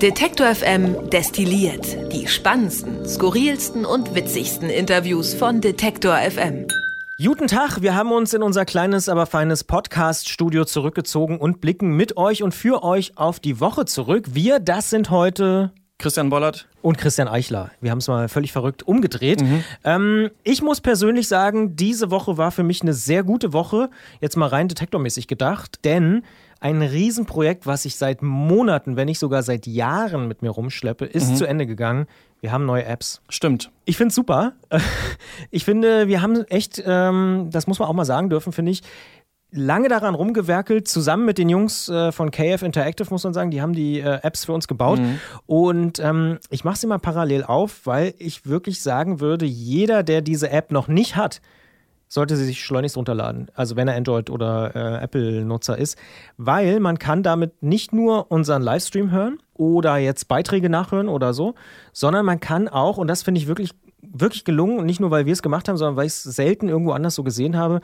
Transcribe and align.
Detektor 0.00 0.54
FM 0.54 1.10
destilliert 1.10 2.10
die 2.10 2.26
spannendsten, 2.26 3.06
skurrilsten 3.06 3.84
und 3.84 4.14
witzigsten 4.14 4.70
Interviews 4.70 5.34
von 5.34 5.60
Detektor 5.60 6.16
FM. 6.16 6.68
Guten 7.22 7.48
Tag, 7.48 7.82
wir 7.82 7.94
haben 7.94 8.10
uns 8.10 8.32
in 8.32 8.42
unser 8.42 8.64
kleines, 8.64 9.10
aber 9.10 9.26
feines 9.26 9.62
Podcast-Studio 9.62 10.64
zurückgezogen 10.64 11.38
und 11.38 11.60
blicken 11.60 11.98
mit 11.98 12.16
euch 12.16 12.42
und 12.42 12.54
für 12.54 12.82
euch 12.82 13.18
auf 13.18 13.40
die 13.40 13.60
Woche 13.60 13.84
zurück. 13.84 14.28
Wir, 14.32 14.58
das 14.58 14.88
sind 14.88 15.10
heute 15.10 15.70
Christian 15.98 16.30
Bollert. 16.30 16.66
Und 16.80 16.96
Christian 16.96 17.28
Eichler. 17.28 17.70
Wir 17.82 17.90
haben 17.90 17.98
es 17.98 18.08
mal 18.08 18.30
völlig 18.30 18.52
verrückt 18.52 18.82
umgedreht. 18.88 19.42
Mhm. 19.42 19.64
Ähm, 19.84 20.30
ich 20.44 20.62
muss 20.62 20.80
persönlich 20.80 21.28
sagen, 21.28 21.76
diese 21.76 22.10
Woche 22.10 22.38
war 22.38 22.52
für 22.52 22.62
mich 22.62 22.80
eine 22.80 22.94
sehr 22.94 23.22
gute 23.22 23.52
Woche. 23.52 23.90
Jetzt 24.22 24.38
mal 24.38 24.46
rein 24.46 24.68
detektormäßig 24.68 25.28
gedacht, 25.28 25.80
denn 25.84 26.22
ein 26.60 26.82
Riesenprojekt, 26.82 27.66
was 27.66 27.86
ich 27.86 27.96
seit 27.96 28.22
Monaten, 28.22 28.96
wenn 28.96 29.06
nicht 29.06 29.18
sogar 29.18 29.42
seit 29.42 29.66
Jahren 29.66 30.28
mit 30.28 30.42
mir 30.42 30.50
rumschleppe, 30.50 31.06
ist 31.06 31.30
mhm. 31.30 31.36
zu 31.36 31.46
Ende 31.46 31.66
gegangen. 31.66 32.06
Wir 32.40 32.52
haben 32.52 32.66
neue 32.66 32.84
Apps. 32.84 33.22
Stimmt. 33.28 33.70
Ich 33.86 33.96
finde 33.96 34.08
es 34.08 34.14
super. 34.14 34.52
Ich 35.50 35.64
finde, 35.64 36.06
wir 36.06 36.22
haben 36.22 36.44
echt, 36.48 36.82
ähm, 36.86 37.48
das 37.50 37.66
muss 37.66 37.78
man 37.78 37.88
auch 37.88 37.94
mal 37.94 38.04
sagen 38.04 38.30
dürfen, 38.30 38.52
finde 38.52 38.72
ich, 38.72 38.82
lange 39.50 39.88
daran 39.88 40.14
rumgewerkelt, 40.14 40.86
zusammen 40.86 41.24
mit 41.24 41.38
den 41.38 41.48
Jungs 41.48 41.88
äh, 41.88 42.12
von 42.12 42.30
KF 42.30 42.62
Interactive, 42.62 43.08
muss 43.10 43.24
man 43.24 43.32
sagen. 43.32 43.50
Die 43.50 43.60
haben 43.60 43.72
die 43.72 44.00
äh, 44.00 44.20
Apps 44.22 44.44
für 44.44 44.52
uns 44.52 44.68
gebaut. 44.68 45.00
Mhm. 45.00 45.18
Und 45.46 45.98
ähm, 45.98 46.38
ich 46.50 46.64
mache 46.64 46.78
sie 46.78 46.86
mal 46.86 46.98
parallel 46.98 47.42
auf, 47.44 47.86
weil 47.86 48.14
ich 48.18 48.46
wirklich 48.46 48.80
sagen 48.82 49.20
würde, 49.20 49.46
jeder, 49.46 50.02
der 50.02 50.20
diese 50.20 50.50
App 50.50 50.70
noch 50.70 50.88
nicht 50.88 51.16
hat, 51.16 51.40
sollte 52.10 52.36
sie 52.36 52.44
sich 52.44 52.62
schleunigst 52.64 52.96
runterladen. 52.96 53.52
Also 53.54 53.76
wenn 53.76 53.86
er 53.86 53.94
Android- 53.94 54.30
oder 54.30 54.74
äh, 54.74 55.04
Apple-Nutzer 55.04 55.78
ist, 55.78 55.96
weil 56.36 56.80
man 56.80 56.98
kann 56.98 57.22
damit 57.22 57.62
nicht 57.62 57.92
nur 57.92 58.32
unseren 58.32 58.62
Livestream 58.62 59.12
hören 59.12 59.38
oder 59.54 59.96
jetzt 59.96 60.26
Beiträge 60.26 60.68
nachhören 60.68 61.08
oder 61.08 61.32
so, 61.32 61.54
sondern 61.92 62.26
man 62.26 62.40
kann 62.40 62.68
auch, 62.68 62.98
und 62.98 63.06
das 63.06 63.22
finde 63.22 63.40
ich 63.40 63.46
wirklich 63.46 63.70
wirklich 64.02 64.44
gelungen, 64.44 64.86
nicht 64.86 64.98
nur 64.98 65.10
weil 65.10 65.26
wir 65.26 65.32
es 65.32 65.42
gemacht 65.42 65.68
haben, 65.68 65.76
sondern 65.76 65.94
weil 65.94 66.06
ich 66.06 66.14
es 66.14 66.22
selten 66.24 66.68
irgendwo 66.68 66.92
anders 66.92 67.14
so 67.14 67.22
gesehen 67.22 67.56
habe. 67.56 67.80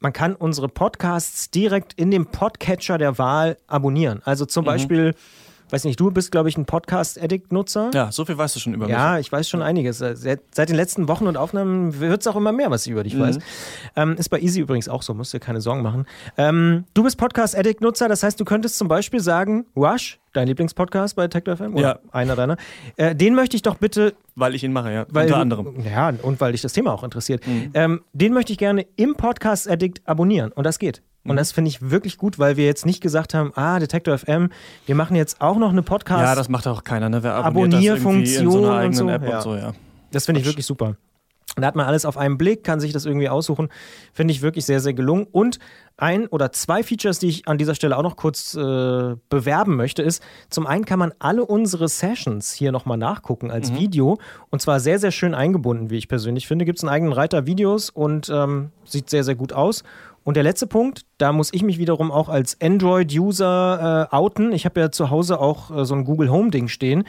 Man 0.00 0.12
kann 0.12 0.34
unsere 0.34 0.68
Podcasts 0.68 1.50
direkt 1.50 1.92
in 1.92 2.10
dem 2.10 2.26
Podcatcher 2.26 2.98
der 2.98 3.18
Wahl 3.18 3.58
abonnieren. 3.66 4.22
Also 4.24 4.44
zum 4.46 4.64
mhm. 4.64 4.66
Beispiel 4.66 5.14
weiß 5.72 5.84
nicht, 5.84 5.98
du 6.00 6.10
bist, 6.10 6.32
glaube 6.32 6.48
ich, 6.48 6.56
ein 6.56 6.64
Podcast-Addict-Nutzer. 6.64 7.90
Ja, 7.94 8.12
so 8.12 8.24
viel 8.24 8.38
weißt 8.38 8.56
du 8.56 8.60
schon 8.60 8.74
über 8.74 8.86
mich. 8.86 8.94
Ja, 8.94 9.18
ich 9.18 9.30
weiß 9.30 9.48
schon 9.48 9.62
einiges. 9.62 9.98
Seit, 9.98 10.40
seit 10.54 10.68
den 10.68 10.76
letzten 10.76 11.08
Wochen 11.08 11.26
und 11.26 11.36
Aufnahmen 11.36 12.00
wird 12.00 12.20
es 12.20 12.26
auch 12.26 12.36
immer 12.36 12.52
mehr, 12.52 12.70
was 12.70 12.86
ich 12.86 12.92
über 12.92 13.04
dich 13.04 13.14
mhm. 13.14 13.20
weiß. 13.20 13.38
Ähm, 13.96 14.16
ist 14.16 14.28
bei 14.28 14.40
Easy 14.40 14.60
übrigens 14.60 14.88
auch 14.88 15.02
so, 15.02 15.14
musst 15.14 15.32
dir 15.32 15.40
keine 15.40 15.60
Sorgen 15.60 15.82
machen. 15.82 16.06
Ähm, 16.36 16.84
du 16.94 17.02
bist 17.02 17.18
Podcast-Addict-Nutzer, 17.18 18.08
das 18.08 18.22
heißt, 18.22 18.38
du 18.38 18.44
könntest 18.44 18.78
zum 18.78 18.88
Beispiel 18.88 19.20
sagen, 19.20 19.66
Rush, 19.76 20.18
dein 20.32 20.46
Lieblingspodcast 20.48 21.16
bei 21.16 21.28
Tech 21.28 21.44
FM? 21.44 21.74
Oder 21.74 21.82
ja. 21.82 21.98
einer 22.12 22.36
deiner. 22.36 22.56
Äh, 22.96 23.14
den 23.14 23.34
möchte 23.34 23.56
ich 23.56 23.62
doch 23.62 23.76
bitte. 23.76 24.14
Weil 24.34 24.54
ich 24.54 24.64
ihn 24.64 24.72
mache, 24.72 24.92
ja. 24.92 25.06
Weil, 25.10 25.26
Unter 25.26 25.38
anderem. 25.38 25.74
Ja, 25.84 26.12
und 26.22 26.40
weil 26.40 26.52
dich 26.52 26.62
das 26.62 26.72
Thema 26.72 26.92
auch 26.92 27.02
interessiert. 27.02 27.46
Mhm. 27.46 27.70
Ähm, 27.74 28.00
den 28.12 28.32
möchte 28.32 28.52
ich 28.52 28.58
gerne 28.58 28.86
im 28.96 29.14
Podcast 29.14 29.68
Addict 29.68 30.06
abonnieren. 30.06 30.52
Und 30.52 30.64
das 30.64 30.78
geht. 30.78 31.02
Und 31.28 31.36
das 31.36 31.52
finde 31.52 31.68
ich 31.68 31.90
wirklich 31.90 32.16
gut, 32.16 32.38
weil 32.38 32.56
wir 32.56 32.66
jetzt 32.66 32.86
nicht 32.86 33.00
gesagt 33.00 33.34
haben, 33.34 33.52
ah, 33.54 33.78
Detektor 33.78 34.16
FM, 34.16 34.50
wir 34.86 34.94
machen 34.94 35.16
jetzt 35.16 35.40
auch 35.40 35.56
noch 35.56 35.70
eine 35.70 35.82
Podcast. 35.82 36.22
Ja, 36.22 36.34
das 36.34 36.48
macht 36.48 36.66
auch 36.66 36.84
keiner, 36.84 37.08
ne? 37.08 37.22
Wer 37.22 37.34
Abonnierfunktion 37.34 38.52
so 38.52 38.70
und 38.70 38.92
so. 38.94 39.08
App 39.08 39.28
ja. 39.28 39.36
und 39.36 39.42
so, 39.42 39.56
ja. 39.56 39.72
Das 40.10 40.26
finde 40.26 40.40
ich 40.40 40.46
wirklich 40.46 40.66
super. 40.66 40.96
Da 41.60 41.66
hat 41.66 41.76
man 41.76 41.86
alles 41.86 42.04
auf 42.04 42.16
einen 42.16 42.38
Blick, 42.38 42.62
kann 42.62 42.80
sich 42.80 42.92
das 42.92 43.04
irgendwie 43.04 43.28
aussuchen. 43.28 43.68
Finde 44.12 44.32
ich 44.32 44.42
wirklich 44.42 44.64
sehr, 44.64 44.80
sehr 44.80 44.94
gelungen. 44.94 45.26
Und 45.30 45.58
ein 45.96 46.26
oder 46.28 46.52
zwei 46.52 46.82
Features, 46.82 47.18
die 47.18 47.28
ich 47.28 47.48
an 47.48 47.58
dieser 47.58 47.74
Stelle 47.74 47.96
auch 47.96 48.02
noch 48.02 48.16
kurz 48.16 48.54
äh, 48.54 49.16
bewerben 49.28 49.76
möchte, 49.76 50.02
ist, 50.02 50.22
zum 50.50 50.66
einen 50.66 50.84
kann 50.84 50.98
man 50.98 51.12
alle 51.18 51.44
unsere 51.44 51.88
Sessions 51.88 52.52
hier 52.52 52.70
nochmal 52.70 52.98
nachgucken 52.98 53.50
als 53.50 53.72
mhm. 53.72 53.78
Video. 53.78 54.18
Und 54.50 54.62
zwar 54.62 54.78
sehr, 54.78 54.98
sehr 54.98 55.10
schön 55.10 55.34
eingebunden, 55.34 55.90
wie 55.90 55.96
ich 55.96 56.08
persönlich 56.08 56.46
finde. 56.46 56.64
Gibt 56.64 56.78
es 56.78 56.84
einen 56.84 56.92
eigenen 56.92 57.12
Reiter 57.12 57.46
Videos 57.46 57.90
und 57.90 58.28
ähm, 58.28 58.70
sieht 58.84 59.10
sehr, 59.10 59.24
sehr 59.24 59.34
gut 59.34 59.52
aus. 59.52 59.82
Und 60.28 60.34
der 60.34 60.44
letzte 60.44 60.66
Punkt, 60.66 61.06
da 61.16 61.32
muss 61.32 61.54
ich 61.54 61.62
mich 61.62 61.78
wiederum 61.78 62.12
auch 62.12 62.28
als 62.28 62.60
Android-User 62.60 64.08
äh, 64.12 64.14
outen. 64.14 64.52
Ich 64.52 64.66
habe 64.66 64.78
ja 64.78 64.90
zu 64.90 65.08
Hause 65.08 65.40
auch 65.40 65.74
äh, 65.74 65.86
so 65.86 65.94
ein 65.94 66.04
Google 66.04 66.30
Home-Ding 66.30 66.68
stehen. 66.68 67.04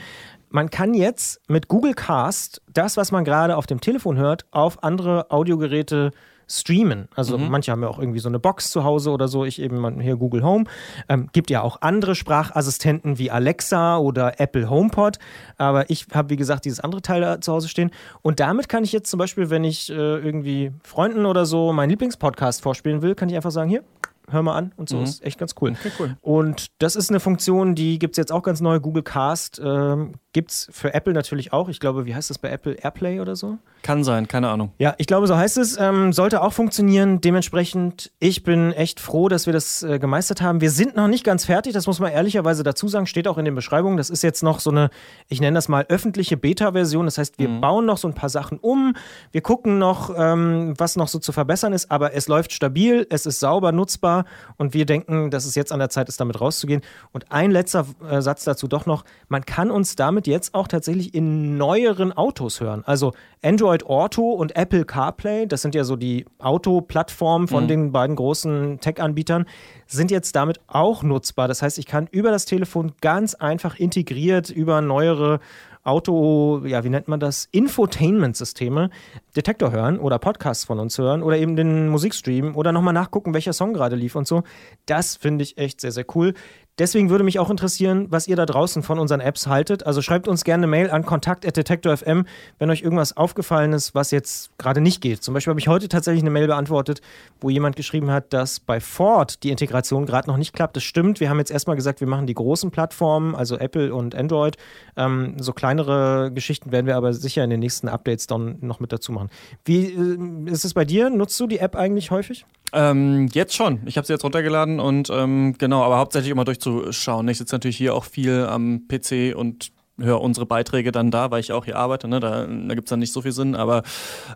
Man 0.48 0.70
kann 0.70 0.94
jetzt 0.94 1.42
mit 1.46 1.68
Google 1.68 1.92
Cast 1.92 2.62
das, 2.72 2.96
was 2.96 3.12
man 3.12 3.26
gerade 3.26 3.58
auf 3.58 3.66
dem 3.66 3.82
Telefon 3.82 4.16
hört, 4.16 4.46
auf 4.52 4.82
andere 4.82 5.30
Audiogeräte 5.30 6.12
streamen. 6.50 7.08
Also 7.14 7.38
mhm. 7.38 7.48
manche 7.48 7.70
haben 7.70 7.82
ja 7.82 7.88
auch 7.88 7.98
irgendwie 7.98 8.18
so 8.18 8.28
eine 8.28 8.40
Box 8.40 8.70
zu 8.70 8.82
Hause 8.82 9.10
oder 9.10 9.28
so. 9.28 9.44
Ich 9.44 9.60
eben 9.60 10.00
hier 10.00 10.16
Google 10.16 10.42
Home. 10.42 10.64
Ähm, 11.08 11.28
gibt 11.32 11.50
ja 11.50 11.62
auch 11.62 11.80
andere 11.80 12.14
Sprachassistenten 12.14 13.18
wie 13.18 13.30
Alexa 13.30 13.98
oder 13.98 14.40
Apple 14.40 14.68
HomePod. 14.68 15.18
Aber 15.58 15.88
ich 15.88 16.06
habe, 16.12 16.30
wie 16.30 16.36
gesagt, 16.36 16.64
dieses 16.64 16.80
andere 16.80 17.02
Teil 17.02 17.20
da 17.20 17.40
zu 17.40 17.52
Hause 17.52 17.68
stehen. 17.68 17.90
Und 18.22 18.40
damit 18.40 18.68
kann 18.68 18.82
ich 18.82 18.92
jetzt 18.92 19.10
zum 19.10 19.18
Beispiel, 19.18 19.50
wenn 19.50 19.64
ich 19.64 19.90
äh, 19.90 19.94
irgendwie 19.94 20.72
Freunden 20.82 21.24
oder 21.24 21.46
so 21.46 21.72
meinen 21.72 21.90
Lieblingspodcast 21.90 22.62
vorspielen 22.62 23.02
will, 23.02 23.14
kann 23.14 23.28
ich 23.28 23.36
einfach 23.36 23.52
sagen, 23.52 23.70
hier, 23.70 23.84
hör 24.30 24.42
mal 24.42 24.54
an 24.54 24.72
und 24.76 24.88
so. 24.88 24.98
Mhm. 24.98 25.04
Ist 25.04 25.24
echt 25.24 25.38
ganz 25.38 25.54
cool. 25.60 25.72
Okay, 25.72 25.92
cool. 25.98 26.16
Und 26.20 26.68
das 26.78 26.96
ist 26.96 27.10
eine 27.10 27.20
Funktion, 27.20 27.74
die 27.74 27.98
gibt 27.98 28.14
es 28.14 28.16
jetzt 28.16 28.32
auch 28.32 28.42
ganz 28.42 28.60
neu. 28.60 28.80
Google 28.80 29.02
Cast 29.02 29.60
ähm, 29.64 30.14
gibt 30.32 30.50
es 30.50 30.68
für 30.72 30.94
Apple 30.94 31.12
natürlich 31.12 31.52
auch. 31.52 31.68
Ich 31.68 31.80
glaube, 31.80 32.06
wie 32.06 32.14
heißt 32.14 32.30
das 32.30 32.38
bei 32.38 32.50
Apple? 32.50 32.74
Airplay 32.74 33.20
oder 33.20 33.36
so? 33.36 33.58
Kann 33.82 34.04
sein, 34.04 34.28
keine 34.28 34.48
Ahnung. 34.48 34.72
Ja, 34.78 34.94
ich 34.98 35.06
glaube, 35.06 35.26
so 35.26 35.36
heißt 35.36 35.56
es. 35.56 35.78
Ähm, 35.78 36.12
sollte 36.12 36.42
auch 36.42 36.52
funktionieren. 36.52 37.20
Dementsprechend, 37.20 38.12
ich 38.18 38.42
bin 38.42 38.72
echt 38.72 39.00
froh, 39.00 39.28
dass 39.28 39.46
wir 39.46 39.52
das 39.52 39.82
äh, 39.82 39.98
gemeistert 39.98 40.42
haben. 40.42 40.60
Wir 40.60 40.70
sind 40.70 40.96
noch 40.96 41.08
nicht 41.08 41.24
ganz 41.24 41.46
fertig, 41.46 41.72
das 41.72 41.86
muss 41.86 41.98
man 41.98 42.12
ehrlicherweise 42.12 42.62
dazu 42.62 42.88
sagen. 42.88 43.06
Steht 43.06 43.26
auch 43.26 43.38
in 43.38 43.44
den 43.44 43.54
Beschreibungen. 43.54 43.96
Das 43.96 44.10
ist 44.10 44.22
jetzt 44.22 44.42
noch 44.42 44.60
so 44.60 44.70
eine, 44.70 44.90
ich 45.28 45.40
nenne 45.40 45.54
das 45.54 45.68
mal 45.68 45.86
öffentliche 45.88 46.36
Beta-Version. 46.36 47.06
Das 47.06 47.18
heißt, 47.18 47.38
wir 47.38 47.48
mhm. 47.48 47.60
bauen 47.60 47.86
noch 47.86 47.98
so 47.98 48.06
ein 48.06 48.14
paar 48.14 48.28
Sachen 48.28 48.58
um. 48.58 48.94
Wir 49.32 49.40
gucken 49.40 49.78
noch, 49.78 50.14
ähm, 50.16 50.74
was 50.76 50.96
noch 50.96 51.08
so 51.08 51.18
zu 51.18 51.32
verbessern 51.32 51.72
ist. 51.72 51.90
Aber 51.90 52.14
es 52.14 52.28
läuft 52.28 52.52
stabil, 52.52 53.06
es 53.10 53.26
ist 53.26 53.40
sauber 53.40 53.72
nutzbar 53.72 54.19
und 54.56 54.74
wir 54.74 54.86
denken, 54.86 55.30
dass 55.30 55.44
es 55.44 55.54
jetzt 55.54 55.72
an 55.72 55.78
der 55.78 55.90
Zeit 55.90 56.08
ist, 56.08 56.20
damit 56.20 56.40
rauszugehen. 56.40 56.82
Und 57.12 57.30
ein 57.32 57.50
letzter 57.50 57.86
äh, 58.08 58.20
Satz 58.20 58.44
dazu 58.44 58.68
doch 58.68 58.86
noch. 58.86 59.04
Man 59.28 59.44
kann 59.44 59.70
uns 59.70 59.96
damit 59.96 60.26
jetzt 60.26 60.54
auch 60.54 60.68
tatsächlich 60.68 61.14
in 61.14 61.56
neueren 61.56 62.12
Autos 62.12 62.60
hören. 62.60 62.82
Also 62.86 63.12
Android 63.42 63.86
Auto 63.86 64.32
und 64.32 64.56
Apple 64.56 64.84
CarPlay, 64.84 65.46
das 65.46 65.62
sind 65.62 65.74
ja 65.74 65.84
so 65.84 65.96
die 65.96 66.26
Autoplattformen 66.38 67.48
von 67.48 67.64
mhm. 67.64 67.68
den 67.68 67.92
beiden 67.92 68.16
großen 68.16 68.80
Tech-Anbietern, 68.80 69.46
sind 69.86 70.10
jetzt 70.10 70.36
damit 70.36 70.60
auch 70.66 71.02
nutzbar. 71.02 71.48
Das 71.48 71.62
heißt, 71.62 71.78
ich 71.78 71.86
kann 71.86 72.06
über 72.10 72.30
das 72.30 72.44
Telefon 72.44 72.92
ganz 73.00 73.34
einfach 73.34 73.76
integriert 73.76 74.50
über 74.50 74.80
neuere 74.80 75.40
Auto, 75.82 76.62
ja, 76.66 76.84
wie 76.84 76.90
nennt 76.90 77.08
man 77.08 77.20
das? 77.20 77.48
Infotainment-Systeme, 77.52 78.90
Detektor 79.34 79.72
hören 79.72 79.98
oder 79.98 80.18
Podcasts 80.18 80.64
von 80.64 80.78
uns 80.78 80.98
hören 80.98 81.22
oder 81.22 81.38
eben 81.38 81.56
den 81.56 81.88
Musikstream 81.88 82.54
oder 82.54 82.72
nochmal 82.72 82.94
nachgucken, 82.94 83.32
welcher 83.32 83.52
Song 83.52 83.72
gerade 83.72 83.96
lief 83.96 84.14
und 84.14 84.26
so. 84.26 84.42
Das 84.86 85.16
finde 85.16 85.42
ich 85.42 85.56
echt 85.56 85.80
sehr, 85.80 85.92
sehr 85.92 86.04
cool. 86.14 86.34
Deswegen 86.80 87.10
würde 87.10 87.24
mich 87.24 87.38
auch 87.38 87.50
interessieren, 87.50 88.06
was 88.08 88.26
ihr 88.26 88.36
da 88.36 88.46
draußen 88.46 88.82
von 88.82 88.98
unseren 88.98 89.20
Apps 89.20 89.46
haltet. 89.46 89.84
Also 89.84 90.00
schreibt 90.00 90.26
uns 90.26 90.44
gerne 90.44 90.62
eine 90.62 90.66
Mail 90.66 90.90
an 90.90 91.04
kontakt.detektor.fm, 91.04 92.24
wenn 92.58 92.70
euch 92.70 92.80
irgendwas 92.80 93.14
aufgefallen 93.18 93.74
ist, 93.74 93.94
was 93.94 94.10
jetzt 94.12 94.56
gerade 94.56 94.80
nicht 94.80 95.02
geht. 95.02 95.22
Zum 95.22 95.34
Beispiel 95.34 95.50
habe 95.50 95.60
ich 95.60 95.68
heute 95.68 95.88
tatsächlich 95.88 96.22
eine 96.22 96.30
Mail 96.30 96.46
beantwortet, 96.46 97.02
wo 97.38 97.50
jemand 97.50 97.76
geschrieben 97.76 98.10
hat, 98.10 98.32
dass 98.32 98.60
bei 98.60 98.80
Ford 98.80 99.42
die 99.42 99.50
Integration 99.50 100.06
gerade 100.06 100.26
noch 100.30 100.38
nicht 100.38 100.54
klappt. 100.54 100.74
Das 100.74 100.82
stimmt. 100.82 101.20
Wir 101.20 101.28
haben 101.28 101.38
jetzt 101.38 101.50
erstmal 101.50 101.76
gesagt, 101.76 102.00
wir 102.00 102.08
machen 102.08 102.26
die 102.26 102.32
großen 102.32 102.70
Plattformen, 102.70 103.34
also 103.34 103.58
Apple 103.58 103.94
und 103.94 104.14
Android. 104.14 104.56
Ähm, 104.96 105.34
so 105.38 105.52
kleinere 105.52 106.32
Geschichten 106.32 106.72
werden 106.72 106.86
wir 106.86 106.96
aber 106.96 107.12
sicher 107.12 107.44
in 107.44 107.50
den 107.50 107.60
nächsten 107.60 107.88
Updates 107.88 108.26
dann 108.26 108.56
noch 108.62 108.80
mit 108.80 108.90
dazu 108.90 109.12
machen. 109.12 109.28
Wie 109.66 109.84
äh, 109.84 110.50
ist 110.50 110.64
es 110.64 110.72
bei 110.72 110.86
dir? 110.86 111.10
Nutzt 111.10 111.38
du 111.40 111.46
die 111.46 111.58
App 111.58 111.76
eigentlich 111.76 112.10
häufig? 112.10 112.46
Ähm, 112.72 113.28
jetzt 113.32 113.54
schon. 113.54 113.80
Ich 113.86 113.96
habe 113.96 114.06
sie 114.06 114.12
jetzt 114.12 114.24
runtergeladen 114.24 114.80
und 114.80 115.10
ähm, 115.10 115.54
genau, 115.58 115.82
aber 115.82 115.98
hauptsächlich 115.98 116.30
immer 116.30 116.44
durchzuschauen. 116.44 117.26
Ich 117.28 117.38
sitze 117.38 117.54
natürlich 117.54 117.76
hier 117.76 117.94
auch 117.94 118.04
viel 118.04 118.46
am 118.46 118.86
PC 118.88 119.34
und 119.36 119.72
höre 120.00 120.20
unsere 120.20 120.46
Beiträge 120.46 120.92
dann 120.92 121.10
da, 121.10 121.30
weil 121.30 121.40
ich 121.40 121.52
auch 121.52 121.64
hier 121.64 121.76
arbeite. 121.76 122.08
Ne? 122.08 122.20
Da, 122.20 122.46
da 122.46 122.74
gibt 122.74 122.88
es 122.88 122.90
dann 122.90 123.00
nicht 123.00 123.12
so 123.12 123.22
viel 123.22 123.32
Sinn. 123.32 123.54
Aber 123.54 123.82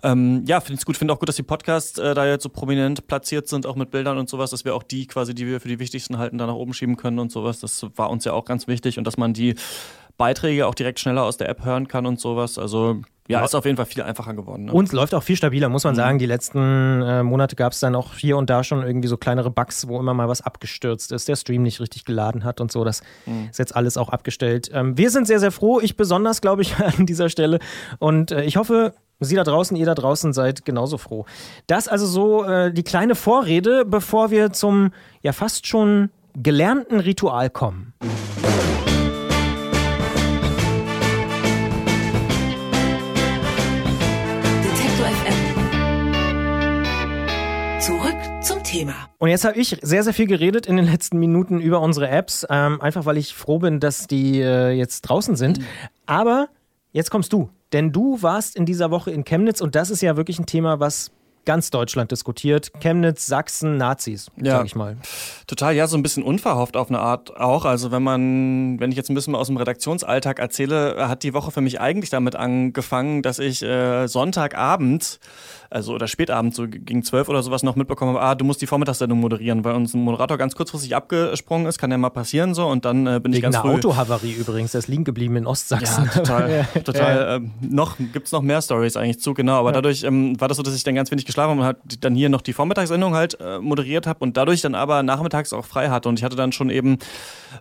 ähm, 0.03 0.44
ja, 0.47 0.61
finde 0.61 0.79
ich 0.79 0.85
gut. 0.85 0.97
Finde 0.97 1.14
auch 1.14 1.19
gut, 1.19 1.29
dass 1.29 1.37
die 1.37 1.43
Podcasts 1.43 1.99
äh, 1.99 2.14
da 2.14 2.26
jetzt 2.26 2.43
so 2.43 2.49
prominent 2.49 3.06
platziert 3.06 3.49
sind, 3.49 3.67
auch 3.67 3.76
mit 3.76 3.91
Bildern 3.91 4.19
und 4.19 4.29
sowas, 4.29 4.50
dass 4.50 4.64
wir 4.64 4.75
auch 4.75 4.82
die 4.82 5.06
quasi, 5.06 5.35
die 5.35 5.47
wir 5.47 5.61
für 5.61 5.69
die 5.69 5.79
wichtigsten 5.79 6.19
halten, 6.19 6.38
da 6.38 6.47
nach 6.47 6.55
oben 6.55 6.75
schieben 6.75 6.97
können 6.97 7.19
und 7.19 7.32
sowas. 7.32 7.61
Das 7.61 7.87
war 7.97 8.11
uns 8.11 8.25
ja 8.25 8.32
auch 8.32 8.44
ganz 8.44 8.69
wichtig 8.69 8.99
und 8.99 9.06
dass 9.06 9.17
man 9.17 9.32
die 9.32 9.55
Beiträge 10.16 10.66
auch 10.66 10.75
direkt 10.75 11.00
schneller 11.00 11.25
aus 11.25 11.37
der 11.37 11.49
App 11.49 11.64
hören 11.64 11.88
kann 11.88 12.06
und 12.06 12.20
sowas. 12.20 12.58
Also 12.58 13.02
ja, 13.26 13.43
ist 13.43 13.55
auf 13.55 13.64
jeden 13.64 13.78
Fall 13.78 13.87
viel 13.87 14.02
einfacher 14.02 14.34
geworden. 14.34 14.66
Ne? 14.66 14.72
Und 14.72 14.93
läuft 14.93 15.14
auch 15.14 15.22
viel 15.22 15.37
stabiler, 15.37 15.70
muss 15.70 15.84
man 15.84 15.94
mhm. 15.94 15.99
sagen. 15.99 16.19
Die 16.19 16.26
letzten 16.26 17.00
äh, 17.02 17.22
Monate 17.22 17.56
gab 17.56 17.72
es 17.72 17.81
dann 17.81 17.94
auch 17.94 18.14
hier 18.14 18.37
und 18.37 18.50
da 18.50 18.62
schon 18.62 18.87
irgendwie 18.87 19.08
so 19.08 19.16
kleinere 19.16 19.50
Bugs, 19.50 19.88
wo 19.88 19.99
immer 19.99 20.12
mal 20.12 20.28
was 20.28 20.43
abgestürzt 20.43 21.11
ist, 21.11 21.26
der 21.26 21.37
Stream 21.37 21.62
nicht 21.62 21.81
richtig 21.81 22.05
geladen 22.05 22.44
hat 22.44 22.61
und 22.61 22.70
so. 22.70 22.84
Das 22.84 23.02
mhm. 23.25 23.49
ist 23.50 23.58
jetzt 23.58 23.75
alles 23.75 23.96
auch 23.96 24.11
abgestellt. 24.11 24.70
Ähm, 24.75 24.99
wir 24.99 25.11
sind 25.11 25.26
sehr, 25.26 25.40
sehr 25.40 25.52
froh. 25.52 25.81
Ich 25.81 25.96
besonders, 25.96 26.43
glaube 26.43 26.62
ich, 26.62 26.76
an 26.78 27.06
dieser 27.06 27.31
Stelle. 27.31 27.61
Und 27.99 28.31
äh, 28.31 28.44
ich 28.44 28.58
hoffe, 28.58 28.93
Sie 29.20 29.37
da 29.37 29.44
draußen, 29.44 29.76
ihr 29.76 29.87
da 29.87 29.94
draußen 29.94 30.32
seid 30.32 30.64
genauso 30.64 30.99
froh. 30.99 31.25
Das 31.66 31.88
also 31.88 32.05
so 32.05 32.44
äh, 32.44 32.72
die 32.72 32.82
kleine 32.82 33.14
Vorrede, 33.14 33.84
bevor 33.87 34.31
wir 34.31 34.52
zum 34.52 34.93
ja 35.22 35.32
fast 35.32 35.66
schon 35.66 36.11
gelernten 36.34 36.99
Ritual 36.99 37.49
kommen. 37.49 37.94
Thema. 48.79 48.94
Und 49.19 49.29
jetzt 49.29 49.44
habe 49.44 49.59
ich 49.59 49.79
sehr, 49.82 50.03
sehr 50.03 50.12
viel 50.12 50.26
geredet 50.26 50.67
in 50.67 50.76
den 50.76 50.87
letzten 50.87 51.19
Minuten 51.19 51.61
über 51.61 51.81
unsere 51.81 52.09
Apps, 52.09 52.47
ähm, 52.50 52.81
einfach 52.81 53.06
weil 53.06 53.17
ich 53.17 53.35
froh 53.35 53.59
bin, 53.59 53.81
dass 53.81 54.06
die 54.06 54.41
äh, 54.41 54.71
jetzt 54.71 55.03
draußen 55.03 55.37
sind. 55.37 55.59
Mhm. 55.59 55.65
Aber 56.06 56.49
jetzt 56.93 57.11
kommst 57.11 57.32
du, 57.32 57.50
denn 57.73 57.93
du 57.93 58.23
warst 58.23 58.56
in 58.56 58.67
dieser 58.67 58.91
Woche 58.91 59.11
in 59.11 59.25
Chemnitz 59.25 59.61
und 59.61 59.75
das 59.75 59.91
ist 59.91 60.03
ja 60.03 60.17
wirklich 60.17 60.38
ein 60.38 60.47
Thema, 60.47 60.81
was 60.81 61.11
ganz 61.44 61.70
Deutschland 61.70 62.11
diskutiert. 62.11 62.73
Chemnitz, 62.81 63.26
Sachsen, 63.26 63.76
Nazis, 63.76 64.31
ja, 64.41 64.58
sag 64.58 64.67
ich 64.67 64.75
mal. 64.75 64.96
Total, 65.46 65.75
ja, 65.75 65.87
so 65.87 65.96
ein 65.96 66.02
bisschen 66.02 66.23
unverhofft 66.23 66.76
auf 66.76 66.88
eine 66.88 67.00
Art 67.00 67.37
auch. 67.37 67.64
Also 67.64 67.91
wenn 67.91 68.02
man, 68.02 68.81
wenn 68.81 68.91
ich 68.91 68.96
jetzt 68.96 69.11
ein 69.11 69.14
bisschen 69.14 69.35
aus 69.35 69.49
dem 69.49 69.56
Redaktionsalltag 69.56 70.38
erzähle, 70.38 71.08
hat 71.08 71.23
die 71.23 71.35
Woche 71.35 71.50
für 71.50 71.61
mich 71.61 71.81
eigentlich 71.81 72.11
damit 72.11 72.37
angefangen, 72.37 73.23
dass 73.23 73.38
ich 73.38 73.62
äh, 73.62 74.06
Sonntagabend 74.06 75.20
also 75.75 75.93
oder 75.93 76.06
spätabend, 76.06 76.55
so 76.55 76.69
gegen 76.69 77.02
zwölf 77.02 77.29
oder 77.29 77.43
sowas 77.43 77.64
noch 77.64 77.75
mitbekommen 77.75 78.14
habe, 78.14 78.25
ah, 78.25 78.35
du 78.37 78.44
musst 78.44 78.62
die 78.62 78.67
Vormittagssendung 78.67 79.19
moderieren, 79.19 79.64
weil 79.64 79.75
uns 79.75 79.93
ein 79.93 80.02
Moderator 80.02 80.38
ganz 80.38 80.55
kurzfristig 80.55 80.94
abgesprungen 80.94 81.67
ist, 81.67 81.79
kann 81.79 81.90
ja 81.90 81.99
mal 81.99 82.11
passieren 82.11 82.55
so 82.55 82.69
und 82.69 82.85
dann 82.85 83.08
äh, 83.08 83.19
bin 83.20 83.32
Wegen 83.32 83.35
ich 83.35 83.43
ganz 83.43 83.56
einer 83.56 83.64
früh... 83.64 83.75
Autohavarie 83.79 84.35
übrigens, 84.35 84.70
der 84.70 84.79
ist 84.79 84.88
liegen 84.88 85.02
geblieben 85.02 85.35
in 85.35 85.49
Ostsachsen. 85.49 86.05
Ja, 86.05 86.11
total, 86.11 86.69
total. 86.85 87.37
Ähm, 87.37 87.50
noch 87.61 87.97
gibt's 88.12 88.31
noch 88.31 88.43
mehr 88.43 88.62
Stories 88.62 88.97
eigentlich 88.97 89.20
zu, 89.20 89.35
genau, 89.35 89.55
aber 89.58 89.70
ja. 89.70 89.75
dadurch 89.75 90.05
ähm, 90.05 90.40
war 90.40 90.47
das 90.47 90.58
so, 90.58 90.62
dass 90.62 90.76
ich 90.76 90.85
dann 90.85 90.94
ganz 90.94 91.11
wenig 91.11 91.25
geschlafen 91.35 91.59
und 91.59 91.65
halt 91.65 91.79
dann 92.01 92.15
hier 92.15 92.29
noch 92.29 92.41
die 92.41 92.53
Vormittagssendung 92.53 93.15
halt 93.15 93.39
äh, 93.41 93.59
moderiert 93.59 94.07
habe 94.07 94.21
und 94.21 94.37
dadurch 94.37 94.61
dann 94.61 94.75
aber 94.75 95.03
nachmittags 95.03 95.53
auch 95.53 95.65
frei 95.65 95.89
hatte. 95.89 96.09
Und 96.09 96.19
ich 96.19 96.25
hatte 96.25 96.37
dann 96.37 96.53
schon 96.53 96.71
eben, 96.71 96.99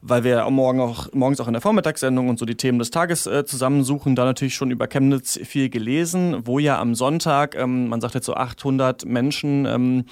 weil 0.01 0.23
wir 0.23 0.49
Morgen 0.53 0.79
auch, 0.79 1.07
morgens 1.13 1.39
auch 1.39 1.47
in 1.47 1.53
der 1.53 1.61
Vormittagssendung 1.61 2.29
und 2.29 2.37
so 2.37 2.45
die 2.45 2.55
Themen 2.55 2.77
des 2.77 2.91
Tages 2.91 3.25
äh, 3.25 3.43
zusammensuchen, 3.45 4.15
da 4.15 4.25
natürlich 4.25 4.53
schon 4.53 4.69
über 4.69 4.87
Chemnitz 4.87 5.39
viel 5.43 5.69
gelesen, 5.69 6.45
wo 6.45 6.59
ja 6.59 6.79
am 6.79 6.93
Sonntag, 6.93 7.55
ähm, 7.55 7.87
man 7.87 8.01
sagt 8.01 8.13
jetzt 8.13 8.27
so 8.27 8.35
800 8.35 8.83
200 8.83 9.05
Menschen 9.05 9.65
ähm, 9.65 10.05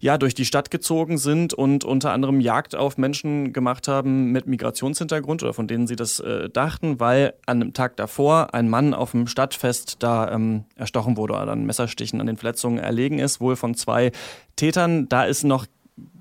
ja, 0.00 0.18
durch 0.18 0.34
die 0.34 0.44
Stadt 0.44 0.70
gezogen 0.70 1.18
sind 1.18 1.54
und 1.54 1.84
unter 1.84 2.12
anderem 2.12 2.40
Jagd 2.40 2.76
auf 2.76 2.98
Menschen 2.98 3.52
gemacht 3.52 3.88
haben 3.88 4.32
mit 4.32 4.46
Migrationshintergrund 4.46 5.42
oder 5.42 5.54
von 5.54 5.66
denen 5.66 5.86
sie 5.86 5.96
das 5.96 6.20
äh, 6.20 6.50
dachten, 6.50 7.00
weil 7.00 7.34
an 7.46 7.62
einem 7.62 7.72
Tag 7.72 7.96
davor 7.96 8.54
ein 8.54 8.68
Mann 8.68 8.94
auf 8.94 9.12
dem 9.12 9.26
Stadtfest 9.26 9.96
da 10.00 10.30
ähm, 10.30 10.64
erstochen 10.76 11.16
wurde 11.16 11.34
oder 11.34 11.48
an 11.48 11.64
Messerstichen 11.64 12.20
an 12.20 12.26
den 12.26 12.36
Verletzungen 12.36 12.78
erlegen 12.94 13.18
ist, 13.18 13.40
wohl 13.40 13.56
von 13.56 13.74
zwei 13.74 14.12
Tätern. 14.56 15.08
Da 15.08 15.24
ist 15.24 15.42
noch 15.44 15.66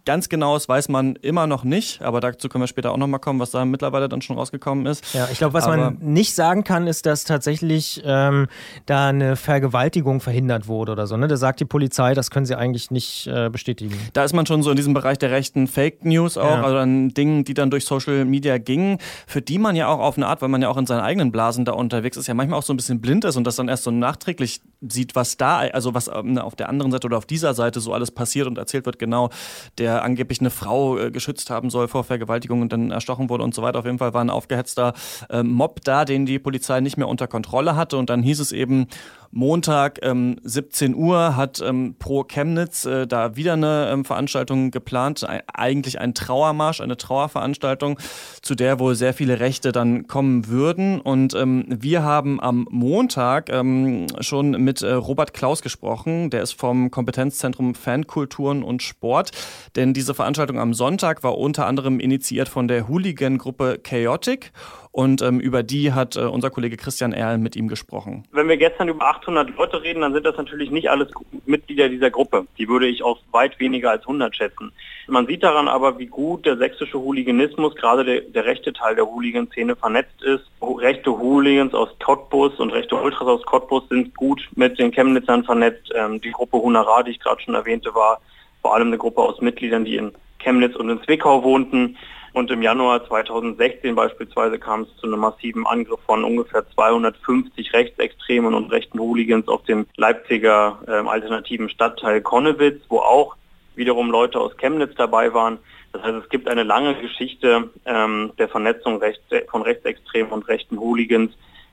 Ganz 0.05 0.27
genaues 0.27 0.67
weiß 0.67 0.89
man 0.89 1.15
immer 1.17 1.47
noch 1.47 1.63
nicht, 1.63 2.01
aber 2.01 2.19
dazu 2.19 2.49
können 2.49 2.63
wir 2.63 2.67
später 2.67 2.91
auch 2.91 2.97
nochmal 2.97 3.21
kommen, 3.21 3.39
was 3.39 3.51
da 3.51 3.63
mittlerweile 3.63 4.09
dann 4.09 4.21
schon 4.21 4.37
rausgekommen 4.37 4.85
ist. 4.85 5.13
Ja, 5.13 5.29
ich 5.31 5.37
glaube, 5.37 5.53
was 5.53 5.63
aber 5.63 5.77
man 5.77 5.97
nicht 6.01 6.35
sagen 6.35 6.65
kann, 6.65 6.87
ist, 6.87 7.05
dass 7.05 7.23
tatsächlich 7.23 8.01
ähm, 8.05 8.47
da 8.85 9.07
eine 9.07 9.37
Vergewaltigung 9.37 10.19
verhindert 10.19 10.67
wurde 10.67 10.91
oder 10.91 11.07
so. 11.07 11.15
Ne? 11.15 11.27
Da 11.27 11.37
sagt 11.37 11.61
die 11.61 11.65
Polizei, 11.65 12.13
das 12.13 12.31
können 12.31 12.45
sie 12.45 12.55
eigentlich 12.55 12.91
nicht 12.91 13.27
äh, 13.27 13.49
bestätigen. 13.49 13.97
Da 14.11 14.25
ist 14.25 14.33
man 14.33 14.45
schon 14.45 14.61
so 14.61 14.71
in 14.71 14.75
diesem 14.75 14.93
Bereich 14.93 15.17
der 15.19 15.31
rechten 15.31 15.67
Fake 15.67 16.03
News 16.03 16.37
auch, 16.37 16.43
ja. 16.43 16.63
also 16.63 16.77
an 16.77 17.09
Dingen, 17.09 17.45
die 17.45 17.53
dann 17.53 17.69
durch 17.69 17.85
Social 17.85 18.25
Media 18.25 18.57
gingen, 18.57 18.97
für 19.25 19.41
die 19.41 19.57
man 19.57 19.77
ja 19.77 19.87
auch 19.87 19.99
auf 19.99 20.17
eine 20.17 20.27
Art, 20.27 20.41
weil 20.41 20.49
man 20.49 20.61
ja 20.61 20.67
auch 20.67 20.77
in 20.77 20.85
seinen 20.85 21.01
eigenen 21.01 21.31
Blasen 21.31 21.63
da 21.63 21.71
unterwegs 21.71 22.17
ist, 22.17 22.27
ja 22.27 22.33
manchmal 22.33 22.59
auch 22.59 22.63
so 22.63 22.73
ein 22.73 22.77
bisschen 22.77 22.99
blind 22.99 23.23
ist 23.23 23.37
und 23.37 23.45
das 23.45 23.55
dann 23.55 23.69
erst 23.69 23.83
so 23.83 23.91
nachträglich 23.91 24.61
sieht, 24.81 25.15
was 25.15 25.37
da, 25.37 25.59
also 25.59 25.93
was 25.93 26.09
ähm, 26.09 26.37
auf 26.37 26.55
der 26.55 26.67
anderen 26.67 26.91
Seite 26.91 27.07
oder 27.07 27.17
auf 27.17 27.25
dieser 27.25 27.53
Seite 27.53 27.79
so 27.79 27.93
alles 27.93 28.11
passiert 28.11 28.47
und 28.47 28.57
erzählt 28.57 28.85
wird, 28.85 28.99
genau 28.99 29.29
der 29.77 29.92
der 29.93 30.03
angeblich 30.03 30.39
eine 30.39 30.49
Frau 30.49 30.97
äh, 30.97 31.11
geschützt 31.11 31.49
haben 31.49 31.69
soll 31.69 31.87
vor 31.87 32.03
Vergewaltigung 32.03 32.61
und 32.61 32.73
dann 32.73 32.91
erstochen 32.91 33.29
wurde 33.29 33.43
und 33.43 33.53
so 33.53 33.61
weiter. 33.61 33.79
Auf 33.79 33.85
jeden 33.85 33.99
Fall 33.99 34.13
war 34.13 34.23
ein 34.23 34.29
aufgehetzter 34.29 34.93
äh, 35.29 35.43
Mob 35.43 35.81
da, 35.83 36.05
den 36.05 36.25
die 36.25 36.39
Polizei 36.39 36.79
nicht 36.79 36.97
mehr 36.97 37.07
unter 37.07 37.27
Kontrolle 37.27 37.75
hatte. 37.75 37.97
Und 37.97 38.09
dann 38.09 38.23
hieß 38.23 38.39
es 38.39 38.51
eben, 38.51 38.87
Montag 39.33 39.99
ähm, 40.03 40.35
17 40.43 40.93
Uhr 40.93 41.35
hat 41.35 41.59
ähm, 41.59 41.95
Pro 41.97 42.23
Chemnitz 42.23 42.85
äh, 42.85 43.07
da 43.07 43.35
wieder 43.35 43.53
eine 43.53 43.89
ähm, 43.91 44.05
Veranstaltung 44.05 44.69
geplant, 44.69 45.23
ein, 45.23 45.41
eigentlich 45.51 45.99
ein 45.99 46.13
Trauermarsch, 46.13 46.81
eine 46.81 46.97
Trauerveranstaltung, 46.97 47.97
zu 48.43 48.53
der 48.53 48.79
wohl 48.79 48.93
sehr 48.93 49.13
viele 49.15 49.39
Rechte 49.39 49.71
dann 49.71 50.07
kommen 50.07 50.47
würden. 50.47 51.01
Und 51.01 51.33
ähm, 51.33 51.65
wir 51.67 52.03
haben 52.03 52.39
am 52.39 52.67
Montag 52.69 53.49
ähm, 53.51 54.05
schon 54.19 54.51
mit 54.51 54.83
äh, 54.83 54.93
Robert 54.93 55.33
Klaus 55.33 55.63
gesprochen, 55.63 56.29
der 56.29 56.43
ist 56.43 56.53
vom 56.53 56.91
Kompetenzzentrum 56.91 57.73
Fankulturen 57.73 58.61
und 58.61 58.83
Sport, 58.83 59.31
denn 59.75 59.95
diese 59.95 60.13
Veranstaltung 60.13 60.59
am 60.59 60.75
Sonntag 60.75 61.23
war 61.23 61.39
unter 61.39 61.65
anderem 61.65 61.99
initiiert 61.99 62.49
von 62.49 62.67
der 62.67 62.87
Hooligan-Gruppe 62.87 63.79
Chaotic 63.81 64.51
und 64.93 65.23
ähm, 65.23 65.39
über 65.39 65.63
die 65.63 65.91
hat 65.91 66.15
äh, 66.17 66.19
unser 66.19 66.51
Kollege 66.51 66.77
Christian 66.77 67.13
Erl 67.13 67.39
mit 67.39 67.55
ihm 67.55 67.67
gesprochen. 67.67 68.25
Wenn 68.31 68.47
wir 68.47 68.57
gestern 68.57 68.89
über 68.89 69.03
800 69.07 69.49
Leute 69.57 69.81
reden, 69.81 70.01
dann 70.01 70.13
sind 70.13 70.23
das 70.23 70.37
natürlich 70.37 70.69
nicht 70.69 70.87
alles 70.91 71.09
Mitglieder 71.47 71.89
dieser 71.89 72.11
Gruppe. 72.11 72.45
Die 72.59 72.69
würde 72.69 72.85
ich 72.85 73.01
auf 73.01 73.17
weit 73.31 73.59
weniger 73.59 73.89
als 73.89 74.03
100 74.03 74.35
schätzen. 74.35 74.71
Man 75.07 75.25
sieht 75.25 75.41
daran 75.41 75.67
aber, 75.67 75.97
wie 75.97 76.05
gut 76.05 76.45
der 76.45 76.57
sächsische 76.57 76.99
Hooliganismus, 76.99 77.73
gerade 77.73 78.05
der, 78.05 78.21
der 78.21 78.45
rechte 78.45 78.71
Teil 78.71 78.93
der 78.93 79.07
Hooligan-Szene 79.07 79.75
vernetzt 79.75 80.21
ist. 80.21 80.43
Rechte 80.61 81.09
Hooligans 81.09 81.73
aus 81.73 81.89
Cottbus 81.97 82.59
und 82.59 82.69
rechte 82.69 82.95
Ultras 82.95 83.27
aus 83.27 83.41
Cottbus 83.47 83.89
sind 83.89 84.15
gut 84.15 84.47
mit 84.55 84.77
den 84.77 84.91
Chemnitzern 84.91 85.43
vernetzt. 85.43 85.91
Ähm, 85.95 86.21
die 86.21 86.31
Gruppe 86.31 86.61
Hunara, 86.61 87.01
die 87.01 87.11
ich 87.11 87.19
gerade 87.19 87.41
schon 87.41 87.55
erwähnte, 87.55 87.95
war 87.95 88.21
vor 88.61 88.75
allem 88.75 88.89
eine 88.89 88.99
Gruppe 88.99 89.23
aus 89.23 89.41
Mitgliedern, 89.41 89.85
die 89.85 89.95
in 89.95 90.11
Chemnitz 90.37 90.75
und 90.75 90.91
in 90.91 91.01
Zwickau 91.01 91.43
wohnten. 91.43 91.97
Und 92.33 92.49
im 92.49 92.63
Januar 92.63 93.07
2016 93.07 93.93
beispielsweise 93.93 94.57
kam 94.57 94.81
es 94.81 94.95
zu 94.97 95.05
einem 95.05 95.19
massiven 95.19 95.67
Angriff 95.67 95.99
von 96.07 96.23
ungefähr 96.23 96.67
250 96.73 97.73
Rechtsextremen 97.73 98.55
und 98.55 98.71
rechten 98.71 98.99
Hooligans 98.99 99.47
auf 99.47 99.63
dem 99.63 99.85
Leipziger 99.97 100.79
äh, 100.87 100.91
alternativen 101.07 101.69
Stadtteil 101.69 102.21
Konnewitz, 102.21 102.81
wo 102.89 102.99
auch 102.99 103.35
wiederum 103.75 104.09
Leute 104.09 104.39
aus 104.39 104.57
Chemnitz 104.57 104.95
dabei 104.97 105.33
waren. 105.33 105.59
Das 105.91 106.01
heißt, 106.01 106.15
es 106.23 106.29
gibt 106.29 106.47
eine 106.47 106.63
lange 106.63 106.95
Geschichte 106.95 107.69
ähm, 107.85 108.31
der 108.39 108.49
Vernetzung 108.49 108.97
rechts, 108.97 109.23
von 109.49 109.61
Rechtsextremen 109.61 110.31
und 110.31 110.47
rechten 110.47 110.79
Hooligans 110.79 111.31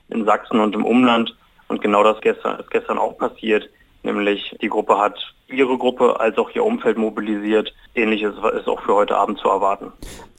in 0.09 0.25
Sachsen 0.25 0.59
und 0.59 0.75
im 0.75 0.85
Umland. 0.85 1.35
Und 1.69 1.81
genau 1.81 2.03
das 2.03 2.21
gestern, 2.21 2.59
ist 2.59 2.69
gestern 2.69 2.99
auch 2.99 3.17
passiert. 3.17 3.67
Nämlich 4.03 4.55
die 4.61 4.69
Gruppe 4.69 4.97
hat 4.97 5.15
ihre 5.47 5.77
Gruppe 5.77 6.19
als 6.19 6.37
auch 6.37 6.49
ihr 6.51 6.63
Umfeld 6.63 6.97
mobilisiert. 6.97 7.73
Ähnliches 7.95 8.33
ist 8.57 8.67
auch 8.67 8.81
für 8.81 8.95
heute 8.95 9.15
Abend 9.15 9.39
zu 9.39 9.47
erwarten. 9.49 9.91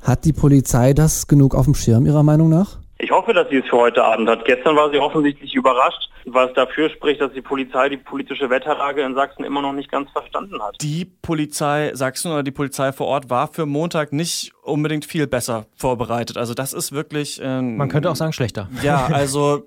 Hat 0.03 0.25
die 0.25 0.33
Polizei 0.33 0.95
das 0.95 1.29
genug 1.29 1.55
auf 1.55 1.67
dem 1.67 1.75
Schirm 1.75 2.07
Ihrer 2.07 2.23
Meinung 2.23 2.49
nach? 2.49 2.79
Ich 2.99 3.11
hoffe, 3.11 3.33
dass 3.33 3.49
sie 3.49 3.57
es 3.57 3.67
für 3.67 3.79
heute 3.79 4.05
Abend 4.05 4.29
hat. 4.29 4.45
Gestern 4.45 4.77
war 4.77 4.89
sie 4.91 4.99
offensichtlich 4.99 5.53
überrascht, 5.55 6.09
was 6.25 6.53
dafür 6.55 6.89
spricht, 6.89 7.21
dass 7.21 7.33
die 7.33 7.41
Polizei 7.41 7.89
die 7.89 7.97
politische 7.97 8.49
Wetterlage 8.49 9.03
in 9.03 9.17
Sachsen 9.17 9.45
immer 9.45 9.61
noch 9.61 9.73
nicht 9.73 9.91
ganz 9.91 10.09
verstanden 10.13 10.63
hat. 10.63 10.77
Die 10.81 11.05
Polizei 11.05 11.91
Sachsen 11.95 12.31
oder 12.31 12.45
die 12.45 12.53
Polizei 12.53 12.93
vor 12.93 13.09
Ort 13.09 13.29
war 13.29 13.49
für 13.49 13.67
Montag 13.67 14.13
nicht 14.13 14.53
unbedingt 14.63 15.05
viel 15.05 15.27
besser 15.27 15.67
vorbereitet. 15.77 16.37
Also 16.37 16.55
das 16.55 16.73
ist 16.73 16.93
wirklich. 16.93 17.41
Ähm, 17.43 17.77
Man 17.77 17.89
könnte 17.89 18.09
auch 18.09 18.15
sagen 18.15 18.33
schlechter. 18.33 18.69
Ja, 18.85 19.07
also 19.13 19.65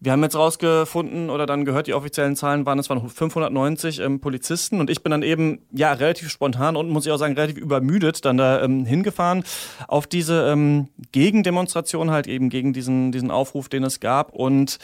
Wir 0.00 0.12
haben 0.12 0.22
jetzt 0.22 0.36
rausgefunden 0.36 1.28
oder 1.28 1.44
dann 1.44 1.64
gehört, 1.64 1.88
die 1.88 1.94
offiziellen 1.94 2.36
Zahlen 2.36 2.64
waren, 2.66 2.78
es 2.78 2.88
waren 2.88 3.08
590 3.08 3.98
ähm, 3.98 4.20
Polizisten. 4.20 4.80
Und 4.80 4.90
ich 4.90 5.02
bin 5.02 5.10
dann 5.10 5.22
eben, 5.22 5.60
ja, 5.72 5.92
relativ 5.92 6.30
spontan 6.30 6.76
und 6.76 6.88
muss 6.88 7.04
ich 7.04 7.10
auch 7.10 7.16
sagen, 7.16 7.34
relativ 7.34 7.56
übermüdet 7.56 8.24
dann 8.24 8.36
da 8.36 8.62
ähm, 8.62 8.84
hingefahren 8.84 9.42
auf 9.88 10.06
diese 10.06 10.48
ähm, 10.50 10.88
Gegendemonstration 11.10 12.12
halt 12.12 12.28
eben 12.28 12.48
gegen 12.48 12.72
diesen, 12.72 13.10
diesen 13.10 13.32
Aufruf, 13.32 13.68
den 13.68 13.82
es 13.82 13.98
gab. 13.98 14.32
Und 14.32 14.78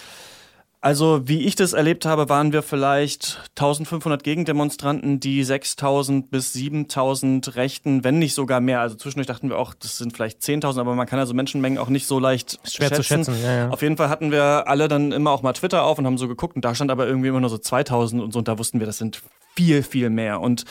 also 0.85 1.27
wie 1.27 1.41
ich 1.47 1.57
das 1.57 1.73
erlebt 1.73 2.05
habe, 2.05 2.29
waren 2.29 2.53
wir 2.53 2.63
vielleicht 2.63 3.41
1500 3.57 4.23
Gegendemonstranten, 4.23 5.19
die 5.19 5.43
6000 5.43 6.31
bis 6.31 6.53
7000 6.53 7.57
Rechten, 7.57 8.05
wenn 8.05 8.19
nicht 8.19 8.35
sogar 8.35 8.61
mehr. 8.61 8.81
Also 8.81 8.95
zwischendurch 8.95 9.27
dachten 9.27 9.49
wir 9.49 9.57
auch, 9.57 9.73
das 9.73 9.97
sind 9.97 10.13
vielleicht 10.13 10.43
10.000, 10.43 10.79
aber 10.79 10.95
man 10.95 11.07
kann 11.07 11.19
also 11.19 11.33
Menschenmengen 11.33 11.79
auch 11.79 11.89
nicht 11.89 12.07
so 12.07 12.19
leicht 12.19 12.61
Schwer 12.71 12.89
schätzen. 12.89 13.25
zu 13.25 13.33
schätzen. 13.33 13.35
Ja, 13.43 13.57
ja. 13.57 13.69
Auf 13.71 13.81
jeden 13.81 13.97
Fall 13.97 14.11
hatten 14.11 14.31
wir 14.31 14.69
alle 14.69 14.89
dann 14.89 15.11
immer 15.13 15.31
auch 15.31 15.41
mal 15.41 15.55
Twitter 15.55 15.85
auf 15.85 15.99
und 15.99 16.05
haben 16.05 16.19
so 16.19 16.29
geguckt 16.29 16.55
und 16.55 16.67
da 16.67 16.75
stand 16.75 16.91
aber 16.91 17.07
irgendwie 17.07 17.29
immer 17.29 17.41
nur 17.41 17.49
so 17.49 17.57
2000 17.57 18.23
und 18.23 18.35
so 18.35 18.41
und 18.41 18.47
da 18.47 18.59
wussten 18.59 18.79
wir, 18.79 18.87
das 18.87 18.99
sind 18.99 19.23
viel, 19.57 19.83
viel 19.83 20.11
mehr. 20.11 20.43
Und 20.43 20.65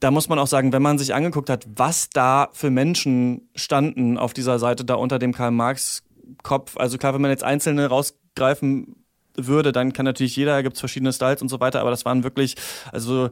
da 0.00 0.10
muss 0.10 0.30
man 0.30 0.38
auch 0.38 0.46
sagen, 0.46 0.72
wenn 0.72 0.80
man 0.80 0.96
sich 0.96 1.12
angeguckt 1.12 1.50
hat, 1.50 1.66
was 1.76 2.08
da 2.08 2.48
für 2.54 2.70
Menschen 2.70 3.50
standen 3.54 4.16
auf 4.16 4.32
dieser 4.32 4.58
Seite 4.58 4.86
da 4.86 4.94
unter 4.94 5.18
dem 5.18 5.34
Karl-Marx-Kopf, 5.34 6.78
also 6.78 6.96
klar, 6.96 7.12
wenn 7.12 7.20
man 7.20 7.30
jetzt 7.30 7.44
einzelne 7.44 7.88
rausgreifen 7.88 9.03
würde, 9.36 9.72
dann 9.72 9.92
kann 9.92 10.04
natürlich 10.04 10.36
jeder, 10.36 10.62
gibt 10.62 10.74
es 10.76 10.80
verschiedene 10.80 11.12
Styles 11.12 11.42
und 11.42 11.48
so 11.48 11.60
weiter, 11.60 11.80
aber 11.80 11.90
das 11.90 12.04
waren 12.04 12.24
wirklich, 12.24 12.56
also 12.92 13.30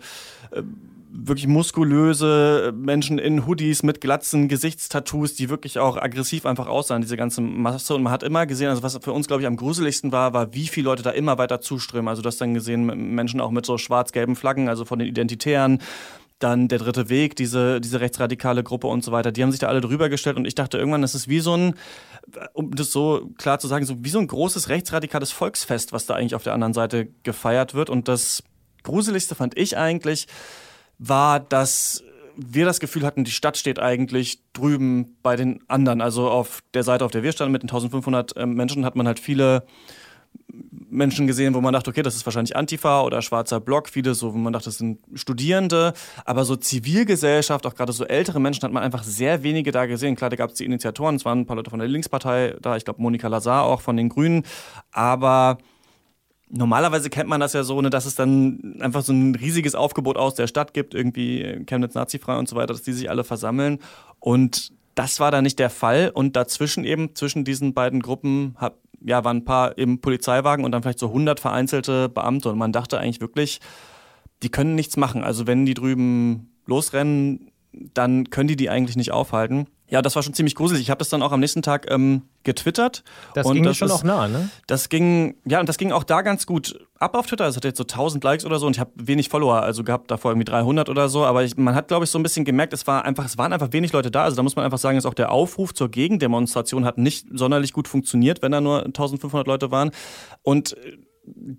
äh, 0.50 0.62
wirklich 1.12 1.46
muskulöse 1.46 2.72
Menschen 2.74 3.18
in 3.18 3.46
Hoodies 3.46 3.82
mit 3.82 4.00
glatzen 4.00 4.48
Gesichtstattoos, 4.48 5.34
die 5.34 5.50
wirklich 5.50 5.78
auch 5.78 5.96
aggressiv 5.98 6.46
einfach 6.46 6.66
aussahen, 6.66 7.02
diese 7.02 7.18
ganze 7.18 7.42
Masse. 7.42 7.94
Und 7.94 8.02
man 8.02 8.12
hat 8.12 8.22
immer 8.22 8.46
gesehen, 8.46 8.70
also 8.70 8.82
was 8.82 8.96
für 8.96 9.12
uns, 9.12 9.26
glaube 9.26 9.42
ich, 9.42 9.46
am 9.46 9.56
gruseligsten 9.56 10.10
war, 10.10 10.32
war, 10.32 10.54
wie 10.54 10.66
viele 10.68 10.86
Leute 10.86 11.02
da 11.02 11.10
immer 11.10 11.36
weiter 11.36 11.60
zuströmen. 11.60 12.08
Also 12.08 12.22
du 12.22 12.28
hast 12.28 12.40
dann 12.40 12.54
gesehen, 12.54 12.86
Menschen 13.14 13.40
auch 13.42 13.50
mit 13.50 13.66
so 13.66 13.76
schwarz-gelben 13.76 14.36
Flaggen, 14.36 14.68
also 14.70 14.86
von 14.86 14.98
den 14.98 15.08
Identitären, 15.08 15.80
dann 16.42 16.68
der 16.68 16.78
dritte 16.78 17.08
Weg, 17.08 17.36
diese, 17.36 17.80
diese 17.80 18.00
rechtsradikale 18.00 18.62
Gruppe 18.62 18.86
und 18.86 19.04
so 19.04 19.12
weiter, 19.12 19.32
die 19.32 19.42
haben 19.42 19.50
sich 19.50 19.60
da 19.60 19.68
alle 19.68 19.80
drüber 19.80 20.08
gestellt 20.08 20.36
und 20.36 20.46
ich 20.46 20.54
dachte 20.54 20.78
irgendwann, 20.78 21.02
das 21.02 21.14
ist 21.14 21.28
wie 21.28 21.40
so 21.40 21.56
ein, 21.56 21.74
um 22.52 22.74
das 22.74 22.90
so 22.90 23.30
klar 23.38 23.58
zu 23.58 23.68
sagen, 23.68 23.84
so 23.84 23.96
wie 24.04 24.10
so 24.10 24.18
ein 24.18 24.26
großes 24.26 24.68
rechtsradikales 24.68 25.32
Volksfest, 25.32 25.92
was 25.92 26.06
da 26.06 26.14
eigentlich 26.14 26.34
auf 26.34 26.42
der 26.42 26.54
anderen 26.54 26.74
Seite 26.74 27.08
gefeiert 27.22 27.74
wird 27.74 27.90
und 27.90 28.08
das 28.08 28.42
Gruseligste 28.82 29.34
fand 29.34 29.56
ich 29.56 29.76
eigentlich, 29.76 30.26
war, 30.98 31.40
dass 31.40 32.02
wir 32.36 32.64
das 32.64 32.80
Gefühl 32.80 33.04
hatten, 33.04 33.24
die 33.24 33.30
Stadt 33.30 33.56
steht 33.56 33.78
eigentlich 33.78 34.40
drüben 34.52 35.16
bei 35.22 35.36
den 35.36 35.60
anderen. 35.68 36.00
Also 36.00 36.30
auf 36.30 36.60
der 36.74 36.82
Seite, 36.82 37.04
auf 37.04 37.10
der 37.10 37.22
wir 37.22 37.32
standen 37.32 37.52
mit 37.52 37.62
den 37.62 37.68
1500 37.68 38.36
äh, 38.36 38.46
Menschen, 38.46 38.84
hat 38.84 38.96
man 38.96 39.06
halt 39.06 39.20
viele 39.20 39.64
Menschen 40.92 41.26
gesehen, 41.26 41.54
wo 41.54 41.60
man 41.60 41.72
dachte, 41.72 41.90
okay, 41.90 42.02
das 42.02 42.14
ist 42.14 42.26
wahrscheinlich 42.26 42.54
Antifa 42.54 43.02
oder 43.02 43.22
schwarzer 43.22 43.60
Block, 43.60 43.88
viele 43.88 44.14
so, 44.14 44.34
wo 44.34 44.38
man 44.38 44.52
dachte, 44.52 44.66
das 44.66 44.78
sind 44.78 44.98
Studierende, 45.14 45.94
aber 46.24 46.44
so 46.44 46.54
Zivilgesellschaft, 46.54 47.66
auch 47.66 47.74
gerade 47.74 47.92
so 47.92 48.04
ältere 48.04 48.40
Menschen, 48.40 48.62
hat 48.62 48.72
man 48.72 48.82
einfach 48.82 49.02
sehr 49.02 49.42
wenige 49.42 49.72
da 49.72 49.86
gesehen. 49.86 50.16
Klar, 50.16 50.30
da 50.30 50.36
gab 50.36 50.50
es 50.50 50.56
die 50.56 50.64
Initiatoren, 50.64 51.16
es 51.16 51.24
waren 51.24 51.40
ein 51.40 51.46
paar 51.46 51.56
Leute 51.56 51.70
von 51.70 51.78
der 51.78 51.88
Linkspartei 51.88 52.56
da, 52.60 52.76
ich 52.76 52.84
glaube 52.84 53.00
Monika 53.00 53.28
Lazar 53.28 53.64
auch 53.64 53.80
von 53.80 53.96
den 53.96 54.08
Grünen, 54.08 54.44
aber 54.92 55.58
normalerweise 56.52 57.10
kennt 57.10 57.28
man 57.28 57.40
das 57.40 57.54
ja 57.54 57.64
so, 57.64 57.80
ne, 57.80 57.90
dass 57.90 58.04
es 58.04 58.14
dann 58.14 58.76
einfach 58.80 59.02
so 59.02 59.12
ein 59.12 59.34
riesiges 59.34 59.74
Aufgebot 59.74 60.16
aus 60.16 60.34
der 60.34 60.46
Stadt 60.46 60.74
gibt, 60.74 60.94
irgendwie 60.94 61.64
Chemnitz 61.66 61.94
Nazifrei 61.94 62.36
und 62.36 62.48
so 62.48 62.56
weiter, 62.56 62.74
dass 62.74 62.82
die 62.82 62.92
sich 62.92 63.08
alle 63.08 63.24
versammeln. 63.24 63.78
Und 64.20 64.72
das 64.94 65.20
war 65.20 65.30
da 65.30 65.42
nicht 65.42 65.58
der 65.58 65.70
Fall 65.70 66.10
und 66.12 66.36
dazwischen 66.36 66.84
eben, 66.84 67.14
zwischen 67.14 67.44
diesen 67.44 67.74
beiden 67.74 68.00
Gruppen, 68.00 68.54
hab, 68.58 68.78
ja, 69.00 69.24
waren 69.24 69.38
ein 69.38 69.44
paar 69.44 69.78
eben 69.78 70.00
Polizeiwagen 70.00 70.64
und 70.64 70.72
dann 70.72 70.82
vielleicht 70.82 70.98
so 70.98 71.08
100 71.08 71.40
vereinzelte 71.40 72.08
Beamte 72.08 72.50
und 72.50 72.58
man 72.58 72.72
dachte 72.72 72.98
eigentlich 72.98 73.20
wirklich, 73.20 73.60
die 74.42 74.50
können 74.50 74.74
nichts 74.74 74.96
machen. 74.96 75.24
Also 75.24 75.46
wenn 75.46 75.66
die 75.66 75.74
drüben 75.74 76.52
losrennen, 76.66 77.50
dann 77.72 78.30
können 78.30 78.48
die 78.48 78.56
die 78.56 78.70
eigentlich 78.70 78.96
nicht 78.96 79.12
aufhalten. 79.12 79.66
Ja, 79.92 80.00
das 80.00 80.16
war 80.16 80.22
schon 80.22 80.32
ziemlich 80.32 80.54
gruselig. 80.54 80.80
Ich 80.80 80.88
habe 80.88 81.00
das 81.00 81.10
dann 81.10 81.20
auch 81.20 81.32
am 81.32 81.40
nächsten 81.40 81.60
Tag 81.60 81.90
ähm, 81.90 82.22
getwittert. 82.44 83.04
Das 83.34 83.46
und 83.46 83.52
ging 83.52 83.62
das 83.62 83.76
schon 83.76 83.88
ist, 83.88 83.92
auch 83.92 84.02
nah, 84.02 84.26
ne? 84.26 84.48
Das 84.66 84.88
ging, 84.88 85.34
ja, 85.44 85.60
und 85.60 85.68
das 85.68 85.76
ging 85.76 85.92
auch 85.92 86.02
da 86.02 86.22
ganz 86.22 86.46
gut 86.46 86.78
ab 86.98 87.14
auf 87.14 87.26
Twitter. 87.26 87.46
Es 87.46 87.56
hat 87.56 87.64
jetzt 87.64 87.76
so 87.76 87.82
1000 87.82 88.24
Likes 88.24 88.46
oder 88.46 88.58
so 88.58 88.66
und 88.66 88.74
ich 88.74 88.80
habe 88.80 88.90
wenig 88.94 89.28
Follower, 89.28 89.60
also 89.60 89.84
gehabt 89.84 90.10
davor 90.10 90.30
irgendwie 90.30 90.46
300 90.46 90.88
oder 90.88 91.10
so. 91.10 91.26
Aber 91.26 91.44
ich, 91.44 91.58
man 91.58 91.74
hat, 91.74 91.88
glaube 91.88 92.04
ich, 92.04 92.10
so 92.10 92.18
ein 92.18 92.22
bisschen 92.22 92.46
gemerkt, 92.46 92.72
es 92.72 92.86
war 92.86 93.04
einfach, 93.04 93.26
es 93.26 93.36
waren 93.36 93.52
einfach 93.52 93.70
wenig 93.72 93.92
Leute 93.92 94.10
da. 94.10 94.24
Also 94.24 94.34
da 94.34 94.42
muss 94.42 94.56
man 94.56 94.64
einfach 94.64 94.78
sagen, 94.78 94.96
dass 94.96 95.04
auch 95.04 95.12
der 95.12 95.30
Aufruf 95.30 95.74
zur 95.74 95.90
Gegendemonstration 95.90 96.86
hat 96.86 96.96
nicht 96.96 97.26
sonderlich 97.30 97.74
gut 97.74 97.86
funktioniert, 97.86 98.40
wenn 98.40 98.52
da 98.52 98.62
nur 98.62 98.86
1500 98.86 99.46
Leute 99.46 99.70
waren. 99.70 99.90
Und 100.40 100.74
äh, 100.78 100.96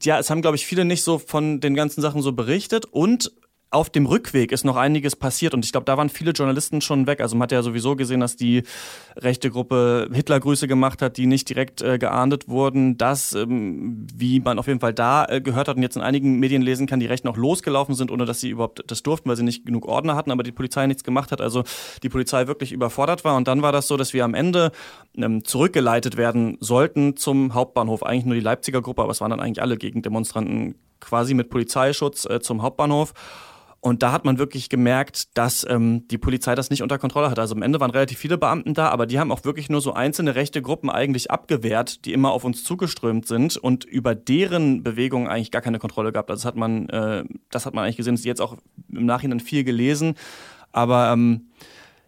ja, 0.02 0.18
es 0.18 0.32
haben, 0.32 0.42
glaube 0.42 0.58
ich, 0.58 0.66
viele 0.66 0.86
nicht 0.86 1.04
so 1.04 1.20
von 1.20 1.60
den 1.60 1.76
ganzen 1.76 2.02
Sachen 2.02 2.24
so 2.24 2.32
berichtet 2.32 2.86
und 2.86 3.32
auf 3.74 3.90
dem 3.90 4.06
Rückweg 4.06 4.52
ist 4.52 4.64
noch 4.64 4.76
einiges 4.76 5.16
passiert 5.16 5.54
und 5.54 5.66
ich 5.66 5.72
glaube, 5.72 5.86
da 5.86 5.98
waren 5.98 6.10
viele 6.10 6.32
Journalisten 6.32 6.82
schon 6.82 7.08
weg. 7.08 7.22
Also 7.22 7.36
man 7.36 7.44
hat 7.44 7.52
ja 7.52 7.64
sowieso 7.64 7.96
gesehen, 7.96 8.20
dass 8.20 8.36
die 8.36 8.64
rechte 9.18 9.50
Gruppe 9.50 10.10
Hitlergrüße 10.14 10.68
gemacht 10.68 11.02
hat, 11.02 11.18
die 11.18 11.26
nicht 11.26 11.50
direkt 11.50 11.82
äh, 11.82 11.98
geahndet 11.98 12.48
wurden. 12.48 12.98
Das, 12.98 13.34
ähm, 13.34 14.06
wie 14.14 14.40
man 14.40 14.60
auf 14.60 14.68
jeden 14.68 14.80
Fall 14.80 14.94
da 14.94 15.26
äh, 15.26 15.42
gehört 15.42 15.68
hat 15.68 15.78
und 15.78 15.82
jetzt 15.82 15.96
in 15.96 16.04
einigen 16.04 16.40
Medien 16.40 16.62
lesen 16.62 16.86
kann, 16.86 17.00
die 17.00 17.08
Rechten 17.08 17.28
auch 17.28 17.38
losgelaufen 17.38 17.96
sind, 17.96 18.12
ohne 18.12 18.26
dass 18.26 18.40
sie 18.40 18.50
überhaupt 18.50 18.84
das 18.88 19.02
durften, 19.02 19.28
weil 19.28 19.38
sie 19.38 19.44
nicht 19.44 19.66
genug 19.66 19.88
Ordner 19.88 20.16
hatten, 20.16 20.32
aber 20.32 20.44
die 20.44 20.52
Polizei 20.52 20.86
nichts 20.86 21.04
gemacht 21.04 21.32
hat. 21.32 21.42
Also 21.42 21.64
die 22.04 22.10
Polizei 22.10 22.48
wirklich 22.48 22.72
überfordert 22.72 23.26
war 23.26 23.36
und 23.36 23.48
dann 23.48 23.64
war 23.64 23.72
das 23.72 23.88
so, 23.88 23.98
dass 23.98 24.14
wir 24.14 24.24
am 24.24 24.36
Ende 24.36 24.72
ähm, 25.16 25.44
zurückgeleitet 25.44 26.16
werden 26.16 26.58
sollten 26.60 27.18
zum 27.18 27.56
Hauptbahnhof. 27.56 28.04
Eigentlich 28.04 28.26
nur 28.26 28.36
die 28.36 28.42
Leipziger 28.42 28.82
Gruppe, 28.82 29.02
aber 29.02 29.12
es 29.12 29.22
waren 29.22 29.32
dann 29.32 29.40
eigentlich 29.40 29.62
alle 29.62 29.78
Gegendemonstranten 29.78 30.76
quasi 31.00 31.34
mit 31.34 31.50
Polizeischutz 31.50 32.26
äh, 32.26 32.40
zum 32.40 32.62
Hauptbahnhof. 32.62 33.14
Und 33.84 34.02
da 34.02 34.14
hat 34.14 34.24
man 34.24 34.38
wirklich 34.38 34.70
gemerkt, 34.70 35.38
dass 35.38 35.68
ähm, 35.70 36.08
die 36.08 36.18
Polizei 36.18 36.56
das 36.56 36.70
nicht 36.70 36.84
unter 36.84 36.98
Kontrolle 36.98 37.30
hat. 37.30 37.38
Also 37.38 37.54
am 37.54 37.62
Ende 37.62 37.82
waren 37.82 37.92
relativ 37.92 38.18
viele 38.18 38.38
Beamten 38.38 38.74
da, 38.74 38.88
aber 38.88 39.06
die 39.06 39.20
haben 39.20 39.30
auch 39.30 39.44
wirklich 39.44 39.68
nur 39.68 39.82
so 39.82 39.92
einzelne 39.92 40.36
rechte 40.36 40.62
Gruppen 40.62 40.90
eigentlich 40.90 41.32
abgewehrt, 41.32 42.06
die 42.06 42.14
immer 42.14 42.32
auf 42.32 42.46
uns 42.46 42.64
zugeströmt 42.64 43.28
sind 43.28 43.58
und 43.58 43.84
über 43.84 44.16
deren 44.16 44.84
Bewegungen 44.84 45.28
eigentlich 45.28 45.52
gar 45.52 45.62
keine 45.62 45.80
Kontrolle 45.80 46.14
gehabt. 46.14 46.32
Also 46.32 46.44
das 46.44 46.46
hat 46.46 46.56
man, 46.56 46.88
äh, 46.88 47.26
das 47.52 47.66
hat 47.66 47.74
man 47.74 47.84
eigentlich 47.84 47.98
gesehen, 47.98 48.14
das 48.14 48.22
ist 48.22 48.26
jetzt 48.26 48.40
auch 48.40 48.56
im 48.90 49.06
Nachhinein 49.06 49.42
viel 49.42 49.66
gelesen. 49.66 50.16
Aber 50.72 51.12
ähm, 51.12 51.50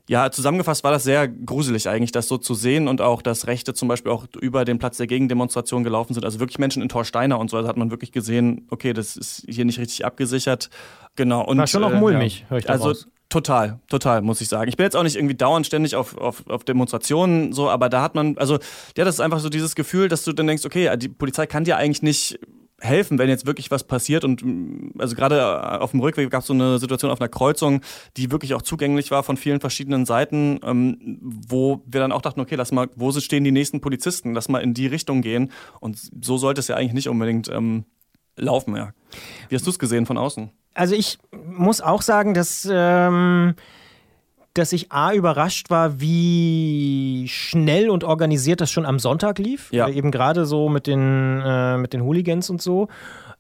ja, 0.08 0.30
zusammengefasst 0.30 0.84
war 0.84 0.92
das 0.92 1.04
sehr 1.04 1.28
gruselig 1.28 1.90
eigentlich, 1.90 2.12
das 2.12 2.28
so 2.28 2.38
zu 2.38 2.54
sehen 2.54 2.88
und 2.88 3.02
auch, 3.02 3.22
dass 3.22 3.48
Rechte 3.48 3.74
zum 3.74 3.88
Beispiel 3.88 4.12
auch 4.12 4.26
über 4.40 4.64
den 4.64 4.78
Platz 4.78 4.98
der 4.98 5.08
Gegendemonstration 5.08 5.84
gelaufen 5.84 6.14
sind. 6.14 6.24
Also 6.26 6.40
wirklich 6.40 6.60
Menschen 6.60 6.84
in 6.84 6.90
Torsteiner 6.90 7.40
und 7.40 7.50
so, 7.50 7.60
da 7.60 7.68
hat 7.68 7.78
man 7.78 7.90
wirklich 7.90 8.12
gesehen, 8.12 8.68
okay, 8.70 8.94
das 8.94 9.18
ist 9.18 9.46
hier 9.48 9.66
nicht 9.66 9.80
richtig 9.80 10.06
abgesichert. 10.06 10.70
Genau. 11.16 11.44
Und, 11.44 11.58
war 11.58 11.68
schon 11.68 11.82
noch 11.82 11.92
äh, 11.92 12.00
mulmig, 12.00 12.42
ja. 12.42 12.50
höre 12.52 12.58
ich 12.60 12.70
Also 12.70 12.90
raus. 12.90 13.08
Total, 13.30 13.80
total, 13.90 14.22
muss 14.22 14.40
ich 14.40 14.48
sagen. 14.48 14.70
Ich 14.70 14.78
bin 14.78 14.84
jetzt 14.84 14.96
auch 14.96 15.04
nicht 15.04 15.16
irgendwie 15.16 15.34
dauernd 15.34 15.66
ständig 15.66 15.96
auf, 15.96 16.16
auf, 16.16 16.48
auf 16.48 16.64
Demonstrationen 16.64 17.54
so, 17.54 17.70
aber 17.70 17.90
da 17.90 18.04
hat 18.04 18.14
man, 18.14 18.38
also 18.38 18.60
ja, 18.96 19.04
das 19.04 19.16
ist 19.16 19.20
einfach 19.20 19.40
so 19.40 19.50
dieses 19.50 19.74
Gefühl, 19.74 20.08
dass 20.08 20.24
du 20.24 20.32
dann 20.32 20.46
denkst, 20.46 20.64
okay, 20.64 20.96
die 20.96 21.10
Polizei 21.10 21.48
kann 21.48 21.64
dir 21.64 21.78
eigentlich 21.78 22.04
nicht 22.04 22.40
helfen, 22.82 23.18
wenn 23.18 23.30
jetzt 23.30 23.46
wirklich 23.46 23.72
was 23.72 23.84
passiert. 23.84 24.24
Und 24.24 24.44
mm, 24.44 25.00
also 25.00 25.16
gerade 25.16 25.38
äh, 25.38 25.78
auf 25.78 25.92
dem 25.92 26.00
Rückweg 26.02 26.30
gab 26.30 26.42
es 26.42 26.48
so 26.48 26.54
eine 26.54 26.78
Situation 26.80 27.12
auf 27.12 27.22
einer 27.22 27.30
Kreuzung, 27.30 27.82
die 28.18 28.32
wirklich 28.32 28.54
auch 28.54 28.62
zugänglich 28.62 29.12
war 29.12 29.24
von 29.24 29.38
vielen 29.38 29.60
verschiedenen 29.60 30.06
Seiten, 30.06 30.60
ähm, 30.64 31.20
wo 31.22 31.82
wir 31.86 32.02
dann 32.02 32.12
auch 32.12 32.22
dachten, 32.22 32.40
okay, 32.40 32.56
lass 32.56 32.72
mal, 32.72 32.90
wo 32.96 33.12
stehen 33.12 33.44
die 33.44 33.52
nächsten 33.52 33.82
Polizisten? 33.82 34.34
Lass 34.34 34.50
mal 34.50 34.60
in 34.60 34.74
die 34.74 34.88
Richtung 34.88 35.22
gehen. 35.22 35.52
Und 35.80 35.98
so 36.22 36.38
sollte 36.38 36.60
es 36.60 36.68
ja 36.68 36.76
eigentlich 36.76 36.94
nicht 36.94 37.10
unbedingt 37.10 37.48
ähm, 37.50 37.86
laufen, 38.36 38.76
ja. 38.76 38.92
Wie 39.50 39.56
hast 39.56 39.66
du 39.66 39.72
es 39.72 39.80
gesehen 39.80 40.06
von 40.06 40.18
außen? 40.18 40.52
Also 40.74 40.96
ich 40.96 41.18
muss 41.32 41.80
auch 41.80 42.02
sagen, 42.02 42.34
dass 42.34 42.68
ähm, 42.70 43.56
dass 44.56 44.74
ich 44.74 44.92
A 44.92 45.14
überrascht 45.14 45.70
war, 45.70 46.00
wie 46.00 47.26
schnell 47.30 47.90
und 47.90 48.04
organisiert 48.04 48.62
das 48.62 48.72
schon 48.72 48.86
am 48.86 49.00
Sonntag 49.00 49.38
lief. 49.38 49.72
Ja. 49.72 49.88
Eben 49.90 50.12
gerade 50.12 50.46
so 50.46 50.70
mit 50.70 50.88
den, 50.88 51.42
äh, 51.46 51.78
mit 51.78 51.94
den 51.94 52.02
Hooligans 52.02 52.50
und 52.50 52.62
so. 52.62 52.88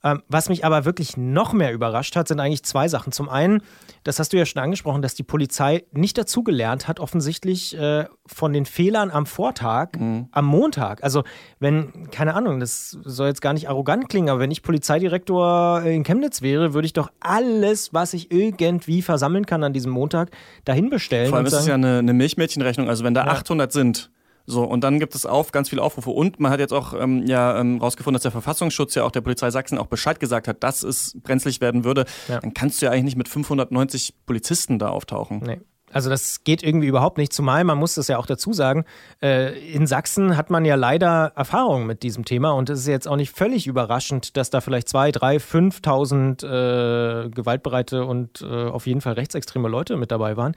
Ähm, 0.05 0.21
was 0.27 0.49
mich 0.49 0.63
aber 0.63 0.85
wirklich 0.85 1.17
noch 1.17 1.51
mehr 1.51 1.73
überrascht 1.73 2.15
hat, 2.15 2.27
sind 2.27 2.39
eigentlich 2.39 2.63
zwei 2.63 2.87
Sachen. 2.87 3.11
Zum 3.11 3.27
einen, 3.27 3.63
das 4.03 4.19
hast 4.19 4.33
du 4.33 4.37
ja 4.37 4.45
schon 4.45 4.61
angesprochen, 4.61 5.01
dass 5.01 5.15
die 5.15 5.23
Polizei 5.23 5.83
nicht 5.91 6.15
dazugelernt 6.15 6.87
hat, 6.87 6.99
offensichtlich 6.99 7.75
äh, 7.75 8.05
von 8.27 8.53
den 8.53 8.67
Fehlern 8.67 9.09
am 9.09 9.25
Vortag, 9.25 9.97
mhm. 9.97 10.27
am 10.31 10.45
Montag. 10.45 11.03
Also, 11.03 11.23
wenn, 11.59 12.11
keine 12.11 12.35
Ahnung, 12.35 12.59
das 12.59 12.91
soll 13.03 13.29
jetzt 13.29 13.41
gar 13.41 13.53
nicht 13.53 13.67
arrogant 13.67 14.07
klingen, 14.07 14.29
aber 14.29 14.39
wenn 14.39 14.51
ich 14.51 14.61
Polizeidirektor 14.61 15.81
in 15.81 16.03
Chemnitz 16.03 16.43
wäre, 16.43 16.75
würde 16.75 16.85
ich 16.85 16.93
doch 16.93 17.09
alles, 17.19 17.91
was 17.91 18.13
ich 18.13 18.31
irgendwie 18.31 19.01
versammeln 19.01 19.47
kann 19.47 19.63
an 19.63 19.73
diesem 19.73 19.91
Montag, 19.91 20.29
dahin 20.65 20.91
bestellen. 20.91 21.29
Vor 21.29 21.37
allem 21.37 21.47
ist 21.47 21.53
es 21.53 21.65
ja 21.65 21.73
eine, 21.73 21.97
eine 21.97 22.13
Milchmädchenrechnung. 22.13 22.89
Also, 22.89 23.03
wenn 23.03 23.15
da 23.15 23.25
ja. 23.25 23.31
800 23.31 23.71
sind, 23.71 24.11
so, 24.47 24.63
und 24.63 24.83
dann 24.83 24.99
gibt 24.99 25.15
es 25.15 25.25
auf 25.25 25.51
ganz 25.51 25.69
viele 25.69 25.81
Aufrufe. 25.81 26.11
Und 26.11 26.39
man 26.39 26.51
hat 26.51 26.59
jetzt 26.59 26.73
auch 26.73 26.93
ähm, 26.93 27.25
ja 27.25 27.59
ähm, 27.59 27.79
rausgefunden, 27.79 28.15
dass 28.15 28.23
der 28.23 28.31
Verfassungsschutz 28.31 28.95
ja 28.95 29.03
auch 29.03 29.11
der 29.11 29.21
Polizei 29.21 29.49
Sachsen 29.49 29.77
auch 29.77 29.87
Bescheid 29.87 30.19
gesagt 30.19 30.47
hat, 30.47 30.63
dass 30.63 30.83
es 30.83 31.17
brenzlig 31.23 31.61
werden 31.61 31.83
würde. 31.83 32.05
Ja. 32.27 32.39
Dann 32.39 32.53
kannst 32.53 32.81
du 32.81 32.85
ja 32.85 32.91
eigentlich 32.91 33.05
nicht 33.05 33.17
mit 33.17 33.27
590 33.27 34.13
Polizisten 34.25 34.77
da 34.77 34.89
auftauchen. 34.89 35.41
Nee. 35.45 35.59
Also 35.91 36.09
das 36.09 36.43
geht 36.43 36.61
irgendwie 36.61 36.87
überhaupt 36.87 37.17
nicht. 37.17 37.31
Zumal, 37.31 37.63
man 37.63 37.77
muss 37.77 37.95
das 37.95 38.09
ja 38.09 38.17
auch 38.17 38.25
dazu 38.25 38.51
sagen, 38.53 38.83
äh, 39.21 39.57
in 39.71 39.87
Sachsen 39.87 40.35
hat 40.35 40.49
man 40.49 40.65
ja 40.65 40.75
leider 40.75 41.31
Erfahrung 41.35 41.85
mit 41.85 42.03
diesem 42.03 42.25
Thema 42.25 42.51
und 42.51 42.69
es 42.69 42.81
ist 42.81 42.87
jetzt 42.87 43.07
auch 43.07 43.15
nicht 43.15 43.31
völlig 43.31 43.65
überraschend, 43.65 44.35
dass 44.35 44.49
da 44.49 44.61
vielleicht 44.61 44.89
zwei, 44.89 45.11
drei, 45.11 45.37
5.000 45.37 46.43
äh, 46.43 47.29
gewaltbereite 47.29 48.03
und 48.03 48.41
äh, 48.41 48.65
auf 48.65 48.87
jeden 48.87 48.99
Fall 48.99 49.13
rechtsextreme 49.13 49.69
Leute 49.69 49.95
mit 49.95 50.11
dabei 50.11 50.35
waren. 50.35 50.55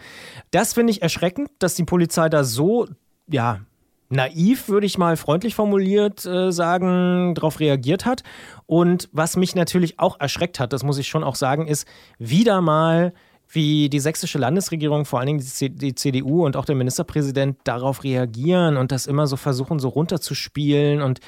Das 0.50 0.72
finde 0.72 0.90
ich 0.90 1.02
erschreckend, 1.02 1.50
dass 1.60 1.74
die 1.74 1.84
Polizei 1.84 2.28
da 2.28 2.42
so 2.42 2.88
ja, 3.30 3.60
naiv, 4.08 4.68
würde 4.68 4.86
ich 4.86 4.98
mal 4.98 5.16
freundlich 5.16 5.54
formuliert 5.54 6.24
äh, 6.24 6.50
sagen, 6.50 7.34
darauf 7.34 7.60
reagiert 7.60 8.04
hat. 8.06 8.22
Und 8.66 9.08
was 9.12 9.36
mich 9.36 9.54
natürlich 9.54 9.98
auch 9.98 10.18
erschreckt 10.20 10.60
hat, 10.60 10.72
das 10.72 10.82
muss 10.82 10.98
ich 10.98 11.08
schon 11.08 11.24
auch 11.24 11.34
sagen, 11.34 11.66
ist 11.66 11.86
wieder 12.18 12.60
mal 12.60 13.12
wie 13.50 13.88
die 13.88 14.00
sächsische 14.00 14.38
Landesregierung, 14.38 15.06
vor 15.06 15.20
allen 15.20 15.38
Dingen 15.38 15.44
die 15.58 15.94
CDU 15.94 16.44
und 16.44 16.56
auch 16.56 16.66
der 16.66 16.74
Ministerpräsident 16.74 17.56
darauf 17.64 18.04
reagieren 18.04 18.76
und 18.76 18.92
das 18.92 19.06
immer 19.06 19.26
so 19.26 19.36
versuchen, 19.36 19.78
so 19.78 19.88
runterzuspielen 19.88 21.00
und 21.00 21.20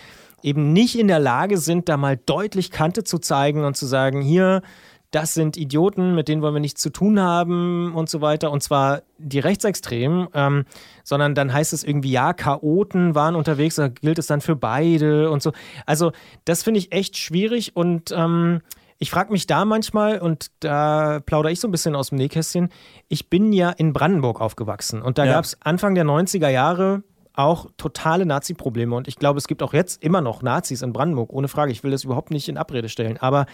eben 0.43 0.73
nicht 0.73 0.99
in 0.99 1.09
der 1.09 1.19
Lage 1.19 1.59
sind, 1.59 1.89
da 1.89 1.97
mal 1.97 2.19
deutlich 2.19 2.71
Kante 2.71 3.05
zu 3.05 3.19
zeigen 3.19 3.65
und 3.65 3.77
zu 3.77 3.87
sagen, 3.87 4.21
hier, 4.21 4.63
das 5.11 5.35
sind 5.35 5.57
Idioten, 5.57 6.15
mit 6.15 6.29
denen 6.29 6.41
wollen 6.41 6.55
wir 6.55 6.61
nichts 6.61 6.81
zu 6.81 6.91
tun 6.91 7.19
haben 7.19 7.95
und 7.95 8.09
so 8.09 8.21
weiter. 8.21 8.51
Und 8.53 8.63
zwar 8.63 9.03
die 9.19 9.41
Rechtsextremen, 9.41 10.29
ähm, 10.35 10.65
sondern 11.03 11.35
dann 11.35 11.53
heißt 11.53 11.73
es 11.73 11.83
irgendwie, 11.83 12.13
ja, 12.13 12.33
Chaoten 12.33 13.15
waren 13.15 13.35
unterwegs, 13.35 13.75
da 13.75 13.89
gilt 13.89 14.19
es 14.19 14.29
dann 14.29 14.41
für 14.41 14.55
beide 14.55 15.31
und 15.31 15.43
so. 15.43 15.53
Also 15.85 16.13
das 16.45 16.63
finde 16.63 16.79
ich 16.79 16.93
echt 16.93 17.17
schwierig 17.17 17.75
und 17.75 18.13
ähm, 18.13 18.61
ich 19.03 19.11
frage 19.11 19.33
mich 19.33 19.47
da 19.47 19.65
manchmal, 19.65 20.19
und 20.19 20.49
da 20.61 21.21
plaudere 21.25 21.53
ich 21.53 21.59
so 21.59 21.67
ein 21.67 21.71
bisschen 21.71 21.97
aus 21.97 22.11
dem 22.11 22.19
Nähkästchen, 22.19 22.69
ich 23.09 23.31
bin 23.31 23.53
ja 23.53 23.71
in 23.71 23.95
Brandenburg 23.95 24.41
aufgewachsen 24.41 25.01
und 25.01 25.17
da 25.17 25.25
ja. 25.25 25.33
gab 25.33 25.45
es 25.45 25.57
Anfang 25.63 25.95
der 25.95 26.05
90er 26.05 26.51
Jahre 26.51 27.03
auch 27.33 27.71
totale 27.79 28.27
Nazi-Probleme 28.27 28.95
und 28.95 29.09
ich 29.09 29.17
glaube, 29.17 29.39
es 29.39 29.49
gibt 29.49 29.63
auch 29.63 29.73
jetzt 29.73 30.05
immer 30.05 30.21
noch 30.21 30.43
Nazis 30.43 30.83
in 30.83 30.93
Brandenburg, 30.93 31.33
ohne 31.33 31.49
Frage. 31.49 31.73
Ich 31.73 31.83
will 31.83 31.91
das 31.91 32.05
überhaupt 32.05 32.31
nicht 32.31 32.49
in 32.49 32.59
Abrede 32.59 32.91
stellen, 32.91 33.17
aber 33.17 33.47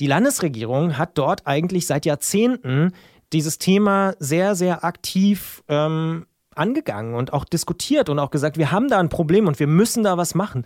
die 0.00 0.06
Landesregierung 0.06 0.98
hat 0.98 1.16
dort 1.18 1.46
eigentlich 1.46 1.86
seit 1.86 2.06
Jahrzehnten 2.06 2.92
dieses 3.32 3.58
Thema 3.58 4.14
sehr, 4.18 4.54
sehr 4.54 4.82
aktiv 4.84 5.62
ähm, 5.68 6.26
angegangen 6.56 7.14
und 7.14 7.32
auch 7.32 7.44
diskutiert 7.44 8.08
und 8.08 8.18
auch 8.18 8.30
gesagt, 8.30 8.58
wir 8.58 8.72
haben 8.72 8.88
da 8.88 8.98
ein 8.98 9.08
Problem 9.08 9.46
und 9.46 9.60
wir 9.60 9.68
müssen 9.68 10.02
da 10.02 10.16
was 10.18 10.34
machen. 10.34 10.64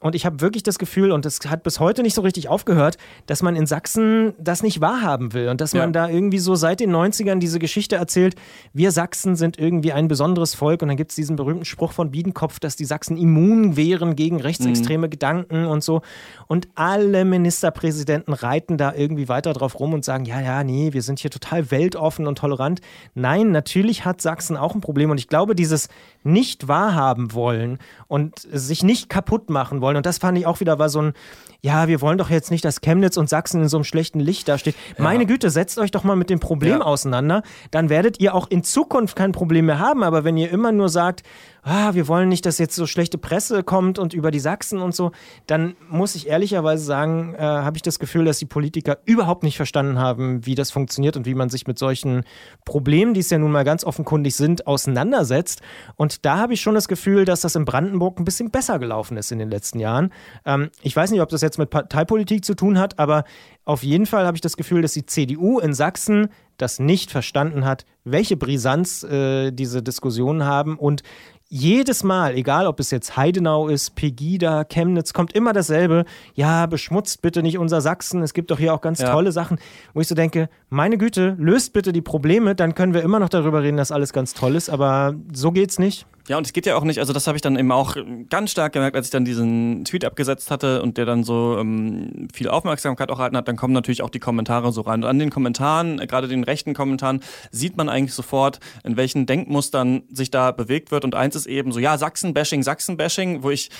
Und 0.00 0.14
ich 0.14 0.24
habe 0.24 0.40
wirklich 0.40 0.62
das 0.62 0.78
Gefühl, 0.78 1.12
und 1.12 1.26
das 1.26 1.40
hat 1.46 1.62
bis 1.62 1.78
heute 1.78 2.02
nicht 2.02 2.14
so 2.14 2.22
richtig 2.22 2.48
aufgehört, 2.48 2.96
dass 3.26 3.42
man 3.42 3.54
in 3.54 3.66
Sachsen 3.66 4.34
das 4.38 4.62
nicht 4.62 4.80
wahrhaben 4.80 5.34
will 5.34 5.48
und 5.48 5.60
dass 5.60 5.72
ja. 5.72 5.80
man 5.80 5.92
da 5.92 6.08
irgendwie 6.08 6.38
so 6.38 6.54
seit 6.54 6.80
den 6.80 6.90
90ern 6.90 7.38
diese 7.38 7.58
Geschichte 7.58 7.96
erzählt, 7.96 8.34
wir 8.72 8.92
Sachsen 8.92 9.36
sind 9.36 9.58
irgendwie 9.58 9.92
ein 9.92 10.08
besonderes 10.08 10.54
Volk 10.54 10.80
und 10.80 10.88
dann 10.88 10.96
gibt 10.96 11.12
es 11.12 11.16
diesen 11.16 11.36
berühmten 11.36 11.66
Spruch 11.66 11.92
von 11.92 12.10
Biedenkopf, 12.10 12.58
dass 12.58 12.76
die 12.76 12.86
Sachsen 12.86 13.18
immun 13.18 13.76
wären 13.76 14.16
gegen 14.16 14.40
rechtsextreme 14.40 15.06
mhm. 15.06 15.10
Gedanken 15.10 15.66
und 15.66 15.84
so. 15.84 16.00
Und 16.46 16.68
alle 16.76 17.26
Ministerpräsidenten 17.26 18.32
reiten 18.32 18.78
da 18.78 18.94
irgendwie 18.94 19.28
weiter 19.28 19.52
drauf 19.52 19.78
rum 19.78 19.92
und 19.92 20.04
sagen, 20.04 20.24
ja, 20.24 20.40
ja, 20.40 20.64
nee, 20.64 20.94
wir 20.94 21.02
sind 21.02 21.18
hier 21.18 21.30
total 21.30 21.70
weltoffen 21.70 22.26
und 22.26 22.38
tolerant. 22.38 22.80
Nein, 23.14 23.50
natürlich 23.50 24.06
hat 24.06 24.22
Sachsen 24.22 24.56
auch 24.56 24.74
ein 24.74 24.80
Problem 24.80 25.10
und 25.10 25.18
ich 25.18 25.25
glaube, 25.28 25.54
dieses 25.54 25.88
nicht 26.22 26.68
wahrhaben 26.68 27.32
wollen 27.32 27.78
und 28.08 28.38
sich 28.38 28.82
nicht 28.82 29.08
kaputt 29.08 29.48
machen 29.50 29.80
wollen. 29.80 29.96
Und 29.96 30.06
das 30.06 30.18
fand 30.18 30.36
ich 30.38 30.46
auch 30.46 30.60
wieder 30.60 30.78
war 30.78 30.88
so 30.88 31.00
ein, 31.00 31.12
ja, 31.60 31.88
wir 31.88 32.00
wollen 32.00 32.18
doch 32.18 32.30
jetzt 32.30 32.50
nicht, 32.50 32.64
dass 32.64 32.80
Chemnitz 32.80 33.16
und 33.16 33.28
Sachsen 33.28 33.62
in 33.62 33.68
so 33.68 33.76
einem 33.76 33.84
schlechten 33.84 34.20
Licht 34.20 34.48
dasteht. 34.48 34.76
Ja. 34.96 35.04
Meine 35.04 35.26
Güte, 35.26 35.50
setzt 35.50 35.78
euch 35.78 35.90
doch 35.90 36.04
mal 36.04 36.16
mit 36.16 36.30
dem 36.30 36.40
Problem 36.40 36.78
ja. 36.78 36.80
auseinander. 36.80 37.42
Dann 37.70 37.88
werdet 37.88 38.20
ihr 38.20 38.34
auch 38.34 38.48
in 38.50 38.62
Zukunft 38.62 39.16
kein 39.16 39.32
Problem 39.32 39.66
mehr 39.66 39.78
haben. 39.78 40.02
Aber 40.02 40.24
wenn 40.24 40.36
ihr 40.36 40.50
immer 40.50 40.72
nur 40.72 40.88
sagt, 40.88 41.22
ah, 41.66 41.94
wir 41.94 42.06
wollen 42.06 42.28
nicht, 42.28 42.46
dass 42.46 42.58
jetzt 42.58 42.76
so 42.76 42.86
schlechte 42.86 43.18
Presse 43.18 43.64
kommt 43.64 43.98
und 43.98 44.14
über 44.14 44.30
die 44.30 44.38
Sachsen 44.38 44.80
und 44.80 44.94
so, 44.94 45.10
dann 45.48 45.74
muss 45.90 46.14
ich 46.14 46.28
ehrlicherweise 46.28 46.84
sagen, 46.84 47.34
äh, 47.34 47.40
habe 47.40 47.76
ich 47.76 47.82
das 47.82 47.98
Gefühl, 47.98 48.24
dass 48.24 48.38
die 48.38 48.46
Politiker 48.46 48.98
überhaupt 49.04 49.42
nicht 49.42 49.56
verstanden 49.56 49.98
haben, 49.98 50.46
wie 50.46 50.54
das 50.54 50.70
funktioniert 50.70 51.16
und 51.16 51.26
wie 51.26 51.34
man 51.34 51.50
sich 51.50 51.66
mit 51.66 51.76
solchen 51.76 52.22
Problemen, 52.64 53.14
die 53.14 53.20
es 53.20 53.30
ja 53.30 53.38
nun 53.38 53.50
mal 53.50 53.64
ganz 53.64 53.82
offenkundig 53.82 54.36
sind, 54.36 54.68
auseinandersetzt. 54.68 55.60
Und 55.96 56.24
da 56.24 56.38
habe 56.38 56.54
ich 56.54 56.60
schon 56.60 56.76
das 56.76 56.86
Gefühl, 56.86 57.24
dass 57.24 57.40
das 57.40 57.56
in 57.56 57.64
Brandenburg 57.64 58.20
ein 58.20 58.24
bisschen 58.24 58.52
besser 58.52 58.78
gelaufen 58.78 59.16
ist 59.16 59.32
in 59.32 59.40
den 59.40 59.50
letzten 59.50 59.80
Jahren. 59.80 60.12
Ähm, 60.44 60.70
ich 60.82 60.94
weiß 60.94 61.10
nicht, 61.10 61.20
ob 61.20 61.30
das 61.30 61.40
jetzt 61.40 61.58
mit 61.58 61.70
Parteipolitik 61.70 62.44
zu 62.44 62.54
tun 62.54 62.78
hat, 62.78 63.00
aber 63.00 63.24
auf 63.64 63.82
jeden 63.82 64.06
Fall 64.06 64.24
habe 64.24 64.36
ich 64.36 64.40
das 64.40 64.56
Gefühl, 64.56 64.82
dass 64.82 64.92
die 64.92 65.06
CDU 65.06 65.58
in 65.58 65.74
Sachsen 65.74 66.28
das 66.56 66.78
nicht 66.78 67.10
verstanden 67.10 67.64
hat, 67.64 67.84
welche 68.04 68.36
Brisanz 68.36 69.02
äh, 69.02 69.50
diese 69.50 69.82
Diskussionen 69.82 70.44
haben 70.44 70.78
und 70.78 71.02
jedes 71.48 72.02
Mal, 72.02 72.34
egal 72.34 72.66
ob 72.66 72.80
es 72.80 72.90
jetzt 72.90 73.16
Heidenau 73.16 73.68
ist, 73.68 73.94
Pegida, 73.94 74.64
Chemnitz, 74.64 75.12
kommt 75.12 75.32
immer 75.32 75.52
dasselbe. 75.52 76.04
Ja, 76.34 76.66
beschmutzt 76.66 77.22
bitte 77.22 77.42
nicht 77.42 77.58
unser 77.58 77.80
Sachsen. 77.80 78.22
Es 78.22 78.34
gibt 78.34 78.50
doch 78.50 78.58
hier 78.58 78.74
auch 78.74 78.80
ganz 78.80 79.00
ja. 79.00 79.12
tolle 79.12 79.32
Sachen, 79.32 79.58
wo 79.94 80.00
ich 80.00 80.08
so 80.08 80.14
denke, 80.14 80.48
meine 80.68 80.98
Güte, 80.98 81.36
löst 81.38 81.72
bitte 81.72 81.92
die 81.92 82.02
Probleme, 82.02 82.54
dann 82.54 82.74
können 82.74 82.94
wir 82.94 83.02
immer 83.02 83.20
noch 83.20 83.28
darüber 83.28 83.62
reden, 83.62 83.76
dass 83.76 83.92
alles 83.92 84.12
ganz 84.12 84.34
toll 84.34 84.56
ist, 84.56 84.68
aber 84.70 85.14
so 85.32 85.52
geht's 85.52 85.78
nicht. 85.78 86.06
Ja, 86.28 86.36
und 86.36 86.46
es 86.46 86.52
geht 86.52 86.66
ja 86.66 86.76
auch 86.76 86.82
nicht, 86.82 86.98
also 86.98 87.12
das 87.12 87.28
habe 87.28 87.36
ich 87.36 87.42
dann 87.42 87.56
eben 87.56 87.70
auch 87.70 87.96
ganz 88.28 88.50
stark 88.50 88.72
gemerkt, 88.72 88.96
als 88.96 89.06
ich 89.06 89.10
dann 89.12 89.24
diesen 89.24 89.84
Tweet 89.84 90.04
abgesetzt 90.04 90.50
hatte 90.50 90.82
und 90.82 90.98
der 90.98 91.04
dann 91.04 91.22
so 91.22 91.56
ähm, 91.58 92.26
viel 92.34 92.48
Aufmerksamkeit 92.48 93.10
auch 93.10 93.18
erhalten 93.18 93.36
hat, 93.36 93.46
dann 93.46 93.56
kommen 93.56 93.72
natürlich 93.72 94.02
auch 94.02 94.10
die 94.10 94.18
Kommentare 94.18 94.72
so 94.72 94.80
rein. 94.80 95.04
Und 95.04 95.08
an 95.08 95.20
den 95.20 95.30
Kommentaren, 95.30 96.00
äh, 96.00 96.06
gerade 96.06 96.26
den 96.26 96.42
rechten 96.42 96.74
Kommentaren, 96.74 97.20
sieht 97.52 97.76
man 97.76 97.88
eigentlich 97.88 98.14
sofort, 98.14 98.58
in 98.82 98.96
welchen 98.96 99.26
Denkmustern 99.26 100.02
sich 100.10 100.32
da 100.32 100.50
bewegt 100.50 100.90
wird. 100.90 101.04
Und 101.04 101.14
eins 101.14 101.36
ist 101.36 101.46
eben 101.46 101.70
so, 101.70 101.78
ja, 101.78 101.96
Sachsen-Bashing, 101.96 102.64
Sachsen-Bashing, 102.64 103.44
wo 103.44 103.50
ich 103.50 103.70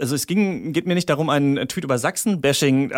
also 0.00 0.14
es 0.14 0.28
ging, 0.28 0.72
geht 0.72 0.86
mir 0.86 0.94
nicht 0.94 1.10
darum, 1.10 1.28
einen 1.28 1.66
Tweet 1.66 1.82
über 1.82 1.98
Sachsen-Bashing 1.98 2.92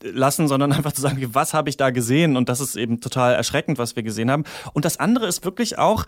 abzulassen, 0.00 0.48
sondern 0.48 0.72
einfach 0.72 0.92
zu 0.92 1.00
sagen, 1.00 1.18
was 1.32 1.54
habe 1.54 1.68
ich 1.68 1.76
da 1.76 1.90
gesehen? 1.90 2.36
Und 2.36 2.48
das 2.48 2.60
ist 2.60 2.76
eben 2.76 3.00
total 3.00 3.34
erschreckend, 3.34 3.78
was 3.78 3.96
wir 3.96 4.02
gesehen 4.02 4.30
haben. 4.30 4.44
Und 4.72 4.84
das 4.84 4.98
andere 4.98 5.26
ist 5.26 5.44
wirklich 5.44 5.78
auch, 5.78 6.04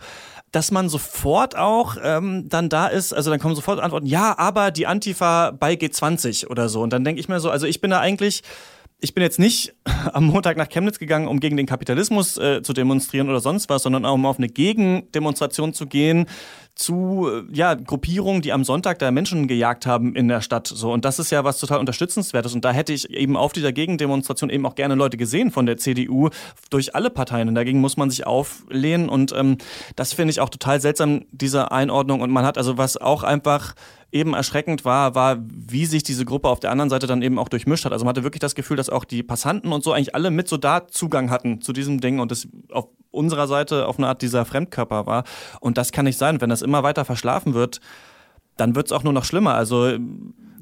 dass 0.51 0.71
man 0.71 0.89
sofort 0.89 1.57
auch 1.57 1.97
ähm, 2.01 2.47
dann 2.49 2.69
da 2.69 2.87
ist, 2.87 3.13
also 3.13 3.31
dann 3.31 3.39
kommen 3.39 3.55
sofort 3.55 3.79
Antworten, 3.79 4.05
ja, 4.05 4.37
aber 4.37 4.71
die 4.71 4.87
Antifa 4.87 5.51
bei 5.51 5.73
G20 5.73 6.47
oder 6.47 6.69
so. 6.69 6.81
Und 6.81 6.93
dann 6.93 7.03
denke 7.03 7.19
ich 7.19 7.27
mir 7.27 7.39
so, 7.39 7.49
also 7.49 7.65
ich 7.65 7.81
bin 7.81 7.91
da 7.91 7.99
eigentlich 7.99 8.43
ich 8.99 9.13
bin 9.13 9.21
jetzt 9.21 9.37
nicht 9.37 9.73
am 10.13 10.27
Montag 10.27 10.55
nach 10.55 10.69
Chemnitz 10.69 10.97
gegangen, 10.97 11.27
um 11.27 11.41
gegen 11.41 11.57
den 11.57 11.65
Kapitalismus 11.65 12.37
äh, 12.37 12.61
zu 12.63 12.71
demonstrieren 12.71 13.29
oder 13.29 13.41
sonst 13.41 13.69
was, 13.69 13.83
sondern 13.83 14.05
auch 14.05 14.13
um 14.13 14.25
auf 14.25 14.37
eine 14.37 14.47
Gegendemonstration 14.47 15.73
zu 15.73 15.87
gehen 15.87 16.27
zu 16.75 17.29
äh, 17.29 17.43
ja, 17.55 17.75
Gruppierungen, 17.75 18.41
die 18.41 18.51
am 18.51 18.63
Sonntag 18.63 18.99
da 18.99 19.11
Menschen 19.11 19.47
gejagt 19.47 19.85
haben 19.85 20.15
in 20.15 20.27
der 20.27 20.41
Stadt. 20.41 20.67
So. 20.67 20.91
Und 20.91 21.05
das 21.05 21.19
ist 21.19 21.31
ja 21.31 21.43
was 21.43 21.59
total 21.59 21.79
unterstützenswertes. 21.79 22.53
Und 22.53 22.65
da 22.65 22.71
hätte 22.71 22.93
ich 22.93 23.09
eben 23.09 23.37
auf 23.37 23.53
dieser 23.53 23.71
Gegendemonstration 23.71 24.49
eben 24.49 24.65
auch 24.65 24.75
gerne 24.75 24.95
Leute 24.95 25.17
gesehen 25.17 25.51
von 25.51 25.65
der 25.65 25.77
CDU 25.77 26.29
durch 26.69 26.95
alle 26.95 27.09
Parteien. 27.09 27.47
Und 27.47 27.55
dagegen 27.55 27.79
muss 27.79 27.97
man 27.97 28.09
sich 28.09 28.25
auflehnen. 28.25 29.09
Und 29.09 29.33
ähm, 29.33 29.57
das 29.95 30.13
finde 30.13 30.31
ich 30.31 30.39
auch 30.39 30.49
total 30.49 30.81
seltsam, 30.81 31.25
diese 31.31 31.71
Einordnung. 31.71 32.21
Und 32.21 32.31
man 32.31 32.45
hat 32.45 32.57
also 32.57 32.77
was 32.77 32.97
auch 32.97 33.23
einfach 33.23 33.75
eben 34.11 34.33
erschreckend 34.33 34.85
war, 34.85 35.15
war, 35.15 35.37
wie 35.41 35.85
sich 35.85 36.03
diese 36.03 36.23
Gruppe 36.23 36.47
auf 36.47 36.59
der 36.59 36.71
anderen 36.71 36.89
Seite 36.89 37.07
dann 37.07 37.23
eben 37.23 37.39
auch 37.39 37.49
durchmischt 37.49 37.85
hat. 37.85 37.91
Also 37.91 38.05
man 38.05 38.11
hatte 38.11 38.23
wirklich 38.23 38.41
das 38.41 38.53
Gefühl, 38.53 38.77
dass 38.77 38.89
auch 38.89 39.05
die 39.05 39.23
Passanten 39.23 39.73
und 39.73 39.83
so 39.83 39.91
eigentlich 39.91 40.13
alle 40.13 40.29
mit 40.29 40.47
so 40.47 40.57
da 40.57 40.87
Zugang 40.87 41.31
hatten 41.31 41.61
zu 41.61 41.73
diesem 41.73 41.99
Ding 41.99 42.19
und 42.19 42.31
das 42.31 42.47
auf 42.71 42.87
unserer 43.13 43.47
Seite 43.47 43.87
auf 43.87 43.97
eine 43.97 44.07
Art 44.07 44.21
dieser 44.21 44.45
Fremdkörper 44.45 45.05
war. 45.05 45.23
Und 45.59 45.77
das 45.77 45.91
kann 45.91 46.05
nicht 46.05 46.17
sein. 46.17 46.41
Wenn 46.41 46.49
das 46.49 46.61
immer 46.61 46.83
weiter 46.83 47.05
verschlafen 47.05 47.53
wird, 47.53 47.79
dann 48.57 48.75
wird 48.75 48.87
es 48.87 48.91
auch 48.91 49.03
nur 49.03 49.13
noch 49.13 49.25
schlimmer. 49.25 49.55
Also 49.55 49.97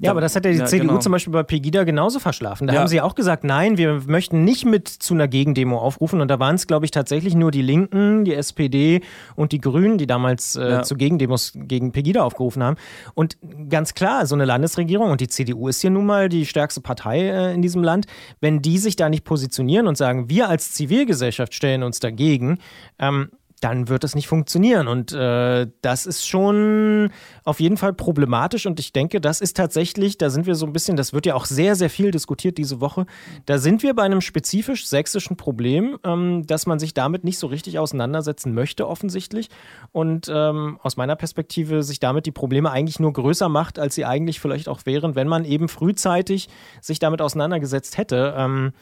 ja, 0.02 0.12
aber 0.12 0.22
das 0.22 0.36
hat 0.36 0.46
ja 0.46 0.52
die 0.52 0.58
ja, 0.58 0.66
CDU 0.66 0.88
genau. 0.88 1.00
zum 1.00 1.12
Beispiel 1.12 1.32
bei 1.32 1.44
Pegida 1.44 1.84
genauso 1.84 2.20
verschlafen. 2.20 2.68
Da 2.68 2.74
ja. 2.74 2.80
haben 2.80 2.88
sie 2.88 3.02
auch 3.02 3.14
gesagt, 3.14 3.44
nein, 3.44 3.78
wir 3.78 4.02
möchten 4.08 4.44
nicht 4.44 4.66
mit 4.66 4.88
zu 4.88 5.14
einer 5.14 5.28
Gegendemo 5.28 5.78
aufrufen. 5.78 6.22
Und 6.22 6.28
da 6.28 6.40
waren 6.40 6.56
es, 6.56 6.66
glaube 6.66 6.86
ich, 6.86 6.92
tatsächlich 6.92 7.36
nur 7.36 7.52
die 7.52 7.62
Linken, 7.62 8.26
die 8.26 8.34
SPD 8.34 9.02
und 9.36 9.52
die 9.52 9.60
Grünen, 9.62 9.98
die 9.98 10.08
damals 10.08 10.56
äh, 10.56 10.70
ja. 10.70 10.84
zu 10.84 10.96
Gegendemos 10.96 11.54
gegen 11.56 11.92
Pegida 11.92 12.24
aufgerufen 12.24 12.64
haben. 12.64 12.78
Und 13.14 13.38
ganz 13.70 13.94
klar, 13.94 14.26
so 14.26 14.36
eine 14.36 14.46
Landesregierung, 14.46 15.12
und 15.12 15.22
die 15.22 15.28
CDU 15.28 15.68
ist 15.68 15.82
hier 15.82 15.92
nun 15.92 16.06
mal 16.06 16.30
die 16.30 16.46
stärkste 16.46 16.82
Partei 16.82 17.20
äh, 17.20 17.54
in 17.54 17.62
diesem 17.62 17.84
Land, 17.84 18.08
wenn 18.40 18.62
die 18.62 18.80
sich 18.80 18.96
da 18.96 19.08
nicht 19.08 19.24
positionieren 19.24 19.88
und 19.88 19.98
sagen, 19.98 20.30
wir 20.30 20.50
als 20.50 20.74
Zivilgesellschaft 20.74 21.54
stellen 21.54 21.84
uns 21.84 22.00
dagegen, 22.00 22.58
ähm, 22.98 23.30
dann 23.62 23.88
wird 23.88 24.04
das 24.04 24.16
nicht 24.16 24.28
funktionieren. 24.28 24.88
Und 24.88 25.14
äh, 25.14 25.68
das 25.82 26.06
ist 26.06 26.28
schon 26.28 27.12
auf 27.44 27.60
jeden 27.60 27.78
Fall 27.78 27.94
problematisch. 27.94 28.66
Und 28.66 28.80
ich 28.80 28.92
denke, 28.92 29.22
das 29.22 29.40
ist 29.40 29.56
tatsächlich, 29.56 30.18
da 30.18 30.30
sind 30.30 30.48
wir 30.48 30.56
so 30.56 30.66
ein 30.66 30.74
bisschen, 30.74 30.98
das 30.98 31.14
wird 31.14 31.28
ja 31.28 31.36
auch 31.36 31.46
sehr, 31.46 31.76
sehr 31.76 31.90
viel 31.90 32.12
diskutiert 32.12 32.58
diese 32.58 32.82
Woche. 32.82 33.06
Da 33.46 33.60
sind 33.60 33.84
wir 33.84 33.94
bei 33.94 34.04
einem 34.04 34.20
spezifisch 34.20 34.88
sächsischen 34.88 35.38
Problem, 35.38 35.98
ähm, 36.04 36.46
dass 36.48 36.66
man 36.66 36.80
sich 36.80 36.96
damit 36.96 37.24
nicht 37.24 37.38
so 37.38 37.48
richtig 37.48 37.78
auseinandersetzen 37.78 38.54
möchte, 38.54 38.88
offensichtlich. 38.88 39.50
Und 39.92 40.30
ähm, 40.34 40.80
aus 40.82 40.98
meiner 40.98 41.16
Perspektive 41.16 41.84
sich 41.84 42.00
damit 42.00 42.26
die 42.26 42.32
Probleme 42.32 42.72
eigentlich 42.72 43.00
nur 43.00 43.14
größer 43.14 43.48
macht, 43.48 43.78
als 43.78 43.94
sie 43.94 44.06
eigentlich 44.06 44.40
vielleicht 44.40 44.70
auch 44.70 44.88
wären, 44.88 45.16
wenn 45.16 45.28
man 45.28 45.46
eben 45.46 45.70
frühzeitig 45.70 46.50
sich 46.82 46.98
damit 46.98 47.22
auseinandergesetzt 47.22 48.00
hätte. 48.00 48.34
Ähm, 48.36 48.74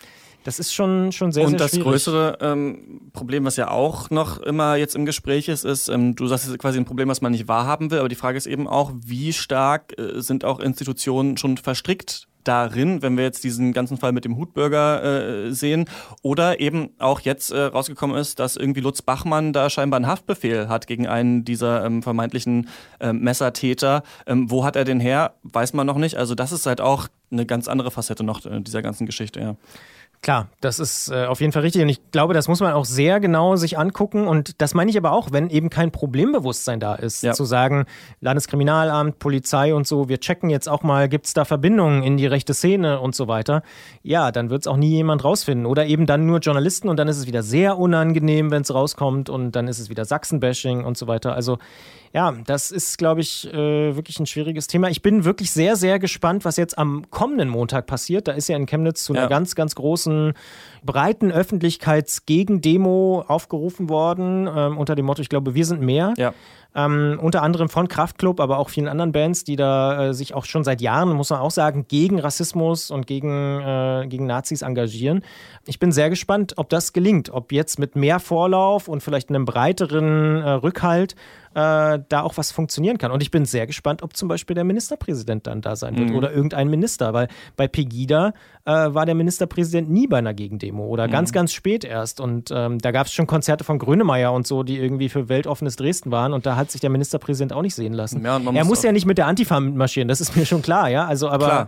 das 0.43 0.59
ist 0.59 0.73
schon, 0.73 1.11
schon 1.11 1.31
sehr, 1.31 1.45
Und 1.45 1.57
sehr 1.57 1.67
schwierig. 1.67 1.85
Und 1.85 1.93
das 1.93 2.03
größere 2.05 2.37
ähm, 2.41 3.01
Problem, 3.13 3.45
was 3.45 3.57
ja 3.57 3.69
auch 3.69 4.09
noch 4.09 4.39
immer 4.39 4.75
jetzt 4.75 4.95
im 4.95 5.05
Gespräch 5.05 5.49
ist, 5.49 5.65
ist, 5.65 5.89
ähm, 5.89 6.15
du 6.15 6.27
sagst, 6.27 6.45
es 6.45 6.51
ist 6.51 6.59
quasi 6.59 6.77
ein 6.77 6.85
Problem, 6.85 7.09
was 7.09 7.21
man 7.21 7.31
nicht 7.31 7.47
wahrhaben 7.47 7.91
will, 7.91 7.99
aber 7.99 8.09
die 8.09 8.15
Frage 8.15 8.37
ist 8.37 8.47
eben 8.47 8.67
auch, 8.67 8.91
wie 9.05 9.33
stark 9.33 9.97
äh, 9.99 10.21
sind 10.21 10.45
auch 10.45 10.59
Institutionen 10.59 11.37
schon 11.37 11.57
verstrickt 11.57 12.27
darin, 12.43 13.01
wenn 13.01 13.17
wir 13.17 13.23
jetzt 13.23 13.43
diesen 13.43 13.73
ganzen 13.73 13.97
Fall 13.97 14.11
mit 14.11 14.25
dem 14.25 14.37
Hutbürger 14.37 15.03
äh, 15.03 15.51
sehen. 15.51 15.85
Oder 16.21 16.59
eben 16.59 16.89
auch 16.97 17.19
jetzt 17.19 17.51
äh, 17.51 17.61
rausgekommen 17.61 18.17
ist, 18.17 18.39
dass 18.39 18.55
irgendwie 18.55 18.81
Lutz 18.81 19.01
Bachmann 19.01 19.53
da 19.53 19.69
scheinbar 19.69 19.97
einen 19.97 20.07
Haftbefehl 20.07 20.69
hat 20.69 20.87
gegen 20.87 21.07
einen 21.07 21.43
dieser 21.43 21.85
ähm, 21.85 22.01
vermeintlichen 22.01 22.69
ähm, 22.99 23.19
Messertäter. 23.19 24.03
Ähm, 24.25 24.49
wo 24.49 24.63
hat 24.63 24.75
er 24.75 24.85
den 24.85 24.99
her? 24.99 25.33
Weiß 25.43 25.73
man 25.73 25.85
noch 25.85 25.97
nicht. 25.97 26.15
Also 26.15 26.33
das 26.33 26.51
ist 26.51 26.65
halt 26.65 26.81
auch 26.81 27.07
eine 27.31 27.45
ganz 27.45 27.67
andere 27.67 27.91
Facette 27.91 28.23
noch 28.23 28.45
äh, 28.45 28.61
dieser 28.61 28.81
ganzen 28.81 29.05
Geschichte, 29.05 29.39
ja. 29.39 29.55
Klar, 30.21 30.49
das 30.59 30.79
ist 30.79 31.09
äh, 31.09 31.25
auf 31.27 31.39
jeden 31.39 31.53
Fall 31.53 31.61
richtig 31.61 31.81
und 31.81 31.87
ich 31.87 32.11
glaube, 32.11 32.33
das 32.33 32.49
muss 32.49 32.59
man 32.59 32.73
auch 32.73 32.83
sehr 32.83 33.21
genau 33.21 33.55
sich 33.55 33.79
angucken 33.79 34.27
und 34.27 34.61
das 34.61 34.73
meine 34.73 34.91
ich 34.91 34.97
aber 34.97 35.13
auch, 35.13 35.31
wenn 35.31 35.49
eben 35.49 35.69
kein 35.69 35.91
Problembewusstsein 35.91 36.81
da 36.81 36.95
ist, 36.95 37.23
ja. 37.23 37.31
zu 37.31 37.45
sagen, 37.45 37.85
Landeskriminalamt, 38.19 39.19
Polizei 39.19 39.73
und 39.73 39.87
so, 39.87 40.09
wir 40.09 40.19
checken 40.19 40.49
jetzt 40.49 40.67
auch 40.67 40.83
mal, 40.83 41.07
gibt 41.07 41.27
es 41.27 41.33
da 41.33 41.45
Verbindungen 41.45 42.03
in 42.03 42.17
die 42.17 42.27
rechte 42.27 42.53
Szene 42.53 42.99
und 42.99 43.15
so 43.15 43.29
weiter, 43.29 43.63
ja, 44.03 44.33
dann 44.33 44.49
wird 44.49 44.63
es 44.63 44.67
auch 44.67 44.75
nie 44.75 44.89
jemand 44.89 45.23
rausfinden 45.23 45.65
oder 45.65 45.85
eben 45.85 46.05
dann 46.05 46.25
nur 46.25 46.39
Journalisten 46.39 46.89
und 46.89 46.97
dann 46.97 47.07
ist 47.07 47.17
es 47.17 47.25
wieder 47.25 47.41
sehr 47.41 47.77
unangenehm, 47.77 48.51
wenn 48.51 48.63
es 48.63 48.73
rauskommt 48.73 49.29
und 49.29 49.53
dann 49.53 49.69
ist 49.69 49.79
es 49.79 49.89
wieder 49.89 50.03
Sachsenbashing 50.03 50.83
und 50.83 50.97
so 50.97 51.07
weiter. 51.07 51.33
Also 51.33 51.59
ja, 52.13 52.33
das 52.45 52.71
ist, 52.71 52.97
glaube 52.97 53.21
ich, 53.21 53.47
äh, 53.53 53.95
wirklich 53.95 54.19
ein 54.19 54.25
schwieriges 54.25 54.65
Thema. 54.65 54.89
Ich 54.89 55.01
bin 55.01 55.25
wirklich 55.25 55.51
sehr, 55.51 55.75
sehr 55.75 55.99
gespannt, 55.99 56.43
was 56.43 56.57
jetzt 56.57 56.77
am 56.77 57.09
kommenden 57.11 57.49
Montag 57.49 57.85
passiert. 57.85 58.27
Da 58.27 58.31
ist 58.31 58.49
ja 58.49 58.57
in 58.57 58.65
Chemnitz 58.65 59.03
zu 59.03 59.13
einer 59.13 59.23
ja. 59.23 59.27
ganz, 59.27 59.53
ganz 59.53 59.75
großen, 59.75 60.08
breiten 60.83 61.31
Öffentlichkeitsgegendemo 61.31 63.23
aufgerufen 63.27 63.89
worden, 63.89 64.49
ähm, 64.53 64.77
unter 64.77 64.95
dem 64.95 65.05
Motto, 65.05 65.21
ich 65.21 65.29
glaube, 65.29 65.55
wir 65.55 65.65
sind 65.65 65.81
mehr. 65.81 66.13
Ja. 66.17 66.33
Ähm, 66.75 67.17
unter 67.19 67.41
anderem 67.41 67.67
von 67.67 67.87
Kraftklub, 67.87 68.39
aber 68.39 68.59
auch 68.59 68.69
vielen 68.69 68.87
anderen 68.87 69.11
Bands, 69.11 69.43
die 69.43 69.55
da 69.55 70.09
äh, 70.09 70.13
sich 70.13 70.35
auch 70.35 70.45
schon 70.45 70.63
seit 70.63 70.81
Jahren, 70.81 71.11
muss 71.13 71.31
man 71.31 71.39
auch 71.39 71.49
sagen, 71.49 71.85
gegen 71.87 72.19
Rassismus 72.19 72.91
und 72.91 73.07
gegen, 73.07 73.59
äh, 73.59 74.05
gegen 74.07 74.27
Nazis 74.27 74.61
engagieren. 74.61 75.23
Ich 75.65 75.79
bin 75.79 75.91
sehr 75.91 76.11
gespannt, 76.11 76.53
ob 76.57 76.69
das 76.69 76.93
gelingt, 76.93 77.31
ob 77.31 77.51
jetzt 77.51 77.79
mit 77.79 77.95
mehr 77.95 78.19
Vorlauf 78.19 78.87
und 78.87 79.01
vielleicht 79.01 79.29
einem 79.29 79.45
breiteren 79.45 80.43
äh, 80.43 80.49
Rückhalt 80.51 81.15
äh, 81.55 81.99
da 82.09 82.21
auch 82.21 82.37
was 82.37 82.51
funktionieren 82.51 82.97
kann. 82.97 83.11
Und 83.11 83.21
ich 83.21 83.31
bin 83.31 83.45
sehr 83.45 83.67
gespannt, 83.67 84.03
ob 84.03 84.15
zum 84.15 84.27
Beispiel 84.27 84.53
der 84.53 84.63
Ministerpräsident 84.63 85.47
dann 85.47 85.61
da 85.61 85.75
sein 85.75 85.97
wird 85.97 86.09
mhm. 86.09 86.15
oder 86.15 86.31
irgendein 86.31 86.69
Minister, 86.69 87.13
weil 87.13 87.27
bei 87.55 87.67
Pegida 87.67 88.33
äh, 88.65 88.71
war 88.71 89.05
der 89.05 89.15
Ministerpräsident 89.15 89.89
nie 89.89 90.07
bei 90.07 90.17
einer 90.17 90.33
Gegendemo 90.33 90.85
oder 90.85 91.07
mhm. 91.07 91.11
ganz, 91.11 91.31
ganz 91.31 91.53
spät 91.53 91.83
erst. 91.83 92.19
Und 92.19 92.51
ähm, 92.53 92.79
da 92.79 92.91
gab 92.91 93.07
es 93.07 93.13
schon 93.13 93.27
Konzerte 93.27 93.63
von 93.63 93.79
Grönemeyer 93.79 94.31
und 94.33 94.47
so, 94.47 94.63
die 94.63 94.77
irgendwie 94.77 95.09
für 95.09 95.29
weltoffenes 95.29 95.75
Dresden 95.75 96.11
waren 96.11 96.33
und 96.33 96.45
da 96.45 96.55
hat 96.55 96.71
sich 96.71 96.81
der 96.81 96.89
Ministerpräsident 96.89 97.53
auch 97.53 97.61
nicht 97.61 97.75
sehen 97.75 97.93
lassen. 97.93 98.23
Ja, 98.23 98.35
er 98.35 98.39
muss, 98.39 98.67
muss 98.67 98.83
ja 98.83 98.91
nicht 98.91 99.05
mit 99.05 99.17
der 99.17 99.27
Antifa 99.27 99.59
marschieren, 99.59 100.07
das 100.07 100.21
ist 100.21 100.35
mir 100.35 100.45
schon 100.45 100.61
klar, 100.61 100.89
ja. 100.89 101.05
Also, 101.05 101.29
aber. 101.29 101.45
Klar. 101.45 101.67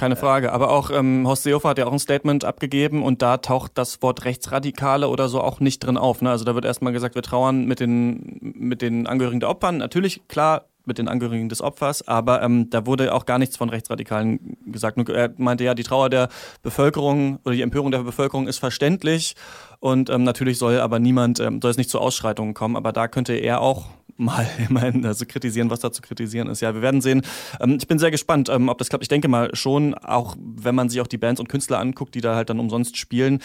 Keine 0.00 0.16
Frage. 0.16 0.50
Aber 0.52 0.70
auch 0.70 0.90
ähm, 0.90 1.28
Horst 1.28 1.42
Seehofer 1.42 1.68
hat 1.68 1.78
ja 1.78 1.84
auch 1.84 1.92
ein 1.92 1.98
Statement 1.98 2.46
abgegeben 2.46 3.02
und 3.02 3.20
da 3.20 3.36
taucht 3.36 3.72
das 3.74 4.00
Wort 4.00 4.24
Rechtsradikale 4.24 5.06
oder 5.08 5.28
so 5.28 5.42
auch 5.42 5.60
nicht 5.60 5.80
drin 5.80 5.98
auf. 5.98 6.22
Ne? 6.22 6.30
Also 6.30 6.46
da 6.46 6.54
wird 6.54 6.64
erstmal 6.64 6.94
gesagt, 6.94 7.16
wir 7.16 7.22
trauern 7.22 7.66
mit 7.66 7.80
den, 7.80 8.38
mit 8.40 8.80
den 8.80 9.06
Angehörigen 9.06 9.40
der 9.40 9.50
Opfern. 9.50 9.76
Natürlich, 9.76 10.26
klar, 10.26 10.64
mit 10.86 10.96
den 10.96 11.06
Angehörigen 11.06 11.50
des 11.50 11.60
Opfers, 11.60 12.08
aber 12.08 12.40
ähm, 12.40 12.70
da 12.70 12.86
wurde 12.86 13.12
auch 13.12 13.26
gar 13.26 13.38
nichts 13.38 13.58
von 13.58 13.68
Rechtsradikalen 13.68 14.56
gesagt. 14.64 14.96
Er 15.10 15.34
meinte 15.36 15.64
ja, 15.64 15.74
die 15.74 15.82
Trauer 15.82 16.08
der 16.08 16.30
Bevölkerung 16.62 17.38
oder 17.44 17.54
die 17.54 17.60
Empörung 17.60 17.90
der 17.90 17.98
Bevölkerung 17.98 18.48
ist 18.48 18.56
verständlich 18.56 19.36
und 19.80 20.08
ähm, 20.08 20.24
natürlich 20.24 20.56
soll 20.56 20.80
aber 20.80 20.98
niemand, 20.98 21.40
ähm, 21.40 21.60
soll 21.60 21.72
es 21.72 21.76
nicht 21.76 21.90
zu 21.90 21.98
Ausschreitungen 21.98 22.54
kommen, 22.54 22.76
aber 22.76 22.92
da 22.92 23.06
könnte 23.06 23.34
er 23.34 23.60
auch 23.60 23.84
mal 24.20 24.48
immerhin 24.68 25.04
also 25.04 25.24
kritisieren, 25.26 25.70
was 25.70 25.80
da 25.80 25.90
zu 25.90 26.02
kritisieren 26.02 26.48
ist. 26.48 26.60
Ja, 26.60 26.74
wir 26.74 26.82
werden 26.82 27.00
sehen. 27.00 27.22
Ähm, 27.60 27.78
ich 27.80 27.88
bin 27.88 27.98
sehr 27.98 28.10
gespannt, 28.10 28.48
ähm, 28.48 28.68
ob 28.68 28.78
das 28.78 28.88
klappt. 28.88 29.02
Ich 29.02 29.08
denke 29.08 29.28
mal 29.28 29.54
schon, 29.54 29.94
auch 29.94 30.36
wenn 30.38 30.74
man 30.74 30.88
sich 30.88 31.00
auch 31.00 31.06
die 31.06 31.18
Bands 31.18 31.40
und 31.40 31.48
Künstler 31.48 31.78
anguckt, 31.78 32.14
die 32.14 32.20
da 32.20 32.34
halt 32.34 32.50
dann 32.50 32.60
umsonst 32.60 32.96
spielen, 32.96 33.40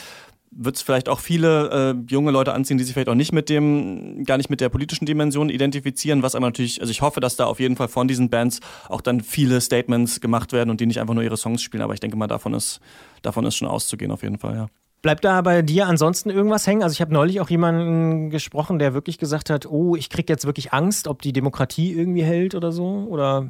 wird 0.58 0.78
es 0.78 0.82
vielleicht 0.82 1.10
auch 1.10 1.20
viele 1.20 1.94
äh, 1.94 2.12
junge 2.12 2.32
Leute 2.32 2.54
anziehen, 2.54 2.78
die 2.78 2.84
sich 2.86 2.94
vielleicht 2.94 3.10
auch 3.10 3.16
nicht 3.16 3.34
mit 3.34 3.50
dem, 3.50 4.24
gar 4.24 4.38
nicht 4.38 4.50
mit 4.50 4.62
der 4.62 4.70
politischen 4.70 5.06
Dimension 5.06 5.50
identifizieren, 5.50 6.24
was 6.24 6.34
aber 6.34 6.46
natürlich, 6.46 6.80
also 6.80 6.92
ich 6.92 7.02
hoffe, 7.02 7.20
dass 7.20 7.36
da 7.36 7.46
auf 7.46 7.60
jeden 7.60 7.76
Fall 7.76 7.90
von 7.90 8.08
diesen 8.08 8.30
Bands 8.30 8.62
auch 8.88 9.02
dann 9.02 9.20
viele 9.20 9.60
Statements 9.60 10.22
gemacht 10.22 10.54
werden 10.54 10.70
und 10.70 10.80
die 10.80 10.86
nicht 10.86 11.02
einfach 11.02 11.14
nur 11.14 11.24
ihre 11.24 11.36
Songs 11.36 11.62
spielen, 11.62 11.84
aber 11.84 11.94
ich 11.94 12.00
denke 12.00 12.16
mal, 12.16 12.28
davon 12.28 12.54
ist, 12.54 12.80
davon 13.22 13.46
ist 13.46 13.56
schon 13.56 13.68
auszugehen 13.68 14.12
auf 14.12 14.24
jeden 14.24 14.38
Fall, 14.38 14.56
ja. 14.56 14.68
Bleibt 15.06 15.24
da 15.24 15.40
bei 15.44 15.62
dir 15.62 15.86
ansonsten 15.86 16.32
irgendwas 16.32 16.66
hängen? 16.66 16.82
Also 16.82 16.94
ich 16.94 17.00
habe 17.00 17.14
neulich 17.14 17.40
auch 17.40 17.52
jemanden 17.52 18.32
gesprochen, 18.32 18.80
der 18.80 18.96
wirklich 18.96 19.20
gesagt 19.20 19.52
hat, 19.52 19.68
oh, 19.68 19.96
ich 19.96 20.10
kriege 20.10 20.34
jetzt 20.34 20.48
wirklich 20.48 20.74
Angst, 20.74 21.08
ob 21.08 21.22
die 21.22 21.32
Demokratie 21.32 21.94
irgendwie 21.94 22.24
hält 22.24 22.56
oder 22.56 22.72
so? 22.72 23.06
Oder 23.08 23.46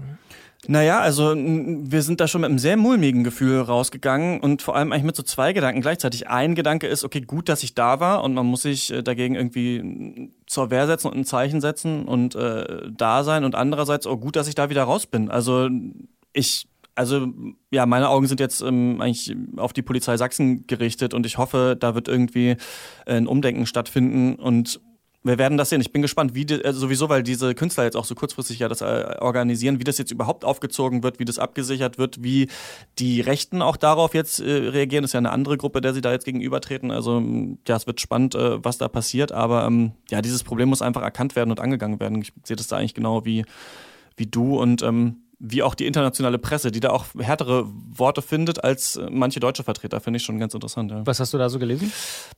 naja, 0.68 1.00
also 1.00 1.34
wir 1.34 2.02
sind 2.02 2.20
da 2.20 2.28
schon 2.28 2.42
mit 2.42 2.50
einem 2.50 2.60
sehr 2.60 2.76
mulmigen 2.76 3.24
Gefühl 3.24 3.62
rausgegangen 3.62 4.42
und 4.42 4.64
vor 4.64 4.76
allem 4.76 4.92
eigentlich 4.92 5.06
mit 5.06 5.16
so 5.16 5.24
zwei 5.24 5.54
Gedanken 5.54 5.80
gleichzeitig. 5.80 6.28
Ein 6.28 6.56
Gedanke 6.56 6.88
ist, 6.88 7.06
okay, 7.06 7.22
gut, 7.22 7.48
dass 7.48 7.64
ich 7.64 7.74
da 7.74 8.02
war 8.02 8.26
und 8.26 8.34
man 8.34 8.46
muss 8.46 8.64
sich 8.64 8.92
äh, 8.92 9.02
dagegen 9.02 9.36
irgendwie 9.36 10.34
zur 10.48 10.72
Wehr 10.72 10.88
setzen 10.88 11.08
und 11.08 11.16
ein 11.16 11.24
Zeichen 11.24 11.62
setzen 11.62 12.04
und 12.04 12.36
äh, 12.36 12.92
da 12.92 13.24
sein 13.24 13.46
und 13.46 13.56
andererseits, 13.56 14.08
oh, 14.08 14.18
gut, 14.18 14.36
dass 14.36 14.50
ich 14.50 14.56
da 14.56 14.70
wieder 14.70 14.84
raus 14.84 15.06
bin. 15.06 15.32
Also 15.32 15.70
ich 16.34 16.68
also 16.96 17.28
ja, 17.72 17.86
meine 17.86 18.10
Augen 18.10 18.28
sind 18.28 18.40
jetzt 18.40 18.62
ähm, 18.62 19.00
eigentlich 19.02 19.36
auf 19.58 19.74
die 19.74 19.82
Polizei 19.82 20.18
Sachsen 20.18 20.66
gerichtet 20.66 21.14
und 21.14 21.26
ich 21.26 21.38
hoffe, 21.38 21.76
da 21.80 21.94
wird 21.94 22.08
irgendwie 22.08 22.52
äh, 23.06 23.16
ein 23.16 23.28
Umdenken 23.28 23.66
stattfinden 23.66 24.36
und 24.36 24.80
wir 25.26 25.40
werden 25.40 25.58
das 25.58 25.70
sehen. 25.72 25.82
Ich 25.82 25.92
bin 25.92 26.04
gespannt, 26.04 26.36
wie 26.36 26.46
die, 26.46 26.64
also 26.64 26.80
sowieso, 26.80 27.10
weil 27.10 27.24
diese 27.24 27.56
Künstler 27.56 27.84
jetzt 27.84 27.98
auch 27.98 28.06
so 28.06 28.14
kurzfristig 28.14 28.60
ja 28.60 28.68
das 28.70 28.82
äh, 28.82 29.16
organisieren, 29.20 29.80
wie 29.80 29.84
das 29.84 29.98
jetzt 29.98 30.12
überhaupt 30.12 30.46
aufgezogen 30.46 31.02
wird, 31.02 31.18
wie 31.18 31.26
das 31.26 31.40
abgesichert 31.40 31.98
wird, 31.98 32.22
wie 32.24 32.48
die 33.00 33.22
Rechten 33.22 33.64
auch 33.64 33.76
darauf 33.76 34.14
jetzt 34.14 34.40
äh, 34.40 34.52
reagieren. 34.52 35.02
Das 35.02 35.10
ist 35.10 35.14
ja 35.14 35.18
eine 35.18 35.32
andere 35.32 35.58
Gruppe, 35.58 35.82
der 35.82 35.96
sie 35.96 36.02
da 36.02 36.12
jetzt 36.12 36.26
gegenübertreten. 36.26 36.92
Also 36.92 37.24
ja, 37.68 37.76
es 37.76 37.88
wird 37.88 38.02
spannend, 38.02 38.36
äh, 38.36 38.64
was 38.64 38.78
da 38.78 38.88
passiert. 38.88 39.32
Aber 39.32 39.66
ähm, 39.66 39.94
ja, 40.12 40.22
dieses 40.22 40.44
Problem 40.44 40.70
muss 40.70 40.84
einfach 40.84 41.02
erkannt 41.02 41.36
werden 41.36 41.50
und 41.50 41.60
angegangen 41.60 42.00
werden. 42.00 42.22
Ich 42.22 42.32
sehe 42.44 42.56
das 42.56 42.68
da 42.68 42.78
eigentlich 42.78 42.94
genau 42.94 43.26
wie 43.26 43.46
wie 44.18 44.28
du 44.28 44.60
und 44.60 44.82
ähm, 44.82 45.24
wie 45.40 45.64
auch 45.64 45.76
die 45.76 45.86
internationale 45.86 46.38
Presse, 46.38 46.72
die 46.72 46.80
da 46.80 46.92
auch 46.92 47.06
härtere 47.18 47.66
Worte 47.68 48.22
findet 48.22 48.64
als 48.64 48.96
äh, 48.96 49.08
manche 49.10 49.40
deutsche 49.40 49.64
Vertreter, 49.64 50.00
finde 50.00 50.18
ich 50.18 50.24
schon 50.24 50.40
ganz 50.40 50.54
interessant. 50.54 50.92
Ja. 50.92 51.06
Was 51.06 51.20
hast 51.20 51.34
du 51.34 51.38
da 51.38 51.50
so 51.50 51.60
gelesen? 51.60 51.92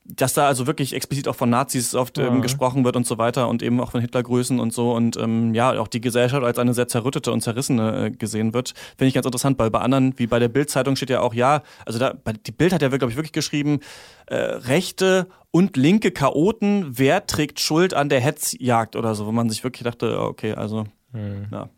Dass 0.06 0.34
da 0.34 0.48
also 0.48 0.68
wirklich 0.68 0.94
explizit 0.94 1.28
auch 1.28 1.36
von 1.36 1.50
Nazis 1.50 1.96
oft 1.96 2.18
ähm, 2.18 2.42
gesprochen 2.42 2.84
wird 2.84 2.96
und 2.96 3.06
so 3.06 3.18
weiter 3.18 3.48
und 3.50 3.62
eben 3.62 3.80
auch 3.80 3.92
von 3.92 4.02
Hitlergrößen 4.02 4.60
und 4.60 4.74
so 4.74 4.94
und 4.94 5.18
ähm, 5.18 5.54
ja, 5.54 5.80
auch 5.80 5.88
die 5.88 6.02
Gesellschaft 6.02 6.44
als 6.44 6.58
eine 6.58 6.74
sehr 6.74 6.88
zerrüttete 6.88 7.32
und 7.32 7.42
zerrissene 7.42 8.06
äh, 8.06 8.12
gesehen 8.12 8.54
wird, 8.54 8.74
finde 8.98 9.08
ich 9.08 9.14
ganz 9.14 9.26
interessant, 9.26 9.60
weil 9.60 9.70
bei 9.70 9.80
anderen, 9.80 10.18
wie 10.18 10.28
bei 10.28 10.40
der 10.40 10.50
Bild-Zeitung 10.50 10.96
steht 10.96 11.10
ja 11.10 11.22
auch, 11.22 11.34
ja, 11.34 11.62
also 11.86 12.00
da, 12.00 12.14
die 12.46 12.52
Bild 12.52 12.74
hat 12.74 12.82
ja, 12.82 12.90
glaube 12.90 13.12
ich, 13.12 13.18
wirklich 13.18 13.34
geschrieben, 13.34 13.80
äh, 14.26 14.36
Rechte 14.36 15.28
und 15.52 15.78
linke 15.78 16.12
Chaoten, 16.12 16.86
wer 16.98 17.26
trägt 17.26 17.60
Schuld 17.60 17.94
an 17.94 18.10
der 18.10 18.20
Hetzjagd 18.20 18.96
oder 18.96 19.16
so, 19.16 19.26
wo 19.26 19.32
man 19.32 19.50
sich 19.50 19.64
wirklich 19.64 19.84
dachte, 19.84 20.20
okay, 20.20 20.54
also, 20.54 20.86
hm. 21.14 21.48
ja. 21.52 21.70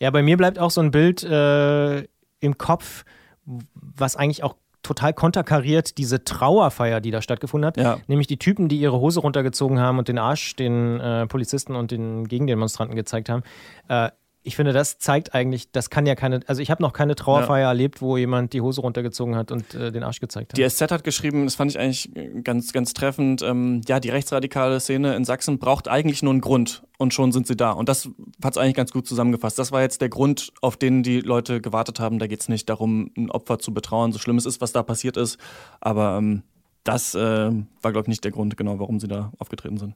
Ja, 0.00 0.10
bei 0.10 0.22
mir 0.22 0.36
bleibt 0.36 0.58
auch 0.58 0.70
so 0.70 0.80
ein 0.80 0.90
Bild 0.90 1.22
äh, 1.22 2.00
im 2.40 2.58
Kopf, 2.58 3.04
was 3.44 4.16
eigentlich 4.16 4.42
auch 4.44 4.54
total 4.82 5.12
konterkariert 5.12 5.98
diese 5.98 6.24
Trauerfeier, 6.24 7.00
die 7.00 7.10
da 7.10 7.20
stattgefunden 7.20 7.66
hat. 7.66 7.76
Ja. 7.76 7.98
Nämlich 8.06 8.26
die 8.26 8.38
Typen, 8.38 8.68
die 8.68 8.78
ihre 8.78 8.98
Hose 8.98 9.20
runtergezogen 9.20 9.80
haben 9.80 9.98
und 9.98 10.08
den 10.08 10.18
Arsch 10.18 10.56
den 10.56 11.00
äh, 11.00 11.26
Polizisten 11.26 11.74
und 11.74 11.90
den 11.90 12.26
Gegendemonstranten 12.26 12.96
gezeigt 12.96 13.28
haben. 13.28 13.42
Äh, 13.88 14.10
ich 14.48 14.56
finde, 14.56 14.72
das 14.72 14.96
zeigt 14.96 15.34
eigentlich, 15.34 15.70
das 15.72 15.90
kann 15.90 16.06
ja 16.06 16.14
keine, 16.14 16.40
also 16.46 16.62
ich 16.62 16.70
habe 16.70 16.82
noch 16.82 16.94
keine 16.94 17.14
Trauerfeier 17.14 17.64
ja. 17.64 17.68
erlebt, 17.68 18.00
wo 18.00 18.16
jemand 18.16 18.54
die 18.54 18.62
Hose 18.62 18.80
runtergezogen 18.80 19.36
hat 19.36 19.52
und 19.52 19.74
äh, 19.74 19.92
den 19.92 20.02
Arsch 20.02 20.20
gezeigt 20.20 20.52
hat. 20.52 20.58
Die 20.58 20.66
SZ 20.66 20.90
hat 20.90 21.04
geschrieben, 21.04 21.44
das 21.44 21.54
fand 21.54 21.70
ich 21.70 21.78
eigentlich 21.78 22.10
ganz, 22.44 22.72
ganz 22.72 22.94
treffend, 22.94 23.42
ähm, 23.42 23.82
ja, 23.86 24.00
die 24.00 24.08
rechtsradikale 24.08 24.80
Szene 24.80 25.14
in 25.16 25.26
Sachsen 25.26 25.58
braucht 25.58 25.86
eigentlich 25.86 26.22
nur 26.22 26.32
einen 26.32 26.40
Grund 26.40 26.82
und 26.96 27.12
schon 27.12 27.30
sind 27.30 27.46
sie 27.46 27.56
da. 27.56 27.72
Und 27.72 27.90
das 27.90 28.08
hat 28.42 28.54
es 28.54 28.56
eigentlich 28.56 28.74
ganz 28.74 28.90
gut 28.90 29.06
zusammengefasst. 29.06 29.58
Das 29.58 29.70
war 29.70 29.82
jetzt 29.82 30.00
der 30.00 30.08
Grund, 30.08 30.50
auf 30.62 30.78
den 30.78 31.02
die 31.02 31.20
Leute 31.20 31.60
gewartet 31.60 32.00
haben. 32.00 32.18
Da 32.18 32.26
geht 32.26 32.40
es 32.40 32.48
nicht 32.48 32.70
darum, 32.70 33.10
ein 33.18 33.30
Opfer 33.30 33.58
zu 33.58 33.74
betrauern, 33.74 34.12
so 34.12 34.18
schlimm 34.18 34.38
es 34.38 34.46
ist, 34.46 34.62
was 34.62 34.72
da 34.72 34.82
passiert 34.82 35.18
ist. 35.18 35.38
Aber 35.82 36.16
ähm, 36.16 36.42
das 36.84 37.14
äh, 37.14 37.18
war, 37.20 37.92
glaube 37.92 38.04
ich, 38.04 38.08
nicht 38.08 38.24
der 38.24 38.32
Grund, 38.32 38.56
genau, 38.56 38.78
warum 38.78 38.98
sie 38.98 39.08
da 39.08 39.30
aufgetreten 39.38 39.76
sind 39.76 39.94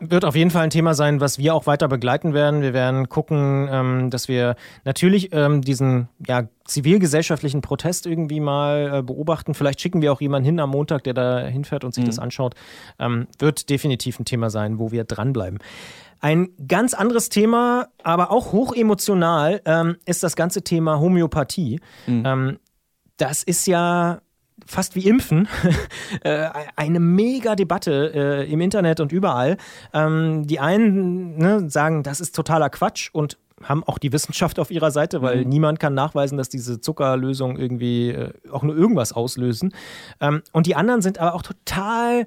wird 0.00 0.24
auf 0.24 0.34
jeden 0.34 0.50
Fall 0.50 0.64
ein 0.64 0.70
Thema 0.70 0.94
sein, 0.94 1.20
was 1.20 1.38
wir 1.38 1.54
auch 1.54 1.66
weiter 1.66 1.86
begleiten 1.86 2.34
werden. 2.34 2.62
Wir 2.62 2.72
werden 2.72 3.08
gucken, 3.08 3.68
ähm, 3.70 4.10
dass 4.10 4.28
wir 4.28 4.56
natürlich 4.84 5.32
ähm, 5.32 5.60
diesen 5.62 6.08
ja, 6.26 6.48
zivilgesellschaftlichen 6.64 7.60
Protest 7.60 8.06
irgendwie 8.06 8.40
mal 8.40 8.98
äh, 8.98 9.02
beobachten. 9.02 9.54
Vielleicht 9.54 9.80
schicken 9.80 10.02
wir 10.02 10.12
auch 10.12 10.20
jemanden 10.20 10.46
hin 10.46 10.60
am 10.60 10.70
Montag, 10.70 11.04
der 11.04 11.14
da 11.14 11.40
hinfährt 11.40 11.84
und 11.84 11.94
sich 11.94 12.04
mhm. 12.04 12.08
das 12.08 12.18
anschaut. 12.18 12.54
Ähm, 12.98 13.26
wird 13.38 13.68
definitiv 13.68 14.18
ein 14.18 14.24
Thema 14.24 14.50
sein, 14.50 14.78
wo 14.78 14.90
wir 14.90 15.04
dranbleiben. 15.04 15.58
Ein 16.20 16.50
ganz 16.66 16.94
anderes 16.94 17.28
Thema, 17.28 17.88
aber 18.02 18.30
auch 18.30 18.52
hochemotional, 18.52 19.62
ähm, 19.64 19.96
ist 20.06 20.22
das 20.22 20.36
ganze 20.36 20.62
Thema 20.62 21.00
Homöopathie. 21.00 21.80
Mhm. 22.06 22.22
Ähm, 22.26 22.58
das 23.16 23.42
ist 23.42 23.66
ja 23.66 24.20
fast 24.66 24.96
wie 24.96 25.08
Impfen, 25.08 25.48
äh, 26.22 26.48
eine 26.76 27.00
mega 27.00 27.56
Debatte 27.56 28.12
äh, 28.14 28.52
im 28.52 28.60
Internet 28.60 29.00
und 29.00 29.12
überall. 29.12 29.56
Ähm, 29.92 30.46
die 30.46 30.60
einen 30.60 31.38
ne, 31.38 31.70
sagen, 31.70 32.02
das 32.02 32.20
ist 32.20 32.34
totaler 32.34 32.70
Quatsch 32.70 33.10
und 33.12 33.38
haben 33.62 33.84
auch 33.84 33.98
die 33.98 34.12
Wissenschaft 34.12 34.58
auf 34.58 34.70
ihrer 34.70 34.90
Seite, 34.90 35.22
weil 35.22 35.44
mhm. 35.44 35.48
niemand 35.48 35.80
kann 35.80 35.94
nachweisen, 35.94 36.38
dass 36.38 36.48
diese 36.48 36.80
Zuckerlösungen 36.80 37.58
irgendwie 37.58 38.10
äh, 38.10 38.32
auch 38.50 38.62
nur 38.62 38.76
irgendwas 38.76 39.12
auslösen. 39.12 39.74
Ähm, 40.20 40.42
und 40.52 40.66
die 40.66 40.76
anderen 40.76 41.02
sind 41.02 41.18
aber 41.18 41.34
auch 41.34 41.42
total, 41.42 42.26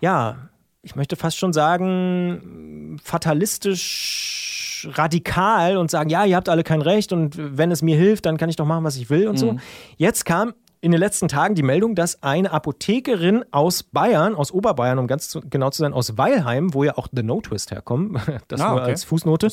ja, 0.00 0.48
ich 0.82 0.96
möchte 0.96 1.16
fast 1.16 1.36
schon 1.36 1.52
sagen, 1.52 2.98
fatalistisch 3.04 4.88
radikal 4.92 5.76
und 5.76 5.90
sagen, 5.90 6.08
ja, 6.08 6.24
ihr 6.24 6.36
habt 6.36 6.48
alle 6.48 6.62
kein 6.62 6.80
Recht 6.80 7.12
und 7.12 7.34
wenn 7.36 7.70
es 7.70 7.82
mir 7.82 7.96
hilft, 7.96 8.24
dann 8.24 8.38
kann 8.38 8.48
ich 8.48 8.56
doch 8.56 8.64
machen, 8.64 8.84
was 8.84 8.96
ich 8.96 9.10
will 9.10 9.28
und 9.28 9.34
mhm. 9.34 9.38
so. 9.38 9.56
Jetzt 9.98 10.24
kam 10.24 10.54
in 10.80 10.92
den 10.92 11.00
letzten 11.00 11.28
Tagen 11.28 11.54
die 11.54 11.62
Meldung, 11.62 11.94
dass 11.94 12.22
eine 12.22 12.52
Apothekerin 12.52 13.44
aus 13.50 13.82
Bayern, 13.82 14.34
aus 14.34 14.50
Oberbayern, 14.50 14.98
um 14.98 15.06
ganz 15.06 15.28
zu, 15.28 15.40
genau 15.40 15.70
zu 15.70 15.82
sein, 15.82 15.92
aus 15.92 16.16
Weilheim, 16.16 16.72
wo 16.72 16.84
ja 16.84 16.96
auch 16.96 17.08
The 17.12 17.22
No 17.22 17.40
Twist 17.40 17.70
herkommt, 17.70 18.18
das 18.48 18.60
ah, 18.60 18.70
nur 18.70 18.80
okay. 18.80 18.90
als 18.90 19.04
Fußnote, 19.04 19.48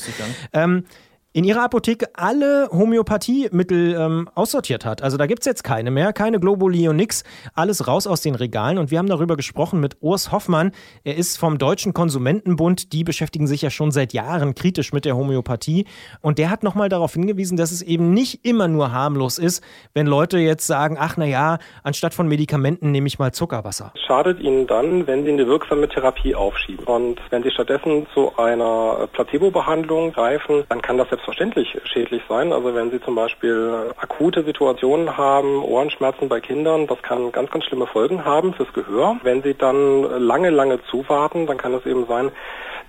ähm, 0.52 0.84
in 1.38 1.44
ihrer 1.44 1.62
Apotheke 1.62 2.08
alle 2.14 2.68
Homöopathiemittel 2.72 3.94
ähm, 3.96 4.28
aussortiert 4.34 4.84
hat. 4.84 5.02
Also 5.02 5.16
da 5.16 5.26
gibt 5.26 5.42
es 5.42 5.46
jetzt 5.46 5.62
keine 5.62 5.92
mehr, 5.92 6.12
keine 6.12 6.40
Globuli 6.40 6.88
und 6.88 6.96
nix. 6.96 7.22
Alles 7.54 7.86
raus 7.86 8.08
aus 8.08 8.22
den 8.22 8.34
Regalen. 8.34 8.76
Und 8.76 8.90
wir 8.90 8.98
haben 8.98 9.06
darüber 9.06 9.36
gesprochen 9.36 9.78
mit 9.78 9.98
Urs 10.00 10.32
Hoffmann. 10.32 10.72
Er 11.04 11.14
ist 11.14 11.38
vom 11.38 11.58
Deutschen 11.58 11.94
Konsumentenbund. 11.94 12.92
Die 12.92 13.04
beschäftigen 13.04 13.46
sich 13.46 13.62
ja 13.62 13.70
schon 13.70 13.92
seit 13.92 14.12
Jahren 14.12 14.56
kritisch 14.56 14.92
mit 14.92 15.04
der 15.04 15.16
Homöopathie. 15.16 15.86
Und 16.22 16.38
der 16.38 16.50
hat 16.50 16.64
nochmal 16.64 16.88
darauf 16.88 17.12
hingewiesen, 17.12 17.56
dass 17.56 17.70
es 17.70 17.82
eben 17.82 18.12
nicht 18.12 18.44
immer 18.44 18.66
nur 18.66 18.90
harmlos 18.90 19.38
ist, 19.38 19.62
wenn 19.94 20.08
Leute 20.08 20.38
jetzt 20.38 20.66
sagen, 20.66 20.96
ach 20.98 21.16
naja, 21.16 21.58
anstatt 21.84 22.14
von 22.14 22.26
Medikamenten 22.26 22.90
nehme 22.90 23.06
ich 23.06 23.20
mal 23.20 23.30
Zuckerwasser. 23.30 23.92
Schadet 24.08 24.40
ihnen 24.40 24.66
dann, 24.66 25.06
wenn 25.06 25.24
sie 25.24 25.30
eine 25.30 25.46
wirksame 25.46 25.88
Therapie 25.88 26.34
aufschieben. 26.34 26.84
Und 26.86 27.20
wenn 27.30 27.44
sie 27.44 27.52
stattdessen 27.52 28.08
zu 28.12 28.36
einer 28.36 29.06
Placebo-Behandlung 29.12 30.12
greifen, 30.12 30.64
dann 30.68 30.82
kann 30.82 30.98
das 30.98 31.08
selbst 31.10 31.27
selbstverständlich 31.28 31.76
schädlich 31.84 32.22
sein. 32.28 32.52
Also 32.52 32.74
wenn 32.74 32.90
Sie 32.90 33.00
zum 33.00 33.14
Beispiel 33.14 33.92
akute 33.98 34.42
Situationen 34.44 35.16
haben, 35.16 35.62
Ohrenschmerzen 35.62 36.28
bei 36.28 36.40
Kindern, 36.40 36.86
das 36.86 37.00
kann 37.02 37.32
ganz, 37.32 37.50
ganz 37.50 37.64
schlimme 37.64 37.86
Folgen 37.86 38.24
haben 38.24 38.54
fürs 38.54 38.72
Gehör. 38.72 39.16
Wenn 39.22 39.42
Sie 39.42 39.54
dann 39.54 40.02
lange, 40.02 40.50
lange 40.50 40.82
zuwarten, 40.90 41.46
dann 41.46 41.58
kann 41.58 41.74
es 41.74 41.84
eben 41.86 42.06
sein, 42.06 42.30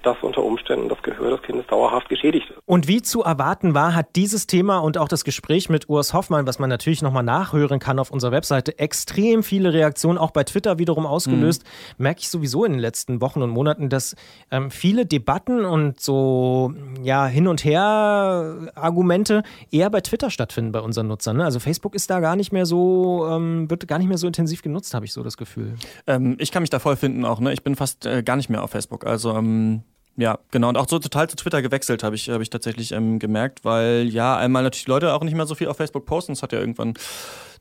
dass 0.04 0.18
unter 0.22 0.44
Umständen 0.44 0.90
das 0.90 1.02
Gehör 1.02 1.32
des 1.32 1.42
Kindes 1.42 1.68
dauerhaft 1.68 2.10
geschädigt 2.10 2.50
ist. 2.50 2.60
Und 2.66 2.88
wie 2.88 3.02
zu 3.02 3.24
erwarten 3.24 3.74
war, 3.74 3.96
hat 3.96 4.16
dieses 4.16 4.48
Thema 4.48 4.80
und 4.80 4.98
auch 4.98 5.08
das 5.08 5.24
Gespräch 5.24 5.70
mit 5.70 5.90
Urs 5.90 6.14
Hoffmann, 6.14 6.48
was 6.48 6.60
man 6.60 6.70
natürlich 6.70 7.02
nochmal 7.02 7.24
nachhören 7.24 7.80
kann 7.80 8.00
auf 8.00 8.12
unserer 8.12 8.32
Webseite, 8.32 8.78
extrem 8.80 9.44
viele 9.44 9.74
Reaktionen 9.74 10.18
auch 10.18 10.32
bei 10.32 10.44
Twitter 10.44 10.80
wiederum 10.80 11.06
ausgelöst. 11.06 11.64
Mhm. 11.98 12.04
Merke 12.04 12.22
ich 12.22 12.30
sowieso 12.30 12.66
in 12.66 12.74
den 12.74 12.80
letzten 12.80 13.22
Wochen 13.22 13.42
und 13.42 13.50
Monaten, 13.50 13.90
dass 13.90 14.16
ähm, 14.52 14.72
viele 14.72 15.06
Debatten 15.06 15.66
und 15.66 16.00
so 16.00 16.74
ja 17.02 17.26
hin 17.26 17.48
und 17.48 17.64
her 17.64 18.70
Argumente 18.76 19.44
eher 19.72 19.90
bei 19.90 20.02
Twitter 20.02 20.30
stattfinden 20.30 20.72
bei 20.72 20.82
unseren 20.82 21.08
Nutzern. 21.08 21.38
Ne? 21.38 21.46
Also 21.46 21.60
Facebook 21.60 21.96
ist 21.96 22.10
da 22.10 22.20
gar 22.20 22.36
nicht 22.36 22.52
mehr 22.52 22.66
so, 22.66 23.28
ähm, 23.30 23.70
wird 23.70 23.88
gar 23.88 24.00
nicht 24.00 24.08
mehr 24.08 24.18
so 24.18 24.28
intensiv 24.28 24.62
genutzt, 24.62 24.94
habe 24.94 25.06
ich 25.06 25.14
so 25.14 25.24
das 25.24 25.38
Gefühl. 25.38 25.76
Ähm, 26.08 26.36
ich 26.40 26.52
kann 26.52 26.64
mich 26.64 26.70
da 26.70 26.80
voll 26.80 26.96
finden 26.96 27.26
auch. 27.26 27.40
Ne? 27.40 27.54
Ich 27.54 27.64
bin 27.64 27.76
fast 27.76 28.06
äh, 28.06 28.24
gar 28.24 28.36
nicht 28.36 28.50
mehr 28.50 28.64
auf 28.64 28.72
Facebook. 28.72 29.06
Also 29.06 29.36
ähm, 29.36 29.84
ja, 30.20 30.38
genau. 30.52 30.68
Und 30.68 30.78
auch 30.78 30.90
so 30.90 31.00
total 31.00 31.30
zu 31.30 31.38
Twitter 31.38 31.62
gewechselt, 31.62 32.04
habe 32.04 32.16
ich, 32.16 32.30
hab 32.30 32.42
ich 32.42 32.50
tatsächlich 32.50 32.92
ähm, 32.92 33.20
gemerkt, 33.20 33.64
weil 33.64 34.10
ja, 34.10 34.36
einmal 34.36 34.64
natürlich 34.64 34.88
Leute 34.88 35.14
auch 35.14 35.24
nicht 35.24 35.34
mehr 35.34 35.46
so 35.46 35.56
viel 35.56 35.70
auf 35.70 35.78
Facebook 35.78 36.06
posten. 36.06 36.34
Es 36.34 36.44
hat 36.44 36.52
ja 36.52 36.60
irgendwann 36.60 36.96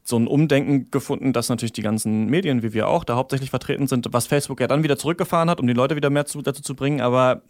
so 0.03 0.18
ein 0.18 0.27
Umdenken 0.27 0.90
gefunden, 0.90 1.33
dass 1.33 1.49
natürlich 1.51 1.73
die 1.73 1.83
ganzen 1.83 2.27
Medien, 2.27 2.64
wie 2.64 2.73
wir 2.73 2.88
auch, 2.88 3.05
da 3.05 3.14
hauptsächlich 3.14 3.51
vertreten 3.51 3.87
sind, 3.87 4.09
was 4.11 4.27
Facebook 4.27 4.61
ja 4.61 4.66
dann 4.66 4.83
wieder 4.83 4.99
zurückgefahren 4.99 5.49
hat, 5.49 5.61
um 5.61 5.68
die 5.68 5.73
Leute 5.73 5.94
wieder 5.94 6.11
mehr 6.11 6.27
zu, 6.27 6.42
dazu 6.42 6.62
zu 6.62 6.75
bringen. 6.75 7.01
Aber 7.01 7.42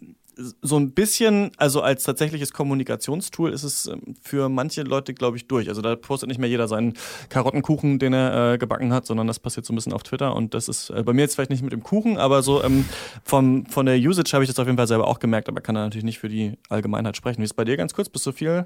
so 0.61 0.77
ein 0.77 0.91
bisschen, 0.91 1.51
also 1.57 1.81
als 1.81 2.03
tatsächliches 2.03 2.53
Kommunikationstool 2.53 3.51
ist 3.51 3.63
es 3.63 3.87
ähm, 3.87 4.15
für 4.21 4.49
manche 4.49 4.83
Leute, 4.83 5.13
glaube 5.13 5.37
ich, 5.37 5.47
durch. 5.47 5.69
Also 5.69 5.81
da 5.81 5.95
postet 5.95 6.29
nicht 6.29 6.39
mehr 6.39 6.49
jeder 6.49 6.67
seinen 6.67 6.93
Karottenkuchen, 7.29 7.99
den 7.99 8.13
er 8.13 8.53
äh, 8.53 8.57
gebacken 8.57 8.93
hat, 8.93 9.05
sondern 9.05 9.27
das 9.27 9.39
passiert 9.39 9.65
so 9.65 9.73
ein 9.73 9.75
bisschen 9.75 9.93
auf 9.93 10.03
Twitter. 10.03 10.35
Und 10.35 10.53
das 10.53 10.69
ist 10.69 10.89
äh, 10.89 11.03
bei 11.03 11.13
mir 11.13 11.21
jetzt 11.21 11.35
vielleicht 11.35 11.51
nicht 11.51 11.63
mit 11.63 11.73
dem 11.73 11.83
Kuchen, 11.83 12.17
aber 12.17 12.41
so 12.41 12.63
ähm, 12.63 12.85
vom, 13.23 13.65
von 13.65 13.85
der 13.85 13.97
Usage 13.97 14.31
habe 14.33 14.43
ich 14.43 14.49
das 14.49 14.59
auf 14.59 14.67
jeden 14.67 14.77
Fall 14.77 14.87
selber 14.87 15.07
auch 15.07 15.19
gemerkt, 15.19 15.49
aber 15.49 15.61
kann 15.61 15.75
da 15.75 15.81
natürlich 15.81 16.05
nicht 16.05 16.19
für 16.19 16.29
die 16.29 16.57
Allgemeinheit 16.69 17.17
sprechen. 17.17 17.39
Wie 17.39 17.45
ist 17.45 17.51
es 17.51 17.55
bei 17.55 17.65
dir 17.65 17.77
ganz 17.77 17.93
kurz? 17.93 18.09
Bist 18.09 18.25
du 18.25 18.31
viel 18.31 18.65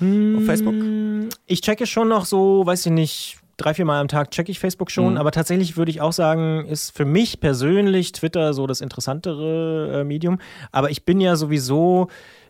auf 0.00 0.44
Facebook? 0.44 0.74
Hm, 0.74 1.28
ich 1.46 1.60
checke 1.60 1.86
schon 1.86 2.08
noch 2.08 2.24
so, 2.24 2.64
weiß 2.64 2.86
ich 2.86 2.92
nicht, 2.92 3.38
drei, 3.58 3.74
vier 3.74 3.84
Mal 3.84 4.00
am 4.00 4.08
Tag 4.08 4.30
checke 4.30 4.50
ich 4.50 4.58
Facebook 4.58 4.90
schon, 4.90 5.12
mhm. 5.12 5.18
aber 5.18 5.30
tatsächlich 5.30 5.76
würde 5.76 5.90
ich 5.90 6.00
auch 6.00 6.12
sagen, 6.12 6.64
ist 6.66 6.96
für 6.96 7.04
mich 7.04 7.40
persönlich 7.40 8.12
Twitter 8.12 8.54
so 8.54 8.66
das 8.66 8.80
interessantere 8.80 10.00
äh, 10.00 10.04
Medium. 10.04 10.38
Aber 10.72 10.90
ich 10.90 11.04
bin 11.04 11.20
ja 11.20 11.36
sowieso, 11.36 12.08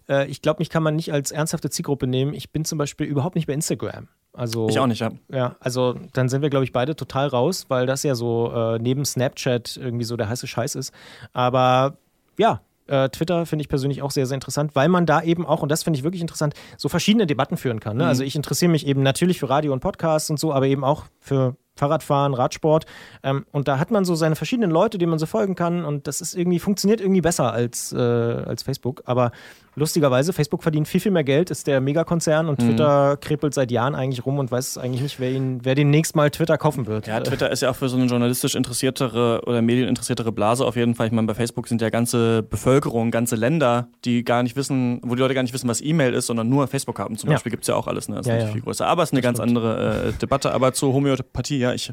äh, 0.08 0.26
ich 0.28 0.42
glaube, 0.42 0.60
mich 0.60 0.70
kann 0.70 0.82
man 0.82 0.94
nicht 0.94 1.12
als 1.12 1.32
ernsthafte 1.32 1.70
Zielgruppe 1.70 2.06
nehmen. 2.06 2.34
Ich 2.34 2.52
bin 2.52 2.64
zum 2.64 2.78
Beispiel 2.78 3.06
überhaupt 3.06 3.34
nicht 3.34 3.46
bei 3.46 3.54
Instagram. 3.54 4.08
Also, 4.32 4.68
ich 4.68 4.78
auch 4.78 4.86
nicht, 4.86 5.00
ja. 5.00 5.10
Ja, 5.32 5.56
also 5.58 5.96
dann 6.12 6.28
sind 6.28 6.42
wir, 6.42 6.50
glaube 6.50 6.64
ich, 6.64 6.72
beide 6.72 6.94
total 6.94 7.26
raus, 7.26 7.66
weil 7.68 7.86
das 7.86 8.04
ja 8.04 8.14
so 8.14 8.52
äh, 8.54 8.78
neben 8.78 9.04
Snapchat 9.04 9.76
irgendwie 9.76 10.04
so 10.04 10.16
der 10.16 10.28
heiße 10.28 10.46
Scheiß 10.46 10.76
ist. 10.76 10.92
Aber 11.32 11.96
ja, 12.36 12.60
äh, 12.88 13.08
Twitter 13.10 13.46
finde 13.46 13.62
ich 13.62 13.68
persönlich 13.68 14.02
auch 14.02 14.10
sehr, 14.10 14.26
sehr 14.26 14.34
interessant, 14.34 14.74
weil 14.74 14.88
man 14.88 15.06
da 15.06 15.22
eben 15.22 15.46
auch, 15.46 15.62
und 15.62 15.70
das 15.70 15.82
finde 15.82 15.98
ich 15.98 16.04
wirklich 16.04 16.22
interessant, 16.22 16.54
so 16.76 16.88
verschiedene 16.88 17.26
Debatten 17.26 17.56
führen 17.56 17.80
kann. 17.80 17.96
Ne? 17.96 18.04
Mhm. 18.04 18.08
Also 18.08 18.24
ich 18.24 18.36
interessiere 18.36 18.70
mich 18.70 18.86
eben 18.86 19.02
natürlich 19.02 19.38
für 19.38 19.48
Radio 19.48 19.72
und 19.72 19.80
Podcasts 19.80 20.30
und 20.30 20.38
so, 20.38 20.52
aber 20.52 20.66
eben 20.66 20.84
auch 20.84 21.04
für 21.20 21.56
Fahrradfahren, 21.78 22.34
Radsport. 22.34 22.84
Ähm, 23.22 23.46
und 23.52 23.68
da 23.68 23.78
hat 23.78 23.90
man 23.90 24.04
so 24.04 24.14
seine 24.14 24.36
verschiedenen 24.36 24.70
Leute, 24.70 24.98
denen 24.98 25.10
man 25.10 25.18
so 25.18 25.26
folgen 25.26 25.54
kann. 25.54 25.84
Und 25.84 26.06
das 26.06 26.20
ist 26.20 26.34
irgendwie, 26.34 26.58
funktioniert 26.58 27.00
irgendwie 27.00 27.20
besser 27.20 27.52
als, 27.52 27.92
äh, 27.92 27.98
als 27.98 28.64
Facebook. 28.64 29.02
Aber 29.06 29.30
lustigerweise, 29.78 30.32
Facebook 30.32 30.62
verdient 30.62 30.88
viel, 30.88 31.00
viel 31.00 31.12
mehr 31.12 31.24
Geld, 31.24 31.50
ist 31.50 31.66
der 31.66 31.80
Megakonzern 31.80 32.48
und 32.48 32.60
mhm. 32.60 32.66
Twitter 32.66 33.16
krepelt 33.16 33.54
seit 33.54 33.70
Jahren 33.70 33.94
eigentlich 33.94 34.26
rum 34.26 34.38
und 34.38 34.50
weiß 34.50 34.78
eigentlich 34.78 35.02
nicht, 35.02 35.20
wer, 35.20 35.30
ihn, 35.30 35.60
wer 35.62 35.74
demnächst 35.74 36.16
mal 36.16 36.30
Twitter 36.30 36.58
kaufen 36.58 36.86
wird. 36.86 37.06
Ja, 37.06 37.20
Twitter 37.28 37.50
ist 37.50 37.62
ja 37.62 37.70
auch 37.70 37.76
für 37.76 37.88
so 37.88 37.96
eine 37.96 38.06
journalistisch 38.06 38.54
interessiertere 38.54 39.42
oder 39.46 39.62
medieninteressiertere 39.62 40.32
Blase 40.32 40.66
auf 40.66 40.76
jeden 40.76 40.94
Fall. 40.94 41.06
Ich 41.06 41.12
meine, 41.12 41.26
bei 41.26 41.34
Facebook 41.34 41.68
sind 41.68 41.80
ja 41.80 41.90
ganze 41.90 42.42
Bevölkerung, 42.42 43.10
ganze 43.10 43.36
Länder, 43.36 43.88
die 44.04 44.24
gar 44.24 44.42
nicht 44.42 44.56
wissen, 44.56 45.00
wo 45.02 45.14
die 45.14 45.22
Leute 45.22 45.34
gar 45.34 45.42
nicht 45.42 45.54
wissen, 45.54 45.68
was 45.68 45.80
E-Mail 45.80 46.14
ist, 46.14 46.26
sondern 46.26 46.48
nur 46.48 46.66
Facebook 46.66 46.98
haben. 46.98 47.16
Zum 47.16 47.30
ja. 47.30 47.36
Beispiel 47.36 47.50
gibt 47.50 47.62
es 47.62 47.68
ja 47.68 47.74
auch 47.74 47.86
alles, 47.86 48.08
ne? 48.08 48.16
Das 48.16 48.26
ist 48.26 48.32
ja, 48.32 48.38
ja. 48.38 48.46
viel 48.48 48.60
größer. 48.60 48.86
Aber 48.86 49.02
es 49.02 49.10
ist 49.10 49.12
eine 49.12 49.22
das 49.22 49.28
ganz 49.28 49.38
stimmt. 49.38 49.56
andere 49.56 50.08
äh, 50.08 50.12
Debatte. 50.12 50.52
Aber 50.52 50.72
zur 50.72 50.92
Homöopathie, 50.92 51.58
ja, 51.58 51.72
ich 51.72 51.92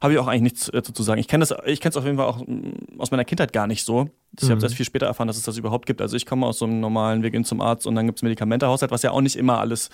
habe 0.00 0.12
ich 0.12 0.18
auch 0.18 0.26
eigentlich 0.26 0.42
nichts 0.42 0.68
äh, 0.68 0.82
zu 0.82 1.02
sagen. 1.02 1.20
Ich 1.20 1.28
kenne 1.28 1.44
das, 1.44 1.54
ich 1.66 1.80
kenne 1.80 1.90
es 1.90 1.96
auf 1.96 2.04
jeden 2.04 2.16
Fall 2.16 2.26
auch 2.26 2.38
mm, 2.46 2.98
aus 2.98 3.10
meiner 3.10 3.24
Kindheit 3.24 3.52
gar 3.52 3.66
nicht 3.66 3.84
so. 3.84 4.10
Ich 4.38 4.46
mhm. 4.46 4.52
habe 4.52 4.62
erst 4.62 4.74
viel 4.74 4.86
später 4.86 5.06
erfahren, 5.06 5.28
dass 5.28 5.36
es 5.36 5.44
das 5.44 5.56
überhaupt 5.56 5.86
gibt. 5.86 6.02
Also 6.02 6.16
ich 6.16 6.26
komme 6.26 6.46
aus 6.46 6.58
so 6.58 6.66
einem 6.66 6.80
normalen, 6.80 7.22
wir 7.22 7.30
gehen 7.30 7.44
zum 7.44 7.60
Arzt 7.60 7.86
und 7.86 7.94
dann 7.94 8.06
gibt 8.06 8.18
es 8.18 8.22
Medikamentehaushalt, 8.22 8.90
was 8.90 9.02
ja 9.02 9.10
auch 9.10 9.20
nicht 9.20 9.36
immer 9.36 9.58
alles 9.58 9.90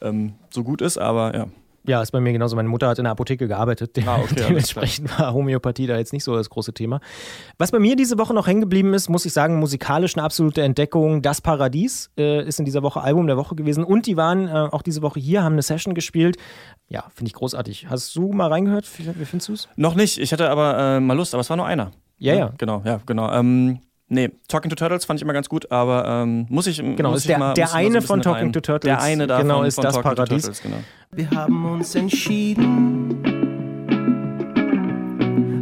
ähm, 0.00 0.34
so 0.50 0.64
gut 0.64 0.82
ist, 0.82 0.98
aber 0.98 1.34
ja. 1.34 1.46
Ja, 1.86 2.02
ist 2.02 2.10
bei 2.10 2.20
mir 2.20 2.32
genauso. 2.32 2.56
Meine 2.56 2.68
Mutter 2.68 2.88
hat 2.88 2.98
in 2.98 3.04
der 3.04 3.12
Apotheke 3.12 3.48
gearbeitet. 3.48 3.96
Ah, 4.06 4.18
okay, 4.22 4.34
Dementsprechend 4.48 5.18
war 5.18 5.32
Homöopathie 5.32 5.86
da 5.86 5.96
jetzt 5.96 6.12
nicht 6.12 6.24
so 6.24 6.34
das 6.34 6.50
große 6.50 6.74
Thema. 6.74 7.00
Was 7.56 7.70
bei 7.70 7.78
mir 7.78 7.96
diese 7.96 8.18
Woche 8.18 8.34
noch 8.34 8.46
hängen 8.46 8.60
geblieben 8.60 8.92
ist, 8.94 9.08
muss 9.08 9.24
ich 9.24 9.32
sagen, 9.32 9.58
musikalisch 9.58 10.16
eine 10.16 10.24
absolute 10.24 10.62
Entdeckung. 10.62 11.22
Das 11.22 11.40
Paradies 11.40 12.10
äh, 12.18 12.46
ist 12.46 12.58
in 12.58 12.64
dieser 12.64 12.82
Woche 12.82 13.00
Album 13.00 13.26
der 13.26 13.36
Woche 13.36 13.54
gewesen. 13.54 13.84
Und 13.84 14.06
die 14.06 14.16
waren 14.16 14.48
äh, 14.48 14.52
auch 14.52 14.82
diese 14.82 15.02
Woche 15.02 15.20
hier, 15.20 15.42
haben 15.42 15.54
eine 15.54 15.62
Session 15.62 15.94
gespielt. 15.94 16.36
Ja, 16.88 17.04
finde 17.14 17.28
ich 17.28 17.34
großartig. 17.34 17.86
Hast 17.88 18.14
du 18.16 18.32
mal 18.32 18.48
reingehört? 18.48 18.86
Wie, 18.98 19.06
wie 19.06 19.24
findest 19.24 19.48
du 19.48 19.52
es? 19.54 19.68
Noch 19.76 19.94
nicht. 19.94 20.18
Ich 20.18 20.32
hatte 20.32 20.50
aber 20.50 20.96
äh, 20.96 21.00
mal 21.00 21.14
Lust, 21.14 21.34
aber 21.34 21.40
es 21.40 21.50
war 21.50 21.56
nur 21.56 21.66
einer. 21.66 21.92
Ja, 22.18 22.34
ja. 22.34 22.52
Genau, 22.58 22.82
ja, 22.84 23.00
genau. 23.06 23.30
Ähm, 23.32 23.78
Nee, 24.10 24.30
Talking 24.48 24.70
to 24.70 24.74
Turtles 24.76 25.04
fand 25.04 25.18
ich 25.18 25.22
immer 25.22 25.34
ganz 25.34 25.48
gut, 25.50 25.70
aber 25.70 26.06
ähm, 26.06 26.46
muss 26.48 26.66
ich 26.66 26.78
Genau, 26.78 27.10
muss 27.10 27.20
ist 27.20 27.28
der, 27.28 27.38
mal, 27.38 27.52
der 27.54 27.74
eine 27.74 28.00
so 28.00 28.06
von 28.06 28.22
Talking 28.22 28.44
rein. 28.44 28.52
to 28.54 28.60
Turtles. 28.60 28.88
Der 28.88 29.02
eine 29.02 29.26
davon 29.26 29.46
genau, 29.48 29.62
ist 29.64 29.74
von 29.74 29.84
das 29.84 29.94
Talking 29.94 30.14
Paradies. 30.14 30.42
Turtles, 30.42 30.62
genau. 30.62 30.76
Wir 31.12 31.30
haben 31.30 31.64
uns 31.66 31.94
entschieden, 31.94 33.22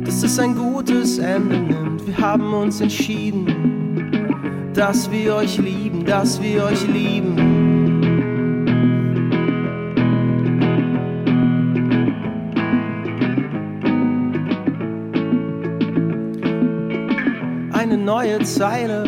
dass 0.05 0.23
es 0.23 0.39
ein 0.39 0.55
gutes 0.55 1.19
Ende 1.19 1.59
nimmt. 1.59 2.07
Wir 2.07 2.19
haben 2.19 2.55
uns 2.55 2.81
entschieden, 2.81 4.71
dass 4.75 5.11
wir 5.11 5.35
euch 5.35 5.59
lieben, 5.59 6.05
dass 6.05 6.41
wir 6.41 6.65
euch 6.65 6.87
lieben. 6.87 7.56
Zeile. 18.45 19.05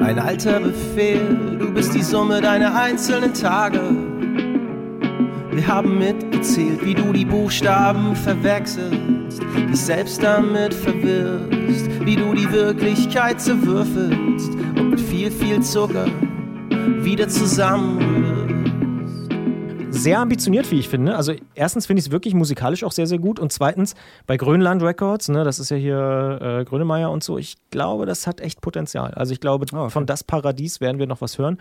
Ein 0.00 0.18
alter 0.18 0.60
Befehl, 0.60 1.56
du 1.58 1.72
bist 1.72 1.94
die 1.94 2.02
Summe 2.02 2.40
deiner 2.40 2.74
einzelnen 2.74 3.32
Tage. 3.34 3.80
Wir 5.50 5.66
haben 5.66 5.98
mitgezählt, 5.98 6.84
wie 6.84 6.94
du 6.94 7.12
die 7.12 7.24
Buchstaben 7.24 8.14
verwechselst, 8.14 9.42
dich 9.70 9.80
selbst 9.80 10.22
damit 10.22 10.74
verwirrst, 10.74 11.88
wie 12.04 12.16
du 12.16 12.34
die 12.34 12.50
Wirklichkeit 12.52 13.40
zerwürfelst 13.40 14.54
und 14.76 14.90
mit 14.90 15.00
viel, 15.00 15.30
viel 15.30 15.62
Zucker 15.62 16.06
wieder 17.02 17.28
zusammenrührst 17.28 18.25
sehr 20.06 20.20
ambitioniert, 20.20 20.70
wie 20.70 20.78
ich 20.78 20.88
finde. 20.88 21.16
Also 21.16 21.32
erstens 21.56 21.86
finde 21.86 21.98
ich 21.98 22.06
es 22.06 22.12
wirklich 22.12 22.32
musikalisch 22.32 22.84
auch 22.84 22.92
sehr, 22.92 23.08
sehr 23.08 23.18
gut. 23.18 23.40
Und 23.40 23.52
zweitens 23.52 23.96
bei 24.28 24.36
Grönland 24.36 24.80
Records, 24.82 25.28
ne, 25.28 25.42
das 25.42 25.58
ist 25.58 25.70
ja 25.70 25.76
hier 25.76 26.38
äh, 26.40 26.64
Grönemeyer 26.64 27.10
und 27.10 27.24
so, 27.24 27.38
ich 27.38 27.56
glaube, 27.70 28.06
das 28.06 28.28
hat 28.28 28.40
echt 28.40 28.60
Potenzial. 28.60 29.14
Also 29.14 29.32
ich 29.32 29.40
glaube, 29.40 29.66
oh, 29.72 29.76
okay. 29.76 29.90
von 29.90 30.06
Das 30.06 30.22
Paradies 30.22 30.80
werden 30.80 31.00
wir 31.00 31.08
noch 31.08 31.20
was 31.20 31.38
hören. 31.38 31.58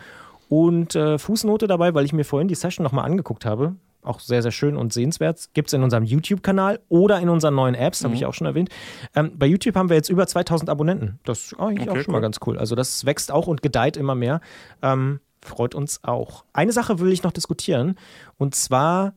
Und 0.47 0.95
äh, 0.95 1.17
Fußnote 1.17 1.65
dabei, 1.65 1.95
weil 1.95 2.05
ich 2.05 2.13
mir 2.13 2.23
vorhin 2.23 2.47
die 2.47 2.53
Session 2.53 2.83
nochmal 2.83 3.05
angeguckt 3.05 3.45
habe. 3.45 3.75
Auch 4.03 4.19
sehr, 4.19 4.43
sehr 4.43 4.51
schön 4.51 4.77
und 4.77 4.93
sehenswert. 4.93 5.49
Gibt 5.55 5.69
es 5.69 5.73
in 5.73 5.81
unserem 5.81 6.03
YouTube-Kanal 6.03 6.81
oder 6.87 7.19
in 7.19 7.29
unseren 7.29 7.55
neuen 7.55 7.73
Apps, 7.73 8.01
mhm. 8.01 8.05
habe 8.05 8.15
ich 8.15 8.25
auch 8.27 8.35
schon 8.35 8.45
erwähnt. 8.45 8.69
Ähm, 9.15 9.31
bei 9.35 9.47
YouTube 9.47 9.75
haben 9.75 9.89
wir 9.89 9.95
jetzt 9.95 10.09
über 10.09 10.27
2000 10.27 10.69
Abonnenten. 10.69 11.19
Das 11.23 11.45
ist 11.45 11.59
eigentlich 11.59 11.89
okay, 11.89 11.89
auch 11.89 12.03
schon 12.03 12.13
cool. 12.13 12.19
mal 12.19 12.21
ganz 12.21 12.37
cool. 12.45 12.59
Also 12.59 12.75
das 12.75 13.07
wächst 13.07 13.31
auch 13.31 13.47
und 13.47 13.63
gedeiht 13.63 13.97
immer 13.97 14.13
mehr. 14.13 14.39
Ähm, 14.83 15.19
freut 15.45 15.75
uns 15.75 16.03
auch. 16.03 16.45
Eine 16.53 16.71
Sache 16.71 16.99
will 16.99 17.11
ich 17.11 17.23
noch 17.23 17.31
diskutieren 17.31 17.95
und 18.37 18.55
zwar 18.55 19.13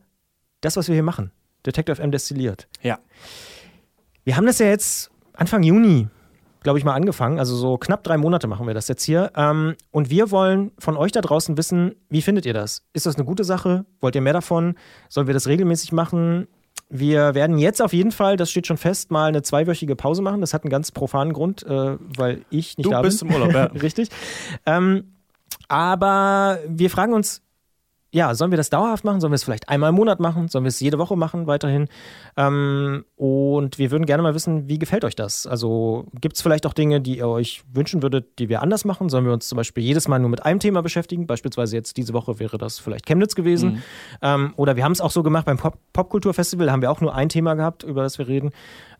das, 0.61 0.77
was 0.77 0.87
wir 0.87 0.95
hier 0.95 1.03
machen. 1.03 1.31
Detective 1.65 2.01
M 2.01 2.11
destilliert. 2.11 2.67
Ja. 2.81 2.99
Wir 4.23 4.37
haben 4.37 4.45
das 4.45 4.59
ja 4.59 4.67
jetzt 4.67 5.11
Anfang 5.33 5.63
Juni, 5.63 6.07
glaube 6.63 6.79
ich, 6.79 6.85
mal 6.85 6.93
angefangen. 6.93 7.39
Also 7.39 7.55
so 7.55 7.77
knapp 7.77 8.03
drei 8.03 8.17
Monate 8.17 8.47
machen 8.47 8.67
wir 8.67 8.73
das 8.73 8.87
jetzt 8.87 9.03
hier. 9.03 9.31
Ähm, 9.35 9.75
und 9.91 10.09
wir 10.09 10.31
wollen 10.31 10.71
von 10.79 10.97
euch 10.97 11.11
da 11.11 11.21
draußen 11.21 11.57
wissen, 11.57 11.95
wie 12.09 12.21
findet 12.21 12.45
ihr 12.45 12.53
das? 12.53 12.83
Ist 12.93 13.05
das 13.05 13.15
eine 13.15 13.25
gute 13.25 13.43
Sache? 13.43 13.85
Wollt 14.01 14.15
ihr 14.15 14.21
mehr 14.21 14.33
davon? 14.33 14.75
Sollen 15.07 15.27
wir 15.27 15.33
das 15.33 15.47
regelmäßig 15.47 15.91
machen? 15.91 16.47
Wir 16.89 17.35
werden 17.35 17.59
jetzt 17.59 17.81
auf 17.81 17.93
jeden 17.93 18.11
Fall, 18.11 18.35
das 18.35 18.49
steht 18.49 18.65
schon 18.65 18.77
fest, 18.77 19.11
mal 19.11 19.27
eine 19.27 19.43
zweiwöchige 19.43 19.95
Pause 19.95 20.21
machen. 20.21 20.41
Das 20.41 20.53
hat 20.53 20.63
einen 20.63 20.71
ganz 20.71 20.91
profanen 20.91 21.33
Grund, 21.33 21.63
äh, 21.63 21.97
weil 21.99 22.45
ich 22.49 22.77
nicht 22.77 22.85
du 22.85 22.89
da 22.89 23.01
bin. 23.01 23.11
Du 23.11 23.15
bist 23.15 23.21
im 23.21 23.31
Urlaub, 23.31 23.53
ja. 23.53 23.65
Richtig. 23.81 24.09
Ähm, 24.65 25.13
aber 25.69 26.59
wir 26.67 26.89
fragen 26.89 27.13
uns, 27.13 27.41
ja, 28.11 28.33
sollen 28.33 28.49
wir 28.51 28.57
das 28.57 28.71
dauerhaft 28.71 29.03
machen? 29.03 29.21
Sollen 29.21 29.31
wir 29.31 29.35
es 29.35 29.43
vielleicht 29.43 29.69
einmal 29.69 29.89
im 29.89 29.95
Monat 29.95 30.19
machen? 30.19 30.47
Sollen 30.47 30.63
wir 30.63 30.69
es 30.69 30.79
jede 30.79 30.97
Woche 30.97 31.15
machen 31.15 31.45
weiterhin? 31.45 31.87
Ähm, 32.37 33.05
und 33.15 33.77
wir 33.77 33.91
würden 33.91 34.07
gerne 34.07 34.23
mal 34.23 34.33
wissen, 34.33 34.67
wie 34.67 34.79
gefällt 34.79 35.05
euch 35.05 35.15
das? 35.15 35.45
Also 35.45 36.07
gibt 36.19 36.35
es 36.35 36.41
vielleicht 36.41 36.65
auch 36.65 36.73
Dinge, 36.73 37.01
die 37.01 37.19
ihr 37.19 37.27
euch 37.27 37.63
wünschen 37.71 38.01
würdet, 38.01 38.39
die 38.39 38.49
wir 38.49 38.63
anders 38.63 38.83
machen? 38.83 39.09
Sollen 39.09 39.25
wir 39.25 39.33
uns 39.33 39.47
zum 39.47 39.57
Beispiel 39.57 39.83
jedes 39.83 40.07
Mal 40.07 40.17
nur 40.17 40.29
mit 40.29 40.43
einem 40.43 40.59
Thema 40.59 40.81
beschäftigen? 40.81 41.27
Beispielsweise 41.27 41.75
jetzt 41.75 41.97
diese 41.97 42.13
Woche 42.13 42.39
wäre 42.39 42.57
das 42.57 42.79
vielleicht 42.79 43.05
Chemnitz 43.05 43.35
gewesen. 43.35 43.73
Mhm. 43.73 43.83
Ähm, 44.23 44.53
oder 44.55 44.75
wir 44.75 44.83
haben 44.83 44.93
es 44.93 45.01
auch 45.01 45.11
so 45.11 45.21
gemacht 45.21 45.45
beim 45.45 45.57
Pop 45.57 45.77
Popkulturfestival, 45.93 46.71
haben 46.71 46.81
wir 46.81 46.89
auch 46.89 47.01
nur 47.01 47.13
ein 47.13 47.29
Thema 47.29 47.53
gehabt, 47.53 47.83
über 47.83 48.01
das 48.01 48.17
wir 48.17 48.27
reden. 48.27 48.49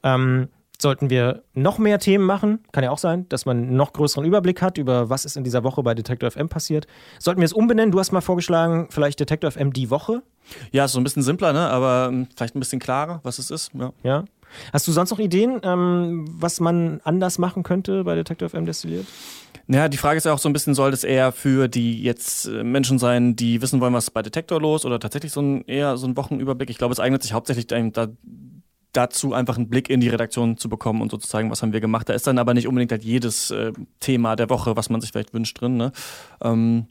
Ähm, 0.04 0.50
Sollten 0.82 1.10
wir 1.10 1.44
noch 1.54 1.78
mehr 1.78 2.00
Themen 2.00 2.26
machen, 2.26 2.60
kann 2.72 2.86
ja 2.86 2.92
auch 2.92 2.98
sein, 2.98 3.28
dass 3.28 3.46
man 3.46 3.58
einen 3.58 3.76
noch 3.76 3.92
größeren 3.92 4.24
Überblick 4.24 4.62
hat 4.62 4.78
über 4.78 5.10
was 5.10 5.26
ist 5.26 5.36
in 5.36 5.44
dieser 5.44 5.66
Woche 5.66 5.84
bei 5.84 5.94
Detektor 5.94 6.32
FM 6.32 6.48
passiert. 6.48 6.88
Sollten 7.20 7.42
wir 7.42 7.46
es 7.46 7.52
umbenennen? 7.52 7.92
Du 7.92 8.00
hast 8.00 8.14
mal 8.14 8.22
vorgeschlagen, 8.22 8.88
vielleicht 8.90 9.20
Detektor 9.20 9.52
FM 9.52 9.74
die 9.74 9.90
Woche. 9.90 10.24
Ja, 10.72 10.86
ist 10.86 10.94
so 10.94 11.00
ein 11.02 11.04
bisschen 11.04 11.22
simpler, 11.22 11.52
ne? 11.52 11.70
aber 11.70 12.08
ähm, 12.10 12.28
vielleicht 12.34 12.56
ein 12.56 12.60
bisschen 12.60 12.80
klarer, 12.80 13.20
was 13.24 13.40
es 13.40 13.52
ist. 13.52 13.72
Ja. 13.74 13.92
ja. 14.04 14.24
Hast 14.72 14.88
du 14.88 14.94
sonst 14.94 15.12
noch 15.12 15.20
Ideen, 15.20 15.60
ähm, 15.64 16.26
was 16.32 16.62
man 16.62 17.02
anders 17.04 17.40
machen 17.40 17.64
könnte 17.64 18.06
bei 18.06 18.16
Detektor 18.16 18.50
FM 18.50 18.66
destilliert? 18.66 19.06
Naja, 19.68 19.90
die 19.90 19.98
Frage 19.98 20.18
ist 20.18 20.26
ja 20.26 20.34
auch 20.34 20.40
so 20.40 20.50
ein 20.50 20.54
bisschen, 20.54 20.74
soll 20.74 20.92
das 20.92 21.04
eher 21.04 21.32
für 21.32 21.68
die 21.68 22.02
jetzt 22.02 22.46
äh, 22.46 22.64
Menschen 22.64 23.00
sein, 23.00 23.36
die 23.36 23.62
wissen 23.62 23.82
wollen, 23.82 23.94
was 23.94 24.10
bei 24.12 24.22
Detektor 24.22 24.60
los 24.62 24.86
oder 24.86 25.00
tatsächlich 25.00 25.34
so 25.34 25.42
ein 25.42 25.66
eher 25.66 25.98
so 25.98 26.08
ein 26.08 26.16
Wochenüberblick? 26.16 26.70
Ich 26.70 26.78
glaube, 26.78 26.94
es 26.94 27.00
eignet 27.00 27.22
sich 27.22 27.34
hauptsächlich 27.34 27.68
da 27.68 28.08
dazu 28.94 29.34
einfach 29.34 29.58
einen 29.58 29.70
Blick 29.70 29.90
in 29.90 30.00
die 30.00 30.10
Redaktion 30.10 30.58
zu 30.58 30.70
bekommen 30.70 31.02
und 31.02 31.12
sozusagen, 31.12 31.52
was 31.52 31.62
haben 31.62 31.74
wir 31.74 31.82
gemacht. 31.82 32.10
Da 32.10 32.14
ist 32.14 32.28
dann 32.28 32.38
aber 32.38 32.54
nicht 32.54 32.68
unbedingt 32.68 32.92
halt 32.92 33.04
jedes 33.04 33.52
äh, 33.52 33.72
Thema 34.00 34.36
der 34.36 34.50
Woche, 34.50 34.76
was 34.76 34.90
man 34.90 35.02
sich 35.02 35.12
vielleicht 35.12 35.34
wünscht, 35.34 35.60
drin. 35.62 35.78
Ne? 35.78 35.92
Ähm, 36.42 36.88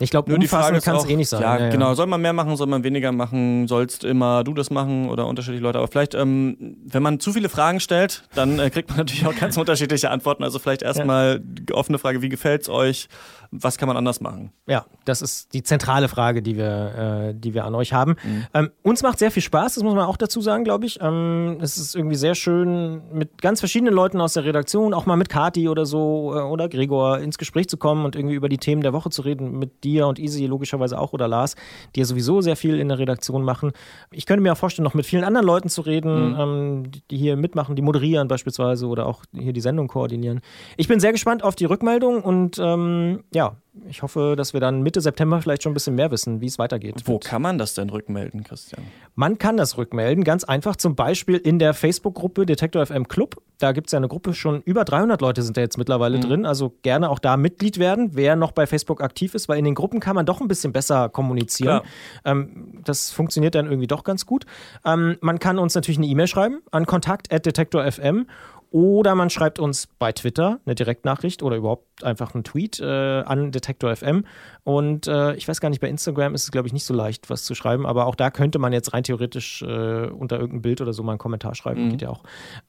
ich 0.00 0.10
glaube, 0.10 0.32
umfassend 0.32 0.82
kann 0.84 0.96
es 0.96 1.06
eh 1.06 1.16
nicht 1.16 1.28
sein. 1.28 1.42
Ja, 1.42 1.58
ja, 1.58 1.70
genau. 1.70 1.94
Soll 1.94 2.06
man 2.06 2.20
mehr 2.20 2.32
machen, 2.32 2.56
soll 2.56 2.68
man 2.68 2.84
weniger 2.84 3.10
machen? 3.10 3.66
Sollst 3.66 4.04
immer 4.04 4.44
du 4.44 4.54
das 4.54 4.70
machen 4.70 5.08
oder 5.08 5.26
unterschiedliche 5.26 5.62
Leute? 5.62 5.78
Aber 5.78 5.88
vielleicht, 5.88 6.14
ähm, 6.14 6.76
wenn 6.84 7.02
man 7.02 7.18
zu 7.18 7.32
viele 7.32 7.48
Fragen 7.48 7.80
stellt, 7.80 8.22
dann 8.34 8.60
äh, 8.60 8.70
kriegt 8.70 8.90
man 8.90 8.98
natürlich 8.98 9.26
auch 9.26 9.34
ganz 9.34 9.56
unterschiedliche 9.56 10.10
Antworten. 10.10 10.44
Also 10.44 10.60
vielleicht 10.60 10.82
erstmal 10.82 11.42
ja. 11.68 11.74
offene 11.74 11.98
Frage, 11.98 12.22
wie 12.22 12.28
gefällt 12.28 12.62
es 12.62 12.68
euch? 12.68 13.08
Was 13.50 13.78
kann 13.78 13.88
man 13.88 13.96
anders 13.96 14.20
machen? 14.20 14.52
Ja, 14.66 14.84
das 15.04 15.22
ist 15.22 15.54
die 15.54 15.62
zentrale 15.62 16.08
Frage, 16.08 16.42
die 16.42 16.56
wir, 16.56 17.30
äh, 17.30 17.34
die 17.34 17.54
wir 17.54 17.64
an 17.64 17.74
euch 17.74 17.92
haben. 17.92 18.16
Mhm. 18.22 18.46
Ähm, 18.52 18.70
uns 18.82 19.02
macht 19.02 19.18
sehr 19.18 19.30
viel 19.30 19.42
Spaß, 19.42 19.74
das 19.74 19.84
muss 19.84 19.94
man 19.94 20.04
auch 20.04 20.16
dazu 20.16 20.40
sagen, 20.40 20.64
glaube 20.64 20.86
ich. 20.86 20.98
Ähm, 21.00 21.58
es 21.60 21.78
ist 21.78 21.94
irgendwie 21.94 22.16
sehr 22.16 22.34
schön, 22.34 23.02
mit 23.12 23.40
ganz 23.40 23.60
verschiedenen 23.60 23.94
Leuten 23.94 24.20
aus 24.20 24.34
der 24.34 24.44
Redaktion, 24.44 24.92
auch 24.92 25.06
mal 25.06 25.16
mit 25.16 25.28
Kati 25.28 25.68
oder 25.68 25.86
so 25.86 26.34
äh, 26.34 26.40
oder 26.40 26.68
Gregor 26.68 27.18
ins 27.18 27.38
Gespräch 27.38 27.68
zu 27.68 27.78
kommen 27.78 28.04
und 28.04 28.16
irgendwie 28.16 28.34
über 28.34 28.48
die 28.48 28.58
Themen 28.58 28.82
der 28.82 28.92
Woche 28.92 29.10
zu 29.10 29.22
reden, 29.22 29.58
mit 29.58 29.82
dir 29.84 30.06
und 30.06 30.18
Easy 30.18 30.46
logischerweise 30.46 30.98
auch 30.98 31.12
oder 31.12 31.28
Lars, 31.28 31.54
die 31.94 32.00
ja 32.00 32.06
sowieso 32.06 32.40
sehr 32.40 32.56
viel 32.56 32.78
in 32.78 32.88
der 32.88 32.98
Redaktion 32.98 33.42
machen. 33.42 33.72
Ich 34.10 34.26
könnte 34.26 34.42
mir 34.42 34.52
auch 34.52 34.58
vorstellen, 34.58 34.84
noch 34.84 34.94
mit 34.94 35.06
vielen 35.06 35.24
anderen 35.24 35.46
Leuten 35.46 35.68
zu 35.68 35.80
reden, 35.82 36.32
mhm. 36.32 36.40
ähm, 36.40 36.82
die 37.10 37.16
hier 37.16 37.36
mitmachen, 37.36 37.76
die 37.76 37.82
moderieren 37.82 38.28
beispielsweise 38.28 38.86
oder 38.86 39.06
auch 39.06 39.22
hier 39.32 39.52
die 39.52 39.60
Sendung 39.60 39.88
koordinieren. 39.88 40.40
Ich 40.76 40.88
bin 40.88 41.00
sehr 41.00 41.12
gespannt 41.12 41.42
auf 41.42 41.54
die 41.54 41.64
Rückmeldung 41.64 42.22
und 42.22 42.58
ähm, 42.58 43.24
ja, 43.38 43.56
ich 43.88 44.02
hoffe, 44.02 44.34
dass 44.36 44.52
wir 44.52 44.58
dann 44.58 44.82
Mitte 44.82 45.00
September 45.00 45.40
vielleicht 45.40 45.62
schon 45.62 45.70
ein 45.70 45.74
bisschen 45.74 45.94
mehr 45.94 46.10
wissen, 46.10 46.40
wie 46.40 46.46
es 46.46 46.58
weitergeht. 46.58 47.02
Wo 47.04 47.20
kann 47.20 47.40
man 47.40 47.56
das 47.56 47.74
denn 47.74 47.88
rückmelden, 47.88 48.42
Christian? 48.42 48.82
Man 49.14 49.38
kann 49.38 49.56
das 49.56 49.78
rückmelden, 49.78 50.24
ganz 50.24 50.42
einfach, 50.42 50.74
zum 50.74 50.96
Beispiel 50.96 51.36
in 51.36 51.60
der 51.60 51.72
Facebook-Gruppe 51.72 52.46
Detektor 52.46 52.84
FM 52.84 53.06
Club. 53.06 53.36
Da 53.58 53.70
gibt 53.70 53.86
es 53.86 53.92
ja 53.92 53.98
eine 53.98 54.08
Gruppe, 54.08 54.34
schon 54.34 54.62
über 54.62 54.84
300 54.84 55.20
Leute 55.20 55.42
sind 55.42 55.56
da 55.56 55.60
jetzt 55.60 55.78
mittlerweile 55.78 56.16
mhm. 56.16 56.22
drin. 56.22 56.46
Also 56.46 56.74
gerne 56.82 57.08
auch 57.10 57.20
da 57.20 57.36
Mitglied 57.36 57.78
werden, 57.78 58.10
wer 58.14 58.34
noch 58.34 58.50
bei 58.50 58.66
Facebook 58.66 59.00
aktiv 59.00 59.36
ist, 59.36 59.48
weil 59.48 59.58
in 59.58 59.64
den 59.64 59.76
Gruppen 59.76 60.00
kann 60.00 60.16
man 60.16 60.26
doch 60.26 60.40
ein 60.40 60.48
bisschen 60.48 60.72
besser 60.72 61.08
kommunizieren. 61.08 61.82
Ähm, 62.24 62.82
das 62.84 63.12
funktioniert 63.12 63.54
dann 63.54 63.66
irgendwie 63.66 63.86
doch 63.86 64.02
ganz 64.02 64.26
gut. 64.26 64.46
Ähm, 64.84 65.16
man 65.20 65.38
kann 65.38 65.60
uns 65.60 65.76
natürlich 65.76 65.98
eine 65.98 66.08
E-Mail 66.08 66.26
schreiben 66.26 66.62
an 66.72 66.84
kontakt.detektor.fm 66.84 68.26
oder 68.70 69.14
man 69.14 69.30
schreibt 69.30 69.58
uns 69.58 69.86
bei 69.98 70.12
Twitter 70.12 70.60
eine 70.66 70.74
Direktnachricht 70.74 71.42
oder 71.42 71.56
überhaupt 71.56 72.04
einfach 72.04 72.34
einen 72.34 72.44
Tweet 72.44 72.80
äh, 72.80 72.84
an 73.22 73.50
Detektor 73.50 73.94
FM. 73.94 74.24
Und 74.64 75.06
äh, 75.06 75.34
ich 75.34 75.48
weiß 75.48 75.60
gar 75.60 75.70
nicht, 75.70 75.80
bei 75.80 75.88
Instagram 75.88 76.34
ist 76.34 76.44
es, 76.44 76.50
glaube 76.50 76.66
ich, 76.66 76.72
nicht 76.72 76.84
so 76.84 76.94
leicht, 76.94 77.30
was 77.30 77.44
zu 77.44 77.54
schreiben, 77.54 77.86
aber 77.86 78.06
auch 78.06 78.14
da 78.14 78.30
könnte 78.30 78.58
man 78.58 78.72
jetzt 78.72 78.92
rein 78.92 79.04
theoretisch 79.04 79.62
äh, 79.62 80.06
unter 80.06 80.38
irgendein 80.38 80.62
Bild 80.62 80.80
oder 80.80 80.92
so 80.92 81.02
mal 81.02 81.12
einen 81.12 81.18
Kommentar 81.18 81.54
schreiben. 81.54 81.86
Mhm. 81.86 81.90
Geht 81.90 82.02
ja 82.02 82.10
auch. 82.10 82.22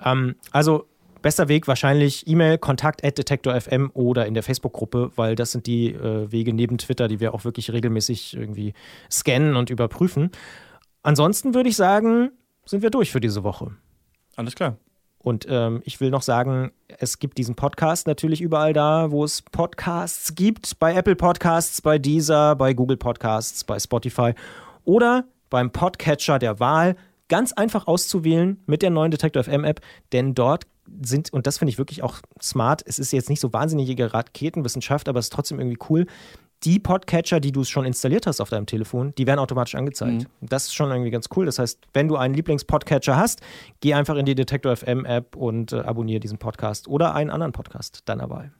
Ähm, 0.04 0.36
also 0.52 0.86
bester 1.22 1.50
Weg 1.50 1.68
wahrscheinlich 1.68 2.28
E-Mail, 2.28 2.58
kontakt 2.58 3.04
at 3.04 3.18
detektor.fm 3.18 3.92
oder 3.94 4.26
in 4.26 4.34
der 4.34 4.44
Facebook-Gruppe, 4.44 5.12
weil 5.16 5.36
das 5.36 5.52
sind 5.52 5.68
die 5.68 5.94
äh, 5.94 6.32
Wege 6.32 6.54
neben 6.54 6.78
Twitter, 6.78 7.08
die 7.08 7.20
wir 7.20 7.34
auch 7.34 7.44
wirklich 7.44 7.72
regelmäßig 7.72 8.36
irgendwie 8.38 8.74
scannen 9.12 9.56
und 9.56 9.70
überprüfen. 9.70 10.32
Ansonsten 11.04 11.54
würde 11.54 11.70
ich 11.70 11.76
sagen, 11.76 12.32
sind 12.66 12.84
wir 12.84 12.90
durch 12.90 13.12
für 13.12 13.20
diese 13.20 13.44
Woche. 13.44 13.72
Alles 14.36 14.56
klar. 14.56 14.78
Und 15.22 15.46
ähm, 15.50 15.82
ich 15.84 16.00
will 16.00 16.10
noch 16.10 16.22
sagen, 16.22 16.72
es 16.88 17.20
gibt 17.20 17.38
diesen 17.38 17.56
Podcast 17.56 18.08
natürlich 18.08 18.42
überall 18.42 18.74
da, 18.74 19.12
wo 19.12 19.24
es 19.24 19.42
Podcasts 19.42 20.34
gibt. 20.34 20.80
Bei 20.80 20.94
Apple 20.96 21.16
Podcasts, 21.16 21.82
bei 21.82 22.00
Deezer, 22.00 22.56
bei 22.56 22.74
Google 22.74 22.98
Podcasts, 22.98 23.64
bei 23.66 23.78
Spotify 23.80 24.34
oder 24.86 25.26
beim 25.50 25.72
Podcatcher 25.72 26.40
der 26.40 26.60
Wahl. 26.60 26.96
Ganz 27.28 27.52
einfach 27.52 27.86
auszuwählen 27.86 28.60
mit 28.66 28.82
der 28.82 28.90
neuen 28.90 29.12
Detector 29.12 29.44
FM 29.44 29.64
App, 29.64 29.82
denn 30.14 30.34
dort 30.34 30.66
sind, 31.02 31.32
und 31.32 31.46
das 31.46 31.60
finde 31.60 31.70
ich 31.72 31.78
wirklich 31.78 32.02
auch 32.02 32.16
smart, 32.42 32.82
es 32.88 32.98
ist 32.98 33.12
jetzt 33.12 33.30
nicht 33.30 33.40
so 33.40 33.54
wahnsinnige 33.54 34.14
Raketenwissenschaft, 34.14 35.08
aber 35.08 35.20
es 35.20 35.26
ist 35.26 35.34
trotzdem 35.34 35.60
irgendwie 35.60 35.78
cool 35.90 36.08
die 36.64 36.80
Podcatcher, 36.80 37.40
die 37.40 37.52
du 37.52 37.64
schon 37.64 37.86
installiert 37.86 38.28
hast 38.28 38.42
auf 38.42 38.50
deinem 38.50 38.66
Telefon, 38.66 39.14
die 39.18 39.26
werden 39.28 39.40
automatisch 39.40 39.76
angezeigt. 39.76 40.24
Mhm. 40.24 40.48
Das 40.48 40.66
ist 40.66 40.76
schon 40.76 40.92
irgendwie 40.92 41.12
ganz 41.12 41.28
cool. 41.36 41.46
Das 41.46 41.60
heißt, 41.60 41.80
wenn 41.94 42.08
du 42.08 42.18
einen 42.18 42.34
Lieblingspodcatcher 42.34 43.16
hast, 43.16 43.42
geh 43.80 43.94
einfach 43.94 44.16
in 44.16 44.26
die 44.26 44.36
Detektor 44.36 44.76
FM 44.76 45.06
App 45.06 45.36
und 45.36 45.72
äh, 45.72 45.78
abonniere 45.78 46.20
diesen 46.20 46.38
Podcast 46.38 46.88
oder 46.88 47.16
einen 47.16 47.30
anderen 47.30 47.54
Podcast 47.54 48.02
deiner 48.06 48.30
Wahl. 48.30 48.52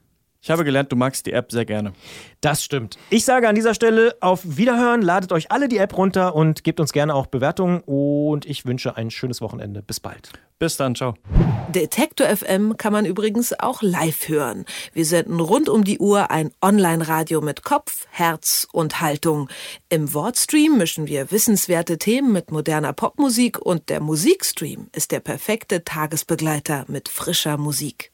Ich 0.42 0.50
habe 0.50 0.64
gelernt, 0.64 0.90
du 0.90 0.96
magst 0.96 1.26
die 1.26 1.32
App 1.32 1.52
sehr 1.52 1.66
gerne. 1.66 1.92
Das 2.40 2.64
stimmt. 2.64 2.96
Ich 3.10 3.26
sage 3.26 3.46
an 3.46 3.54
dieser 3.54 3.74
Stelle 3.74 4.16
auf 4.20 4.40
Wiederhören, 4.44 5.02
ladet 5.02 5.32
euch 5.32 5.52
alle 5.52 5.68
die 5.68 5.76
App 5.76 5.94
runter 5.96 6.34
und 6.34 6.64
gebt 6.64 6.80
uns 6.80 6.92
gerne 6.92 7.14
auch 7.14 7.26
Bewertungen 7.26 7.82
und 7.84 8.46
ich 8.46 8.64
wünsche 8.64 8.96
ein 8.96 9.10
schönes 9.10 9.42
Wochenende. 9.42 9.82
Bis 9.82 10.00
bald. 10.00 10.30
Bis 10.58 10.78
dann, 10.78 10.94
ciao. 10.94 11.14
Detektor 11.68 12.26
FM 12.26 12.78
kann 12.78 12.92
man 12.92 13.04
übrigens 13.04 13.52
auch 13.58 13.82
live 13.82 14.28
hören. 14.28 14.64
Wir 14.94 15.04
senden 15.04 15.40
rund 15.40 15.68
um 15.68 15.84
die 15.84 15.98
Uhr 15.98 16.30
ein 16.30 16.52
Online-Radio 16.62 17.42
mit 17.42 17.62
Kopf, 17.62 18.06
Herz 18.10 18.66
und 18.72 19.02
Haltung. 19.02 19.50
Im 19.90 20.14
Wortstream 20.14 20.78
mischen 20.78 21.06
wir 21.06 21.30
wissenswerte 21.30 21.98
Themen 21.98 22.32
mit 22.32 22.50
moderner 22.50 22.94
Popmusik 22.94 23.58
und 23.58 23.90
der 23.90 24.00
Musikstream 24.00 24.88
ist 24.92 25.12
der 25.12 25.20
perfekte 25.20 25.84
Tagesbegleiter 25.84 26.86
mit 26.88 27.10
frischer 27.10 27.58
Musik. 27.58 28.09